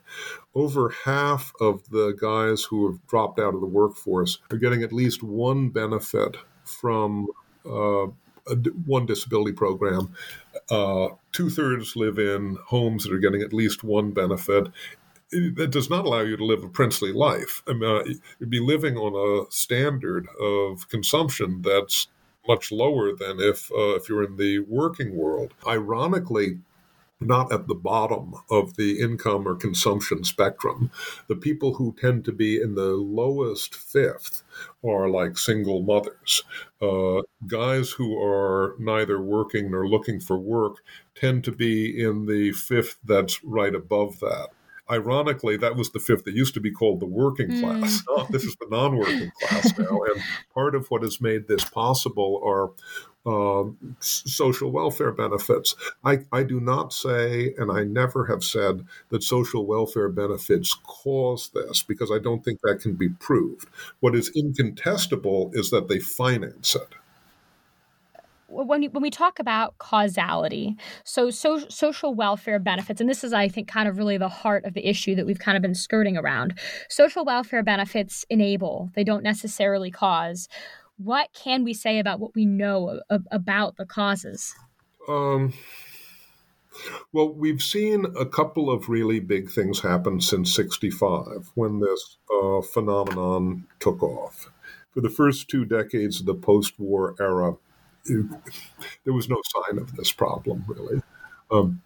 over 0.53 0.93
half 1.05 1.53
of 1.61 1.89
the 1.89 2.15
guys 2.19 2.63
who 2.63 2.91
have 2.91 3.07
dropped 3.07 3.39
out 3.39 3.55
of 3.55 3.61
the 3.61 3.67
workforce 3.67 4.39
are 4.51 4.57
getting 4.57 4.83
at 4.83 4.91
least 4.91 5.23
one 5.23 5.69
benefit 5.69 6.35
from 6.65 7.27
uh, 7.65 8.07
a, 8.47 8.55
one 8.85 9.05
disability 9.05 9.53
program. 9.53 10.13
Uh, 10.69 11.09
Two 11.31 11.49
thirds 11.49 11.95
live 11.95 12.19
in 12.19 12.57
homes 12.67 13.03
that 13.03 13.13
are 13.13 13.17
getting 13.19 13.41
at 13.41 13.53
least 13.53 13.83
one 13.83 14.11
benefit. 14.11 14.67
That 15.31 15.71
does 15.71 15.89
not 15.89 16.05
allow 16.05 16.19
you 16.19 16.37
to 16.37 16.45
live 16.45 16.63
a 16.63 16.69
princely 16.69 17.11
life. 17.11 17.63
I 17.67 17.73
mean, 17.73 17.89
uh, 17.89 18.03
you'd 18.39 18.51
be 18.51 18.59
living 18.59 18.97
on 18.97 19.15
a 19.15 19.51
standard 19.51 20.27
of 20.39 20.87
consumption 20.89 21.63
that's 21.63 22.07
much 22.47 22.71
lower 22.71 23.13
than 23.15 23.39
if 23.39 23.71
uh, 23.71 23.95
if 23.95 24.09
you're 24.09 24.23
in 24.23 24.37
the 24.37 24.59
working 24.59 25.15
world. 25.15 25.53
Ironically, 25.67 26.59
not 27.19 27.51
at 27.53 27.67
the 27.67 27.75
bottom 27.75 28.33
of 28.51 28.75
the 28.75 28.99
income 28.99 29.47
or 29.47 29.55
consumption 29.55 30.23
spectrum. 30.25 30.91
The 31.27 31.35
people 31.35 31.75
who 31.75 31.95
tend 31.99 32.25
to 32.25 32.33
be 32.33 32.61
in 32.61 32.75
the 32.75 32.93
lowest 32.93 33.73
fifth 33.75 34.43
are 34.83 35.09
like 35.09 35.37
single 35.37 35.81
mothers. 35.83 36.43
Uh, 36.81 37.21
guys 37.47 37.91
who 37.91 38.21
are 38.21 38.75
neither 38.79 39.21
working 39.21 39.71
nor 39.71 39.87
looking 39.87 40.19
for 40.19 40.37
work 40.37 40.77
tend 41.15 41.43
to 41.45 41.51
be 41.51 42.01
in 42.03 42.25
the 42.25 42.51
fifth 42.51 42.97
that's 43.05 43.43
right 43.43 43.73
above 43.73 44.19
that. 44.19 44.49
Ironically, 44.91 45.57
that 45.57 45.75
was 45.75 45.91
the 45.91 45.99
fifth 45.99 46.25
that 46.25 46.33
used 46.33 46.53
to 46.55 46.59
be 46.59 46.71
called 46.71 46.99
the 46.99 47.05
working 47.05 47.49
mm. 47.49 47.61
class. 47.61 48.03
Oh, 48.09 48.27
this 48.29 48.43
is 48.43 48.55
the 48.57 48.67
non 48.69 48.97
working 48.97 49.31
class 49.41 49.77
now. 49.77 50.01
And 50.03 50.21
part 50.53 50.75
of 50.75 50.87
what 50.87 51.03
has 51.03 51.19
made 51.19 51.47
this 51.47 51.63
possible 51.63 52.41
are 52.45 52.71
um, 53.25 53.95
social 53.99 54.71
welfare 54.71 55.11
benefits. 55.11 55.75
I, 56.03 56.25
I 56.31 56.43
do 56.43 56.59
not 56.59 56.91
say, 56.93 57.53
and 57.57 57.71
I 57.71 57.83
never 57.83 58.25
have 58.25 58.43
said, 58.43 58.85
that 59.09 59.23
social 59.23 59.65
welfare 59.65 60.09
benefits 60.09 60.73
cause 60.83 61.49
this 61.53 61.81
because 61.81 62.11
I 62.11 62.19
don't 62.19 62.43
think 62.43 62.59
that 62.61 62.81
can 62.81 62.95
be 62.95 63.09
proved. 63.09 63.69
What 64.01 64.15
is 64.15 64.31
incontestable 64.35 65.51
is 65.53 65.69
that 65.69 65.87
they 65.87 65.99
finance 65.99 66.75
it 66.75 66.95
when, 68.53 68.83
when 68.83 69.01
we 69.01 69.09
talk 69.09 69.39
about 69.39 69.77
causality, 69.77 70.75
so, 71.03 71.29
so 71.29 71.59
social 71.69 72.13
welfare 72.13 72.59
benefits, 72.59 73.01
and 73.01 73.09
this 73.09 73.23
is, 73.23 73.33
I 73.33 73.47
think, 73.47 73.67
kind 73.67 73.87
of 73.87 73.97
really 73.97 74.17
the 74.17 74.29
heart 74.29 74.65
of 74.65 74.73
the 74.73 74.87
issue 74.87 75.15
that 75.15 75.25
we've 75.25 75.39
kind 75.39 75.57
of 75.57 75.61
been 75.61 75.75
skirting 75.75 76.17
around. 76.17 76.57
Social 76.89 77.25
welfare 77.25 77.63
benefits 77.63 78.25
enable, 78.29 78.89
they 78.95 79.03
don't 79.03 79.23
necessarily 79.23 79.91
cause. 79.91 80.47
What 80.97 81.29
can 81.33 81.63
we 81.63 81.73
say 81.73 81.99
about 81.99 82.19
what 82.19 82.35
we 82.35 82.45
know 82.45 83.01
about 83.31 83.77
the 83.77 83.85
causes? 83.85 84.53
Um, 85.07 85.53
well, 87.11 87.33
we've 87.33 87.61
seen 87.61 88.05
a 88.17 88.25
couple 88.25 88.69
of 88.69 88.89
really 88.89 89.19
big 89.19 89.49
things 89.49 89.81
happen 89.81 90.21
since 90.21 90.53
65 90.55 91.51
when 91.55 91.79
this 91.79 92.17
uh, 92.31 92.61
phenomenon 92.61 93.65
took 93.79 94.01
off. 94.01 94.49
For 94.93 95.01
the 95.01 95.09
first 95.09 95.49
two 95.49 95.65
decades 95.65 96.19
of 96.19 96.27
the 96.27 96.35
post 96.35 96.79
war 96.79 97.15
era, 97.19 97.55
there 98.05 99.13
was 99.13 99.29
no 99.29 99.41
sign 99.45 99.79
of 99.79 99.95
this 99.95 100.11
problem 100.11 100.63
really. 100.67 101.01
Um, 101.51 101.81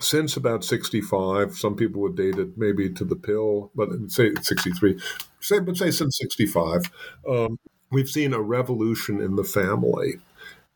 since 0.00 0.36
about 0.36 0.64
65, 0.64 1.56
some 1.56 1.76
people 1.76 2.00
would 2.00 2.16
date 2.16 2.38
it 2.38 2.56
maybe 2.56 2.88
to 2.90 3.04
the 3.04 3.16
pill, 3.16 3.70
but 3.74 3.90
say 4.08 4.32
63, 4.40 4.98
say, 5.40 5.58
but 5.60 5.76
say 5.76 5.90
since 5.90 6.16
65, 6.18 6.90
um, 7.28 7.58
we've 7.90 8.08
seen 8.08 8.32
a 8.32 8.40
revolution 8.40 9.20
in 9.20 9.36
the 9.36 9.44
family. 9.44 10.14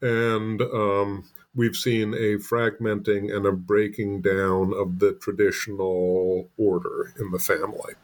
And 0.02 0.60
um, 0.60 1.24
we've 1.54 1.76
seen 1.76 2.12
a 2.12 2.36
fragmenting 2.36 3.34
and 3.34 3.46
a 3.46 3.52
breaking 3.52 4.20
down 4.20 4.74
of 4.74 4.98
the 4.98 5.14
traditional 5.14 6.50
order 6.58 7.14
in 7.18 7.30
the 7.30 7.38
family. 7.38 7.94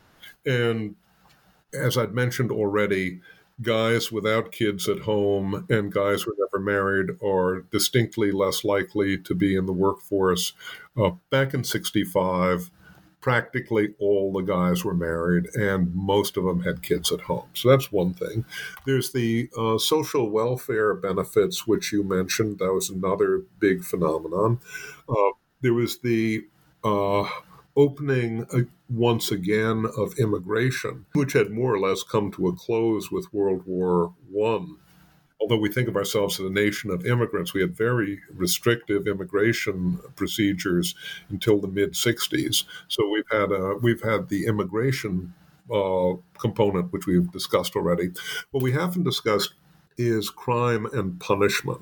And 0.47 0.97
as 1.75 1.99
I'd 1.99 2.15
mentioned 2.15 2.51
already, 2.51 3.21
guys 3.63 4.11
without 4.11 4.53
kids 4.53 4.89
at 4.89 5.01
home 5.01 5.67
and 5.69 5.93
guys 5.93 6.23
who 6.23 6.33
are 6.33 6.37
never 6.39 6.63
married 6.63 7.11
are 7.23 7.61
distinctly 7.71 8.33
less 8.33 8.65
likely 8.65 9.19
to 9.19 9.35
be 9.35 9.55
in 9.57 9.67
the 9.67 9.73
workforce. 9.73 10.53
Uh, 10.97 11.11
back 11.31 11.53
in 11.55 11.65
65, 11.65 12.71
practically 13.21 13.95
all 13.99 14.33
the 14.33 14.41
guys 14.41 14.85
were 14.85 14.95
married 14.95 15.47
and 15.55 15.95
most 15.95 16.37
of 16.37 16.45
them 16.45 16.63
had 16.63 16.83
kids 16.83 17.13
at 17.13 17.21
home. 17.23 17.47
So 17.55 17.69
that's 17.69 17.93
one 17.93 18.15
thing. 18.15 18.45
There's 18.87 19.13
the 19.13 19.51
uh, 19.59 19.79
social 19.79 20.31
welfare 20.31 20.95
benefits, 20.95 21.67
which 21.67 21.93
you 21.93 22.03
mentioned. 22.03 22.59
That 22.59 22.73
was 22.73 22.89
another 22.89 23.43
big 23.59 23.85
phenomenon. 23.85 24.61
Uh, 25.09 25.33
there 25.61 25.75
was 25.75 25.99
the 25.99 26.47
uh, 26.83 27.29
opening 27.77 28.47
uh, 28.53 28.61
once 28.91 29.31
again 29.31 29.87
of 29.97 30.19
immigration, 30.19 31.07
which 31.13 31.33
had 31.33 31.51
more 31.51 31.73
or 31.73 31.79
less 31.79 32.03
come 32.03 32.31
to 32.33 32.49
a 32.49 32.53
close 32.53 33.11
with 33.11 33.33
World 33.33 33.63
War 33.67 34.15
One 34.29 34.77
although 35.41 35.57
we 35.57 35.71
think 35.71 35.89
of 35.89 35.97
ourselves 35.97 36.39
as 36.39 36.47
a 36.47 36.51
nation 36.51 36.91
of 36.91 37.07
immigrants, 37.07 37.55
we 37.55 37.61
had 37.61 37.77
very 37.77 38.21
restrictive 38.35 39.07
immigration 39.07 39.99
procedures 40.15 40.95
until 41.31 41.59
the 41.59 41.69
mid 41.69 41.93
'60s. 41.93 42.65
So 42.89 43.09
we've 43.09 43.31
had 43.31 43.51
a, 43.51 43.75
we've 43.81 44.03
had 44.03 44.29
the 44.29 44.47
immigration 44.47 45.35
uh, 45.73 46.15
component, 46.39 46.93
which 46.93 47.07
we've 47.07 47.31
discussed 47.33 47.75
already. 47.75 48.11
What 48.51 48.63
we 48.63 48.73
haven't 48.73 49.05
discussed 49.05 49.55
is 49.97 50.31
crime 50.31 50.87
and 50.93 51.19
punishment. 51.19 51.81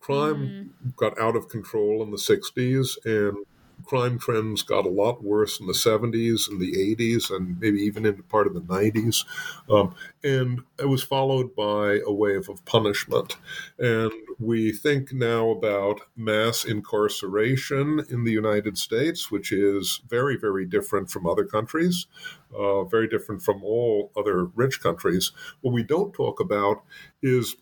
Crime 0.00 0.72
mm. 0.84 0.96
got 0.96 1.18
out 1.18 1.36
of 1.36 1.48
control 1.48 2.02
in 2.02 2.10
the 2.10 2.16
'60s, 2.16 2.96
and 3.04 3.36
crime 3.84 4.18
trends 4.18 4.62
got 4.62 4.86
a 4.86 4.90
lot 4.90 5.22
worse 5.22 5.60
in 5.60 5.66
the 5.66 5.72
70s 5.72 6.48
and 6.48 6.60
the 6.60 6.72
80s 6.72 7.30
and 7.30 7.58
maybe 7.60 7.78
even 7.80 8.06
into 8.06 8.22
part 8.22 8.46
of 8.46 8.54
the 8.54 8.60
90s. 8.60 9.24
Um, 9.70 9.94
and 10.24 10.60
it 10.78 10.88
was 10.88 11.02
followed 11.02 11.54
by 11.54 12.00
a 12.06 12.12
wave 12.12 12.48
of 12.48 12.64
punishment. 12.64 13.36
And 13.78 14.12
we 14.38 14.72
think 14.72 15.12
now 15.12 15.50
about 15.50 16.00
mass 16.16 16.64
incarceration 16.64 18.04
in 18.10 18.24
the 18.24 18.32
United 18.32 18.76
States, 18.76 19.30
which 19.30 19.52
is 19.52 20.00
very, 20.08 20.36
very 20.36 20.66
different 20.66 21.10
from 21.10 21.26
other 21.26 21.44
countries, 21.44 22.06
uh, 22.56 22.84
very 22.84 23.08
different 23.08 23.42
from 23.42 23.62
all 23.64 24.12
other 24.16 24.44
rich 24.44 24.82
countries. 24.82 25.32
What 25.60 25.72
we 25.72 25.82
don't 25.82 26.12
talk 26.12 26.40
about 26.40 26.82
is 27.22 27.56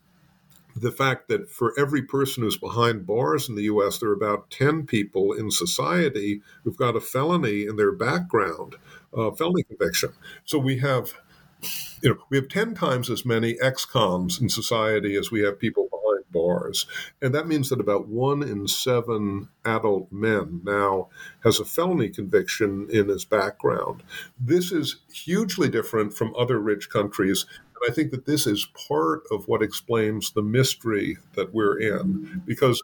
the 0.74 0.90
fact 0.90 1.28
that 1.28 1.50
for 1.50 1.72
every 1.78 2.02
person 2.02 2.42
who's 2.42 2.56
behind 2.56 3.06
bars 3.06 3.48
in 3.48 3.54
the 3.54 3.64
US, 3.64 3.98
there 3.98 4.10
are 4.10 4.14
about 4.14 4.50
10 4.50 4.86
people 4.86 5.32
in 5.32 5.50
society 5.50 6.42
who've 6.62 6.76
got 6.76 6.96
a 6.96 7.00
felony 7.00 7.64
in 7.64 7.76
their 7.76 7.92
background, 7.92 8.76
uh, 9.16 9.30
felony 9.30 9.62
conviction. 9.62 10.10
So 10.44 10.58
we 10.58 10.78
have, 10.78 11.14
you 12.02 12.10
know, 12.10 12.16
we 12.28 12.36
have 12.36 12.48
10 12.48 12.74
times 12.74 13.08
as 13.08 13.24
many 13.24 13.56
ex 13.60 13.84
cons 13.84 14.40
in 14.40 14.48
society 14.48 15.14
as 15.16 15.30
we 15.30 15.42
have 15.42 15.60
people 15.60 15.88
behind 15.90 16.24
bars. 16.32 16.86
And 17.22 17.32
that 17.34 17.46
means 17.46 17.68
that 17.68 17.80
about 17.80 18.08
one 18.08 18.42
in 18.42 18.66
seven 18.66 19.48
adult 19.64 20.10
men 20.10 20.60
now 20.64 21.08
has 21.44 21.60
a 21.60 21.64
felony 21.64 22.08
conviction 22.08 22.88
in 22.90 23.08
his 23.08 23.24
background. 23.24 24.02
This 24.38 24.72
is 24.72 24.96
hugely 25.12 25.68
different 25.68 26.12
from 26.12 26.34
other 26.36 26.58
rich 26.58 26.90
countries 26.90 27.46
I 27.89 27.93
think 27.93 28.11
that 28.11 28.26
this 28.26 28.47
is 28.47 28.66
part 28.89 29.22
of 29.30 29.49
what 29.49 29.62
explains 29.62 30.32
the 30.32 30.43
mystery 30.43 31.16
that 31.35 31.55
we're 31.55 31.78
in, 31.78 32.43
because 32.47 32.82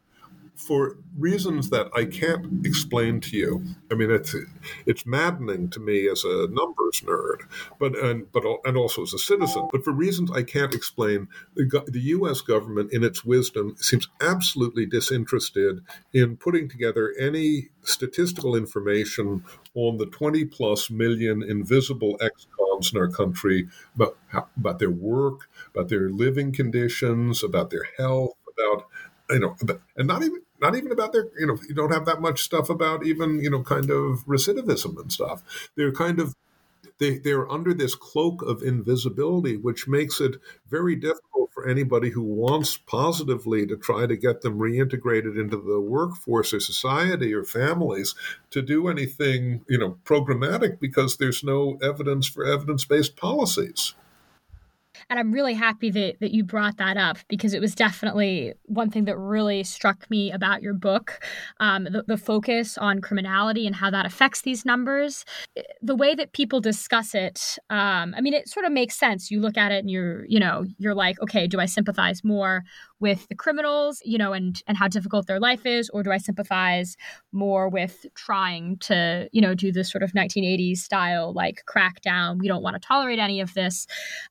for 0.60 0.96
reasons 1.18 1.70
that 1.70 1.88
I 1.96 2.04
can't 2.04 2.66
explain 2.66 3.20
to 3.22 3.36
you. 3.36 3.64
I 3.90 3.94
mean, 3.94 4.10
it's 4.10 4.34
it's 4.84 5.06
maddening 5.06 5.70
to 5.70 5.80
me 5.80 6.08
as 6.08 6.22
a 6.22 6.48
numbers 6.48 7.00
nerd, 7.02 7.42
but 7.78 7.96
and 7.98 8.30
but 8.30 8.44
and 8.64 8.76
also 8.76 9.02
as 9.02 9.14
a 9.14 9.18
citizen. 9.18 9.68
But 9.72 9.84
for 9.84 9.92
reasons 9.92 10.30
I 10.30 10.42
can't 10.42 10.74
explain, 10.74 11.28
the, 11.56 11.82
the 11.86 12.00
U.S. 12.00 12.42
government, 12.42 12.92
in 12.92 13.02
its 13.02 13.24
wisdom, 13.24 13.74
seems 13.78 14.08
absolutely 14.20 14.84
disinterested 14.86 15.80
in 16.12 16.36
putting 16.36 16.68
together 16.68 17.14
any 17.18 17.70
statistical 17.82 18.54
information 18.54 19.42
on 19.74 19.96
the 19.96 20.06
20 20.06 20.44
plus 20.44 20.90
million 20.90 21.42
invisible 21.42 22.18
ex-cons 22.20 22.92
in 22.92 22.98
our 22.98 23.08
country 23.08 23.66
about 23.94 24.18
about 24.58 24.78
their 24.78 24.90
work, 24.90 25.48
about 25.74 25.88
their 25.88 26.10
living 26.10 26.52
conditions, 26.52 27.42
about 27.42 27.70
their 27.70 27.86
health, 27.96 28.36
about 28.52 28.86
you 29.30 29.38
know, 29.38 29.56
and 29.96 30.08
not 30.08 30.22
even 30.22 30.40
not 30.60 30.76
even 30.76 30.92
about 30.92 31.12
their, 31.12 31.28
you 31.38 31.46
know, 31.46 31.58
you 31.68 31.74
don't 31.74 31.92
have 31.92 32.04
that 32.06 32.20
much 32.20 32.42
stuff 32.42 32.70
about 32.70 33.04
even, 33.04 33.40
you 33.40 33.50
know, 33.50 33.62
kind 33.62 33.90
of 33.90 34.24
recidivism 34.26 35.00
and 35.00 35.12
stuff. 35.12 35.70
They're 35.76 35.92
kind 35.92 36.20
of, 36.20 36.34
they, 36.98 37.18
they're 37.18 37.50
under 37.50 37.72
this 37.72 37.94
cloak 37.94 38.42
of 38.42 38.62
invisibility, 38.62 39.56
which 39.56 39.88
makes 39.88 40.20
it 40.20 40.36
very 40.68 40.96
difficult 40.96 41.50
for 41.52 41.68
anybody 41.68 42.10
who 42.10 42.22
wants 42.22 42.76
positively 42.76 43.66
to 43.66 43.76
try 43.76 44.06
to 44.06 44.16
get 44.16 44.42
them 44.42 44.58
reintegrated 44.58 45.38
into 45.38 45.56
the 45.56 45.80
workforce 45.80 46.54
or 46.54 46.60
society 46.60 47.34
or 47.34 47.44
families 47.44 48.14
to 48.50 48.62
do 48.62 48.88
anything, 48.88 49.64
you 49.68 49.78
know, 49.78 49.98
programmatic 50.04 50.78
because 50.78 51.16
there's 51.16 51.42
no 51.42 51.78
evidence 51.82 52.26
for 52.26 52.44
evidence 52.44 52.84
based 52.84 53.16
policies. 53.16 53.94
And 55.10 55.18
I'm 55.18 55.32
really 55.32 55.54
happy 55.54 55.90
that, 55.90 56.20
that 56.20 56.30
you 56.30 56.44
brought 56.44 56.76
that 56.76 56.96
up 56.96 57.18
because 57.28 57.52
it 57.52 57.60
was 57.60 57.74
definitely 57.74 58.54
one 58.66 58.90
thing 58.90 59.06
that 59.06 59.18
really 59.18 59.64
struck 59.64 60.08
me 60.08 60.30
about 60.30 60.62
your 60.62 60.72
book 60.72 61.20
um, 61.58 61.84
the, 61.84 62.04
the 62.06 62.16
focus 62.16 62.78
on 62.78 63.00
criminality 63.00 63.66
and 63.66 63.74
how 63.74 63.90
that 63.90 64.06
affects 64.06 64.42
these 64.42 64.64
numbers. 64.64 65.24
The 65.82 65.96
way 65.96 66.14
that 66.14 66.32
people 66.32 66.60
discuss 66.60 67.14
it, 67.14 67.58
um, 67.70 68.14
I 68.16 68.20
mean, 68.20 68.34
it 68.34 68.48
sort 68.48 68.64
of 68.64 68.72
makes 68.72 68.96
sense. 68.96 69.30
You 69.30 69.40
look 69.40 69.58
at 69.58 69.72
it 69.72 69.80
and 69.80 69.90
you're, 69.90 70.24
you 70.26 70.38
know, 70.38 70.64
you're 70.78 70.94
like, 70.94 71.20
okay, 71.20 71.46
do 71.46 71.58
I 71.58 71.66
sympathize 71.66 72.22
more 72.22 72.62
with 73.00 73.26
the 73.28 73.34
criminals, 73.34 74.00
you 74.04 74.18
know, 74.18 74.32
and 74.32 74.62
and 74.66 74.76
how 74.76 74.86
difficult 74.86 75.26
their 75.26 75.40
life 75.40 75.64
is, 75.64 75.88
or 75.90 76.02
do 76.02 76.12
I 76.12 76.18
sympathize 76.18 76.96
more 77.32 77.68
with 77.68 78.06
trying 78.14 78.76
to, 78.78 79.28
you 79.32 79.40
know, 79.40 79.54
do 79.54 79.72
this 79.72 79.90
sort 79.90 80.02
of 80.02 80.12
1980s 80.12 80.78
style 80.78 81.32
like 81.32 81.62
crackdown? 81.66 82.38
We 82.38 82.48
don't 82.48 82.62
want 82.62 82.80
to 82.80 82.86
tolerate 82.86 83.18
any 83.18 83.40
of 83.40 83.54
this. 83.54 83.86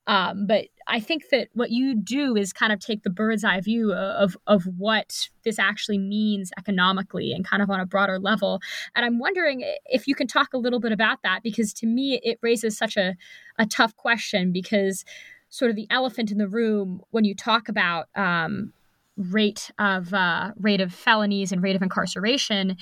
Um, 0.08 0.46
but 0.46 0.66
I 0.88 1.00
think 1.00 1.30
that 1.32 1.50
what 1.54 1.72
you 1.72 1.96
do 1.96 2.36
is 2.36 2.54
kind 2.54 2.72
of 2.72 2.80
take 2.80 3.04
the 3.04 3.10
bird's 3.10 3.44
eye 3.44 3.62
view 3.62 3.94
of 3.94 4.38
of 4.48 4.64
what 4.78 5.30
this 5.44 5.60
actually 5.60 5.98
means 5.98 6.52
economically 6.58 7.32
and 7.34 7.46
kind 7.46 7.64
of 7.64 7.70
on 7.70 7.80
a 7.80 7.86
broader 7.86 8.20
level. 8.20 8.60
And 8.96 9.06
I'm 9.06 9.20
wondering 9.20 9.64
if 9.86 10.08
you 10.08 10.16
can 10.16 10.28
talk 10.28 10.54
a 10.54 10.58
little 10.58 10.80
bit 10.80 10.92
about 10.92 11.20
that 11.24 11.42
because 11.44 11.74
to 11.74 11.88
me 11.88 12.20
it 12.24 12.38
raises 12.42 12.78
such 12.78 12.98
a 12.98 13.16
a 13.58 13.66
tough 13.66 13.96
question 13.96 14.52
because 14.52 15.04
sort 15.50 15.70
of 15.70 15.76
the 15.76 15.88
elephant 15.90 16.32
in 16.32 16.38
the 16.38 16.48
room 16.48 17.02
when 17.12 17.26
you 17.26 17.36
talk 17.36 17.70
about 17.70 18.08
um, 18.16 18.74
rate 19.18 19.72
of 19.78 20.14
uh, 20.14 20.52
rate 20.58 20.82
of 20.82 20.94
felonies 20.94 21.52
and 21.52 21.62
rate 21.62 21.76
of 21.76 21.82
incarceration 21.82 22.78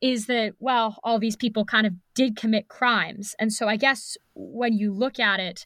is 0.00 0.26
that 0.26 0.54
well 0.58 0.98
all 1.02 1.18
these 1.18 1.36
people 1.36 1.64
kind 1.64 1.86
of 1.86 1.92
did 2.14 2.36
commit 2.36 2.68
crimes. 2.68 3.34
And 3.38 3.52
so 3.52 3.68
i 3.68 3.76
guess 3.76 4.16
when 4.34 4.72
you 4.72 4.92
look 4.92 5.18
at 5.18 5.40
it 5.40 5.64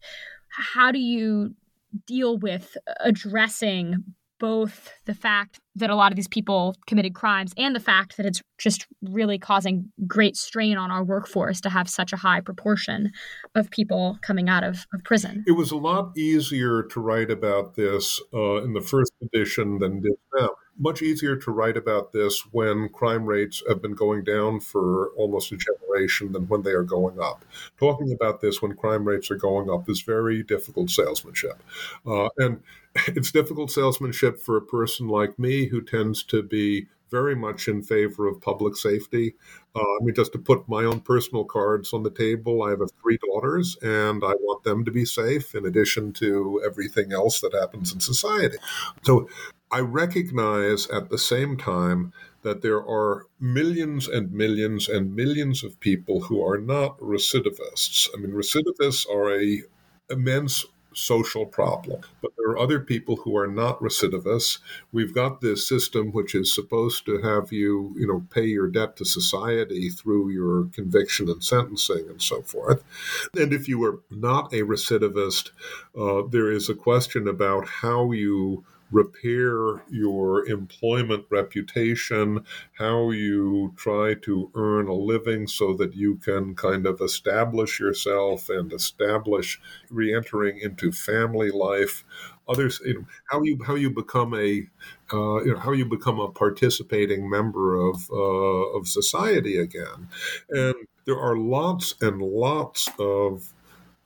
how 0.49 0.93
do 0.93 0.99
you 0.99 1.55
deal 2.07 2.39
with 2.39 2.77
addressing 3.01 4.05
both 4.43 4.91
the 5.05 5.15
fact 5.15 5.61
that 5.77 5.89
a 5.89 5.95
lot 5.95 6.11
of 6.11 6.17
these 6.17 6.27
people 6.27 6.75
committed 6.89 7.15
crimes 7.15 7.53
and 7.57 7.77
the 7.77 7.81
fact 7.81 8.17
that 8.17 8.27
it's 8.27 8.43
just 8.59 8.89
really 9.01 9.39
causing 9.39 9.89
great 10.05 10.37
strain 10.37 10.77
on 10.77 10.91
our 10.91 11.05
workforce 11.05 11.61
to 11.61 11.71
have 11.71 11.89
such 11.89 12.13
a 12.13 12.17
high 12.17 12.41
proportion 12.41 13.13
of 13.55 13.71
people 13.71 14.19
coming 14.21 14.49
out 14.49 14.65
of, 14.65 14.85
of 14.93 15.05
prison. 15.05 15.45
It 15.47 15.53
was 15.53 15.71
a 15.71 15.77
lot 15.77 16.19
easier 16.19 16.83
to 16.83 17.01
write 17.01 17.31
about 17.31 17.77
this 17.77 18.21
uh, 18.35 18.65
in 18.65 18.73
the 18.73 18.81
first 18.81 19.13
edition 19.23 19.79
than 19.79 19.99
is 19.99 20.17
now 20.37 20.51
much 20.79 21.03
easier 21.03 21.37
to 21.37 21.51
write 21.51 21.77
about 21.77 22.13
this 22.13 22.41
when 22.53 22.89
crime 22.89 23.25
rates 23.25 23.63
have 23.69 23.83
been 23.83 23.95
going 23.95 24.25
down 24.25 24.61
for 24.61 25.09
almost 25.17 25.53
a 25.53 25.57
generation 25.57 26.33
than 26.33 26.49
when 26.49 26.63
they 26.63 26.73
are 26.73 26.83
going 26.83 27.21
up. 27.21 27.45
Talking 27.79 28.13
about 28.13 28.41
this 28.41 28.63
when 28.63 28.75
crime 28.75 29.05
rates 29.05 29.31
are 29.31 29.37
going 29.37 29.71
up 29.71 29.89
is 29.89 30.03
very 30.03 30.43
difficult 30.43 30.91
salesmanship. 30.91 31.63
Uh, 32.07 32.29
and 32.39 32.63
it's 33.09 33.33
difficult 33.33 33.71
salesmanship 33.71 34.41
for 34.41 34.57
a 34.57 34.63
person 34.63 35.09
like 35.09 35.39
me 35.39 35.67
who 35.67 35.83
tends 35.83 36.23
to 36.25 36.43
be 36.43 36.87
very 37.13 37.37
much 37.37 37.69
in 37.69 37.83
favor 37.83 38.27
of 38.27 38.41
public 38.41 38.75
safety. 38.75 39.35
Uh, 39.77 39.81
I 39.81 39.99
mean, 40.01 40.15
just 40.15 40.33
to 40.33 40.39
put 40.39 40.67
my 40.67 40.83
own 40.85 41.01
personal 41.01 41.45
cards 41.45 41.93
on 41.93 42.03
the 42.03 42.11
table, 42.11 42.63
I 42.63 42.71
have 42.71 42.81
three 43.03 43.19
daughters 43.19 43.77
and 43.83 44.25
I 44.25 44.33
want 44.41 44.65
them 44.65 44.85
to 44.87 44.91
be 44.91 45.05
safe 45.05 45.55
in 45.55 45.67
addition 45.67 46.15
to 46.15 46.63
everything 46.67 47.13
else 47.13 47.41
that 47.43 47.53
happens 47.53 47.93
in 47.93 48.01
society. 48.01 48.57
So 49.03 49.29
I 49.73 49.81
recognize 49.81 50.87
at 50.89 51.09
the 51.09 51.19
same 51.19 51.57
time 51.57 52.13
that 52.43 52.61
there 52.61 52.85
are 52.87 53.27
millions 53.41 54.07
and 54.07 54.33
millions 54.33 54.89
and 54.89 55.17
millions 55.17 55.65
of 55.65 55.81
people 55.81 56.21
who 56.23 56.45
are 56.47 56.59
not 56.59 56.99
recidivists. 56.99 58.09
I 58.15 58.21
mean, 58.21 58.33
recidivists 58.33 59.09
are 59.09 59.33
a 59.33 59.63
immense 60.11 60.67
social 60.95 61.47
problem. 61.47 62.03
But 62.21 62.33
there 62.37 62.49
are 62.49 62.59
other 62.59 62.81
people 62.81 63.17
who 63.17 63.37
are 63.37 63.47
not 63.47 63.81
recidivists. 63.81 64.59
We've 64.93 65.15
got 65.15 65.41
this 65.41 65.67
system 65.67 66.13
which 66.13 66.35
is 66.35 66.55
supposed 66.55 67.07
to 67.07 67.23
have 67.23 67.53
you, 67.53 67.95
you 67.97 68.07
know, 68.07 68.27
pay 68.31 68.45
your 68.45 68.69
debt 68.69 68.97
to 68.97 69.05
society 69.05 69.89
through 69.89 70.31
your 70.31 70.65
conviction 70.73 71.29
and 71.31 71.43
sentencing 71.43 72.09
and 72.09 72.21
so 72.21 72.43
forth. 72.43 72.85
And 73.35 73.53
if 73.53 73.69
you 73.69 73.83
are 73.85 74.01
not 74.11 74.53
a 74.53 74.63
recidivist, 74.63 75.51
uh, 75.99 76.29
there 76.29 76.51
is 76.51 76.69
a 76.69 76.75
question 76.75 77.27
about 77.27 77.67
how 77.67 78.13
you 78.13 78.65
repair 78.93 79.83
your 79.91 80.47
employment 80.47 81.25
reputation, 81.31 82.45
how 82.79 83.11
you 83.11 83.75
try 83.77 84.15
to 84.15 84.51
earn 84.55 84.87
a 84.87 84.95
living 84.95 85.47
so 85.47 85.75
that 85.75 85.95
you 85.95 86.17
can 86.17 86.55
kind 86.55 86.87
of 86.87 87.01
establish 87.01 87.81
yourself 87.81 88.49
and 88.49 88.73
establish 88.73 89.61
re-entering 89.91 90.59
into 90.59 90.93
family 90.93 91.51
life. 91.51 92.05
Others, 92.49 92.81
you 92.85 92.95
know, 92.95 93.07
how 93.31 93.43
you 93.43 93.59
how 93.67 93.75
you 93.75 93.91
become 93.91 94.35
a 94.35 94.67
uh, 95.13 95.43
you 95.45 95.53
know, 95.53 95.59
how 95.59 95.73
you 95.73 95.85
become 95.85 96.21
a 96.21 96.31
participating 96.31 97.29
member 97.29 97.77
of 97.77 98.11
uh, 98.11 98.79
of 98.79 98.89
society 98.89 99.59
again, 99.59 100.09
and 100.51 100.75
there 101.07 101.19
are 101.19 101.37
lots 101.37 101.95
and 102.01 102.21
lots 102.21 102.89
of 102.99 103.53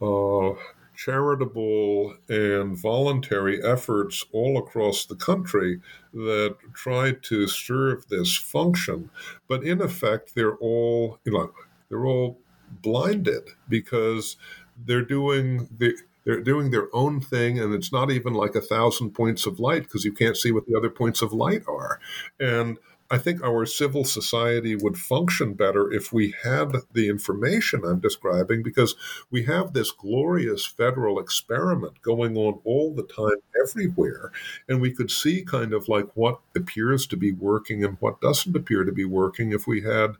uh, 0.03 0.51
charitable 0.97 2.14
and 2.28 2.76
voluntary 2.76 3.62
efforts 3.62 4.24
all 4.32 4.59
across 4.59 5.07
the 5.07 5.14
country 5.16 5.80
that 6.12 6.57
try 6.74 7.12
to 7.12 7.47
serve 7.47 8.09
this 8.09 8.36
function. 8.36 9.11
But 9.49 9.64
in 9.64 9.80
effect, 9.80 10.34
they're 10.34 10.57
all, 10.57 11.18
you 11.24 11.32
know, 11.32 11.53
they're 11.88 12.07
all 12.07 12.38
blinded 12.82 13.51
because 13.68 14.36
they're 14.84 15.03
doing 15.03 15.68
the 15.78 15.97
they're 16.24 16.42
doing 16.42 16.72
their 16.72 16.88
own 16.92 17.20
thing 17.20 17.61
and 17.61 17.72
it's 17.72 17.92
not 17.92 18.11
even 18.11 18.34
like 18.34 18.57
a 18.57 18.61
thousand 18.61 19.12
points 19.12 19.47
of 19.47 19.61
light 19.61 19.84
because 19.84 20.05
you 20.05 20.12
can't 20.12 20.36
see 20.36 20.51
what 20.51 20.66
the 20.66 20.76
other 20.76 20.90
points 20.90 21.22
of 21.22 21.32
light 21.32 21.62
are 21.68 22.01
and 22.40 22.78
I 23.11 23.19
think 23.19 23.43
our 23.43 23.67
civil 23.67 24.05
society 24.05 24.75
would 24.75 24.99
function 24.99 25.55
better 25.55 25.93
if 25.93 26.13
we 26.13 26.35
had 26.43 26.73
the 26.93 27.09
information 27.09 27.83
I'm 27.85 28.01
describing 28.01 28.63
because 28.63 28.97
we 29.31 29.45
have 29.45 29.73
this 29.73 29.93
glorious 29.93 30.67
federal 30.67 31.21
experiment 31.21 32.03
going 32.03 32.37
on 32.37 32.61
all 32.65 32.95
the 32.95 33.05
time 33.05 33.39
everywhere. 33.63 34.33
And 34.69 34.81
we 34.81 34.93
could 34.93 35.11
see 35.11 35.43
kind 35.43 35.73
of 35.73 35.89
like 35.89 36.09
what 36.15 36.41
appears 36.57 37.07
to 37.09 37.17
be 37.17 37.33
working 37.33 37.85
and 37.85 37.97
what 38.01 38.21
doesn't 38.21 38.57
appear 38.57 38.83
to 38.85 38.93
be 38.93 39.05
working 39.05 39.53
if 39.53 39.67
we 39.67 39.83
had, 39.83 40.17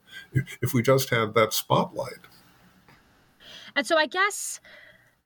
if 0.63 0.73
we 0.73 0.83
just 0.83 1.11
had 1.11 1.35
that 1.35 1.53
spotlight. 1.53 2.21
And 3.75 3.87
so 3.87 3.97
I 3.97 4.07
guess 4.07 4.61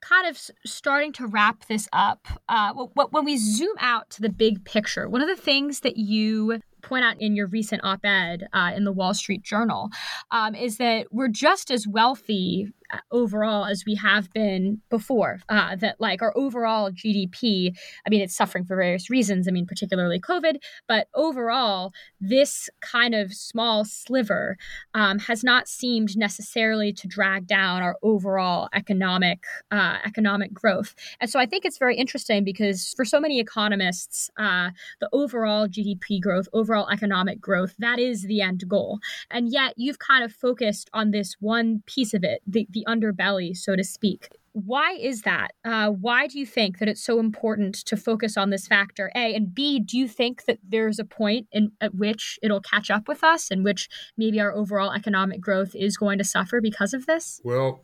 kind 0.01 0.27
of 0.27 0.37
starting 0.65 1.13
to 1.13 1.27
wrap 1.27 1.65
this 1.67 1.87
up, 1.93 2.27
uh, 2.49 2.73
when 2.73 3.23
we 3.23 3.37
zoom 3.37 3.75
out 3.79 4.09
to 4.09 4.21
the 4.21 4.29
big 4.29 4.65
picture, 4.65 5.07
one 5.07 5.21
of 5.21 5.27
the 5.27 5.35
things 5.35 5.81
that 5.81 5.95
you 5.95 6.59
point 6.81 7.05
out 7.05 7.15
in 7.19 7.35
your 7.35 7.47
recent 7.47 7.83
op 7.83 8.05
ed 8.05 8.47
uh, 8.53 8.71
in 8.75 8.83
the 8.83 8.91
Wall 8.91 9.13
Street 9.13 9.43
Journal 9.43 9.89
um, 10.31 10.55
is 10.55 10.77
that 10.77 11.07
we're 11.11 11.27
just 11.27 11.71
as 11.71 11.87
wealthy 11.87 12.73
overall 13.11 13.65
as 13.65 13.83
we 13.85 13.95
have 13.95 14.31
been 14.33 14.81
before. 14.89 15.39
Uh, 15.49 15.75
that 15.75 15.99
like 15.99 16.21
our 16.21 16.35
overall 16.37 16.91
GDP, 16.91 17.75
I 18.05 18.09
mean, 18.09 18.21
it's 18.21 18.35
suffering 18.35 18.65
for 18.65 18.75
various 18.75 19.09
reasons. 19.09 19.47
I 19.47 19.51
mean, 19.51 19.65
particularly 19.65 20.19
COVID, 20.19 20.57
but 20.87 21.07
overall, 21.13 21.93
this 22.19 22.69
kind 22.81 23.15
of 23.15 23.33
small 23.33 23.85
sliver 23.85 24.57
um, 24.93 25.19
has 25.19 25.43
not 25.43 25.67
seemed 25.67 26.17
necessarily 26.17 26.93
to 26.93 27.07
drag 27.07 27.47
down 27.47 27.81
our 27.81 27.97
overall 28.01 28.69
economic 28.73 29.43
uh, 29.71 29.97
economic 30.05 30.53
growth. 30.53 30.95
And 31.19 31.29
so 31.29 31.39
I 31.39 31.45
think 31.45 31.65
it's 31.65 31.77
very 31.77 31.95
interesting 31.95 32.43
because 32.43 32.93
for 32.95 33.05
so 33.05 33.19
many 33.19 33.39
economists, 33.39 34.29
uh, 34.37 34.69
the 34.99 35.09
overall 35.13 35.67
GDP 35.67 36.21
growth, 36.21 36.47
overall 36.53 36.89
economic 36.89 37.39
growth, 37.39 37.75
that 37.79 37.99
is 37.99 38.23
the 38.23 38.41
end 38.41 38.67
goal. 38.67 38.99
And 39.29 39.51
yet 39.51 39.73
you've 39.77 39.99
kind 39.99 40.23
of 40.23 40.31
focused 40.31 40.89
on 40.93 41.11
this 41.11 41.35
one 41.39 41.83
piece 41.85 42.13
of 42.13 42.23
it, 42.23 42.41
the, 42.45 42.67
the 42.69 42.80
the 42.81 42.91
underbelly, 42.91 43.55
so 43.55 43.75
to 43.75 43.83
speak. 43.83 44.29
Why 44.53 44.93
is 44.93 45.21
that? 45.21 45.53
Uh, 45.63 45.89
why 45.89 46.27
do 46.27 46.37
you 46.37 46.45
think 46.45 46.79
that 46.79 46.89
it's 46.89 47.03
so 47.03 47.19
important 47.19 47.75
to 47.85 47.95
focus 47.95 48.35
on 48.35 48.49
this 48.49 48.67
factor? 48.67 49.09
A 49.15 49.33
and 49.33 49.53
B. 49.55 49.79
Do 49.79 49.97
you 49.97 50.07
think 50.09 50.43
that 50.45 50.59
there's 50.67 50.99
a 50.99 51.05
point 51.05 51.47
in 51.53 51.71
at 51.79 51.95
which 51.95 52.37
it'll 52.43 52.59
catch 52.59 52.91
up 52.91 53.07
with 53.07 53.23
us, 53.23 53.49
and 53.49 53.63
which 53.63 53.87
maybe 54.17 54.41
our 54.41 54.53
overall 54.53 54.91
economic 54.91 55.39
growth 55.39 55.73
is 55.73 55.95
going 55.95 56.17
to 56.17 56.25
suffer 56.25 56.59
because 56.59 56.93
of 56.93 57.05
this? 57.05 57.39
Well, 57.45 57.83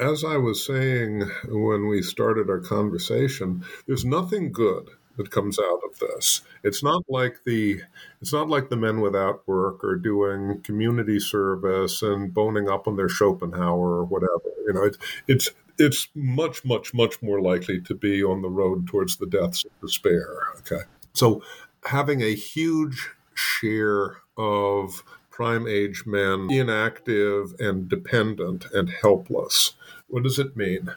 as 0.00 0.24
I 0.24 0.36
was 0.36 0.64
saying 0.66 1.22
when 1.48 1.88
we 1.88 2.02
started 2.02 2.50
our 2.50 2.60
conversation, 2.60 3.64
there's 3.86 4.04
nothing 4.04 4.52
good 4.52 4.90
that 5.16 5.30
comes 5.30 5.58
out 5.58 5.80
of 5.84 5.98
this. 5.98 6.42
It's 6.62 6.82
not 6.82 7.02
like 7.08 7.40
the 7.44 7.80
it's 8.20 8.32
not 8.32 8.48
like 8.48 8.68
the 8.68 8.76
men 8.76 9.00
without 9.00 9.46
work 9.46 9.84
are 9.84 9.96
doing 9.96 10.60
community 10.62 11.20
service 11.20 12.02
and 12.02 12.32
boning 12.32 12.68
up 12.68 12.88
on 12.88 12.96
their 12.96 13.08
Schopenhauer 13.08 13.98
or 13.98 14.04
whatever. 14.04 14.42
You 14.66 14.72
know, 14.72 14.84
it, 14.84 14.96
it's 15.28 15.50
it's 15.78 16.08
much 16.14 16.64
much 16.64 16.94
much 16.94 17.22
more 17.22 17.40
likely 17.40 17.80
to 17.82 17.94
be 17.94 18.22
on 18.22 18.42
the 18.42 18.48
road 18.50 18.86
towards 18.86 19.16
the 19.16 19.26
deaths 19.26 19.64
of 19.64 19.70
despair. 19.80 20.48
Okay, 20.58 20.82
so 21.12 21.42
having 21.84 22.22
a 22.22 22.34
huge 22.34 23.10
share 23.34 24.18
of 24.36 25.02
prime 25.30 25.66
age 25.66 26.04
men 26.06 26.48
inactive 26.50 27.54
and 27.58 27.88
dependent 27.88 28.66
and 28.72 28.88
helpless. 28.88 29.72
What 30.06 30.22
does 30.22 30.38
it 30.38 30.56
mean? 30.56 30.94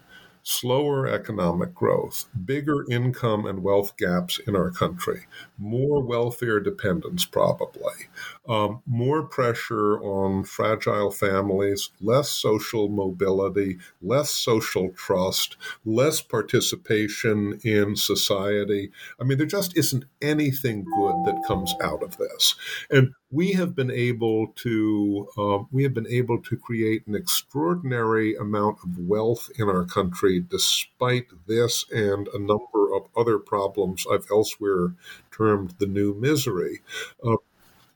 Slower 0.47 1.05
economic 1.05 1.75
growth, 1.75 2.29
bigger 2.45 2.89
income 2.89 3.45
and 3.45 3.61
wealth 3.61 3.97
gaps 3.97 4.39
in 4.47 4.55
our 4.55 4.71
country, 4.71 5.25
more 5.57 6.01
welfare 6.01 6.59
dependence, 6.59 7.25
probably, 7.25 8.07
um, 8.47 8.81
more 8.85 9.23
pressure 9.23 9.99
on 10.01 10.43
fragile 10.43 11.11
families, 11.11 11.89
less 12.01 12.29
social 12.29 12.89
mobility, 12.89 13.77
less 14.01 14.31
social 14.31 14.89
trust, 14.91 15.57
less 15.85 16.21
participation 16.21 17.59
in 17.63 17.95
society. 17.95 18.91
I 19.19 19.23
mean, 19.23 19.37
there 19.37 19.47
just 19.47 19.77
isn't 19.77 20.05
anything 20.21 20.83
good 20.83 21.15
that 21.25 21.43
comes 21.47 21.73
out 21.81 22.03
of 22.03 22.17
this. 22.17 22.55
And 22.89 23.13
we 23.29 23.51
have 23.53 23.75
been 23.75 23.91
able 23.91 24.47
to 24.55 25.27
uh, 25.37 25.59
we 25.71 25.83
have 25.83 25.93
been 25.93 26.07
able 26.07 26.41
to 26.41 26.55
create 26.55 27.05
an 27.07 27.15
extraordinary 27.15 28.35
amount 28.35 28.77
of 28.83 28.97
wealth 28.97 29.49
in 29.59 29.67
our 29.67 29.83
country 29.83 30.39
despite 30.39 31.27
this 31.45 31.85
and 31.91 32.29
a 32.29 32.39
number 32.39 32.93
of 32.95 33.07
other 33.17 33.37
problems 33.37 34.05
I've 34.09 34.27
elsewhere 34.31 34.93
termed 35.38 35.73
the 35.79 35.88
new 35.88 36.13
misery. 36.15 36.81
Uh, 37.25 37.38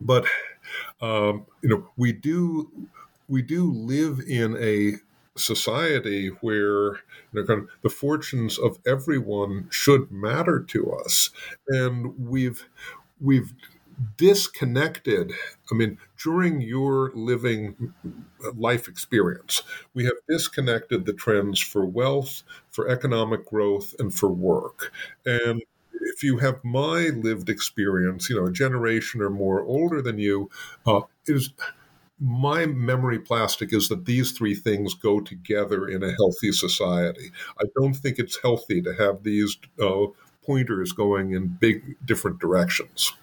but 0.02 0.26
um, 1.02 1.46
you 1.62 1.70
know 1.70 1.88
we 1.98 2.12
do 2.12 2.72
we 3.28 3.42
do 3.42 3.72
live 3.72 4.20
in 4.28 4.58
a 4.58 4.94
society 5.38 6.28
where 6.42 6.96
you 6.96 6.98
know, 7.34 7.46
kind 7.46 7.62
of 7.62 7.70
the 7.84 7.90
fortunes 7.90 8.58
of 8.60 8.80
everyone 8.86 9.68
should 9.72 10.12
matter 10.12 10.60
to 10.62 10.92
us, 10.94 11.30
and 11.70 12.18
we've 12.20 12.68
we've 13.22 13.54
disconnected. 14.18 15.32
I 15.72 15.76
mean, 15.76 15.98
during 16.24 16.62
your 16.62 17.12
living 17.16 17.94
life 18.56 18.88
experience, 18.88 19.64
we 19.94 20.06
have 20.06 20.14
disconnected 20.30 21.06
the 21.06 21.14
trends 21.14 21.60
for 21.60 21.86
wealth, 21.86 22.44
for 22.72 22.88
economic 22.90 23.46
growth, 23.48 23.96
and 24.00 24.14
for 24.14 24.30
work. 24.30 24.92
And 25.26 25.62
if 26.14 26.24
you 26.24 26.38
have 26.38 26.64
my 26.64 27.10
lived 27.16 27.50
experience, 27.50 28.30
you 28.30 28.36
know, 28.36 28.48
a 28.48 28.52
generation 28.52 29.22
or 29.22 29.30
more 29.30 29.64
older 29.64 30.02
than 30.02 30.18
you, 30.18 30.50
uh, 30.86 31.02
is 31.26 31.52
my 32.20 32.66
memory 32.68 33.20
plastic 33.20 33.74
is 33.74 33.90
that 33.90 34.06
these 34.06 34.32
three 34.32 34.54
things 34.54 34.94
go 34.94 35.20
together 35.20 35.88
in 35.88 36.04
a 36.04 36.12
healthy 36.12 36.52
society. 36.52 37.32
I 37.60 37.66
don't 37.76 37.96
think 37.96 38.20
it's 38.20 38.40
healthy 38.42 38.82
to 38.84 38.94
have 38.94 39.24
these 39.24 39.58
uh, 39.82 40.08
pointers 40.46 40.92
going 40.92 41.34
in 41.34 41.48
big 41.48 41.96
different 42.06 42.40
directions. 42.40 43.14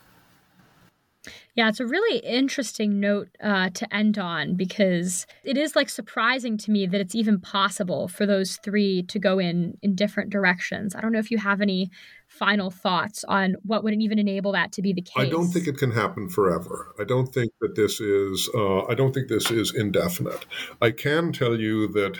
Yeah, 1.55 1.68
it's 1.68 1.80
a 1.80 1.86
really 1.86 2.18
interesting 2.18 3.01
note 3.01 3.30
uh, 3.43 3.70
to 3.70 3.95
end 3.95 4.16
on 4.16 4.55
because 4.55 5.26
it 5.43 5.57
is 5.57 5.74
like 5.74 5.89
surprising 5.89 6.57
to 6.59 6.70
me 6.70 6.86
that 6.86 7.01
it's 7.01 7.16
even 7.16 7.41
possible 7.41 8.07
for 8.07 8.26
those 8.26 8.59
three 8.59 9.03
to 9.05 9.18
go 9.18 9.41
in 9.41 9.76
in 9.82 9.97
different 9.97 10.30
directions. 10.30 10.95
I 10.95 11.01
don't 11.01 11.11
know 11.11 11.18
if 11.18 11.32
you 11.32 11.39
have 11.39 11.61
any 11.61 11.91
final 12.39 12.70
thoughts 12.70 13.24
on 13.24 13.57
what 13.64 13.84
would 13.84 13.95
even 13.95 14.18
enable 14.18 14.53
that 14.53 14.72
to 14.72 14.82
be 14.82 14.93
the 14.93 15.03
case. 15.03 15.14
I 15.16 15.28
don't 15.28 15.49
think 15.49 15.66
it 15.66 15.78
can 15.78 15.91
happen 15.91 16.28
forever. 16.28 16.95
I 16.99 17.05
don't 17.05 17.32
think 17.32 17.53
that 17.61 17.74
this 17.74 18.01
is. 18.01 18.49
Uh, 18.55 18.84
I 18.86 18.95
don't 18.95 19.12
think 19.12 19.28
this 19.28 19.51
is 19.51 19.74
indefinite. 19.74 20.47
I 20.80 20.91
can 20.91 21.32
tell 21.32 21.59
you 21.59 21.89
that. 21.89 22.18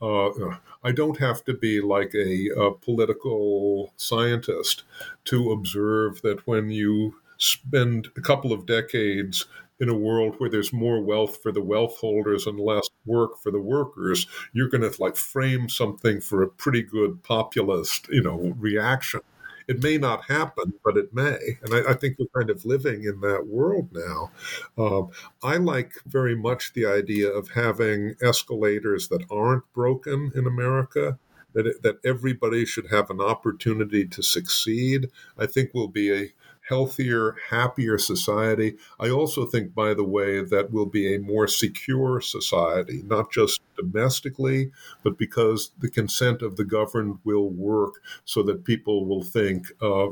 Uh, 0.00 0.56
I 0.84 0.92
don't 0.92 1.18
have 1.18 1.44
to 1.46 1.54
be 1.54 1.80
like 1.80 2.14
a, 2.14 2.48
a 2.56 2.72
political 2.72 3.92
scientist 3.96 4.84
to 5.24 5.50
observe 5.50 6.22
that 6.22 6.46
when 6.46 6.70
you 6.70 7.16
spend 7.36 8.08
a 8.16 8.20
couple 8.20 8.52
of 8.52 8.64
decades 8.64 9.46
in 9.80 9.88
a 9.88 9.94
world 9.94 10.34
where 10.38 10.50
there's 10.50 10.72
more 10.72 11.00
wealth 11.00 11.40
for 11.42 11.52
the 11.52 11.62
wealth 11.62 11.96
holders 11.98 12.46
and 12.46 12.58
less 12.58 12.88
work 13.06 13.38
for 13.42 13.50
the 13.50 13.60
workers, 13.60 14.26
you're 14.52 14.68
going 14.68 14.88
to 14.88 15.02
like 15.02 15.16
frame 15.16 15.68
something 15.68 16.20
for 16.20 16.42
a 16.42 16.48
pretty 16.48 16.82
good 16.82 17.22
populist, 17.22 18.08
you 18.08 18.22
know, 18.22 18.54
reaction. 18.58 19.20
It 19.68 19.82
may 19.82 19.98
not 19.98 20.24
happen, 20.24 20.72
but 20.84 20.96
it 20.96 21.12
may. 21.12 21.58
And 21.62 21.74
I, 21.74 21.90
I 21.90 21.94
think 21.94 22.16
we're 22.18 22.40
kind 22.40 22.50
of 22.50 22.64
living 22.64 23.04
in 23.04 23.20
that 23.20 23.46
world 23.46 23.90
now. 23.92 24.30
Um, 24.78 25.10
I 25.42 25.58
like 25.58 25.92
very 26.06 26.34
much 26.34 26.72
the 26.72 26.86
idea 26.86 27.30
of 27.30 27.50
having 27.50 28.14
escalators 28.22 29.08
that 29.08 29.24
aren't 29.30 29.70
broken 29.74 30.32
in 30.34 30.46
America 30.46 31.18
that 31.54 31.82
that 31.82 31.98
everybody 32.04 32.64
should 32.64 32.90
have 32.90 33.10
an 33.10 33.20
opportunity 33.20 34.06
to 34.06 34.22
succeed. 34.22 35.10
I 35.38 35.46
think 35.46 35.72
will 35.72 35.88
be 35.88 36.12
a 36.12 36.32
healthier, 36.68 37.36
happier 37.50 37.98
society. 37.98 38.76
I 39.00 39.10
also 39.10 39.46
think, 39.46 39.74
by 39.74 39.94
the 39.94 40.04
way, 40.04 40.42
that 40.42 40.70
will 40.70 40.86
be 40.86 41.14
a 41.14 41.18
more 41.18 41.48
secure 41.48 42.20
society, 42.20 43.02
not 43.06 43.32
just 43.32 43.60
domestically, 43.76 44.70
but 45.02 45.18
because 45.18 45.70
the 45.78 45.90
consent 45.90 46.42
of 46.42 46.56
the 46.56 46.64
governed 46.64 47.18
will 47.24 47.48
work 47.50 47.94
so 48.24 48.42
that 48.44 48.64
people 48.64 49.06
will 49.06 49.22
think 49.22 49.66
uh, 49.80 50.08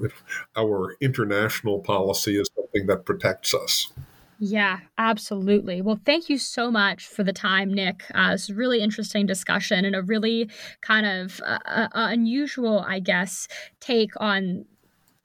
our 0.56 0.96
international 1.00 1.80
policy 1.80 2.38
is 2.38 2.48
something 2.56 2.86
that 2.86 3.04
protects 3.04 3.54
us. 3.54 3.92
Yeah, 4.38 4.80
absolutely. 4.98 5.80
Well, 5.80 5.98
thank 6.04 6.28
you 6.28 6.36
so 6.36 6.70
much 6.70 7.06
for 7.06 7.24
the 7.24 7.32
time, 7.32 7.72
Nick. 7.72 8.04
Uh, 8.14 8.32
it's 8.34 8.50
a 8.50 8.54
really 8.54 8.80
interesting 8.80 9.24
discussion 9.24 9.84
and 9.86 9.96
a 9.96 10.02
really 10.02 10.50
kind 10.82 11.06
of 11.06 11.40
uh, 11.44 11.58
uh, 11.64 11.88
unusual, 11.92 12.84
I 12.86 13.00
guess, 13.00 13.48
take 13.80 14.10
on 14.20 14.66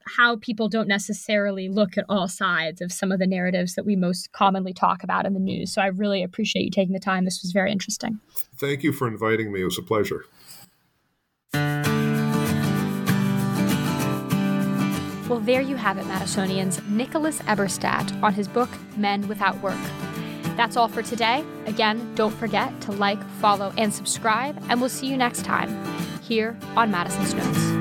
how 0.06 0.36
people 0.36 0.68
don't 0.68 0.88
necessarily 0.88 1.68
look 1.68 1.96
at 1.96 2.04
all 2.08 2.28
sides 2.28 2.80
of 2.80 2.92
some 2.92 3.12
of 3.12 3.18
the 3.18 3.26
narratives 3.26 3.74
that 3.74 3.84
we 3.84 3.96
most 3.96 4.32
commonly 4.32 4.72
talk 4.72 5.02
about 5.02 5.26
in 5.26 5.34
the 5.34 5.40
news. 5.40 5.72
So 5.72 5.82
I 5.82 5.86
really 5.86 6.22
appreciate 6.22 6.64
you 6.64 6.70
taking 6.70 6.92
the 6.92 7.00
time. 7.00 7.24
This 7.24 7.42
was 7.42 7.52
very 7.52 7.72
interesting. 7.72 8.20
Thank 8.56 8.82
you 8.82 8.92
for 8.92 9.08
inviting 9.08 9.52
me. 9.52 9.62
It 9.62 9.64
was 9.64 9.78
a 9.78 9.82
pleasure. 9.82 10.24
Well, 15.28 15.40
there 15.40 15.62
you 15.62 15.76
have 15.76 15.96
it, 15.96 16.04
Madisonians. 16.04 16.86
Nicholas 16.88 17.38
Eberstadt 17.42 18.22
on 18.22 18.34
his 18.34 18.48
book, 18.48 18.68
Men 18.98 19.26
Without 19.28 19.58
Work. 19.62 19.80
That's 20.56 20.76
all 20.76 20.88
for 20.88 21.02
today. 21.02 21.42
Again, 21.64 22.14
don't 22.14 22.34
forget 22.34 22.78
to 22.82 22.92
like, 22.92 23.22
follow, 23.40 23.72
and 23.78 23.94
subscribe, 23.94 24.62
and 24.68 24.80
we'll 24.80 24.90
see 24.90 25.06
you 25.06 25.16
next 25.16 25.44
time 25.46 25.70
here 26.20 26.54
on 26.76 26.90
Madison's 26.90 27.32
Notes. 27.32 27.71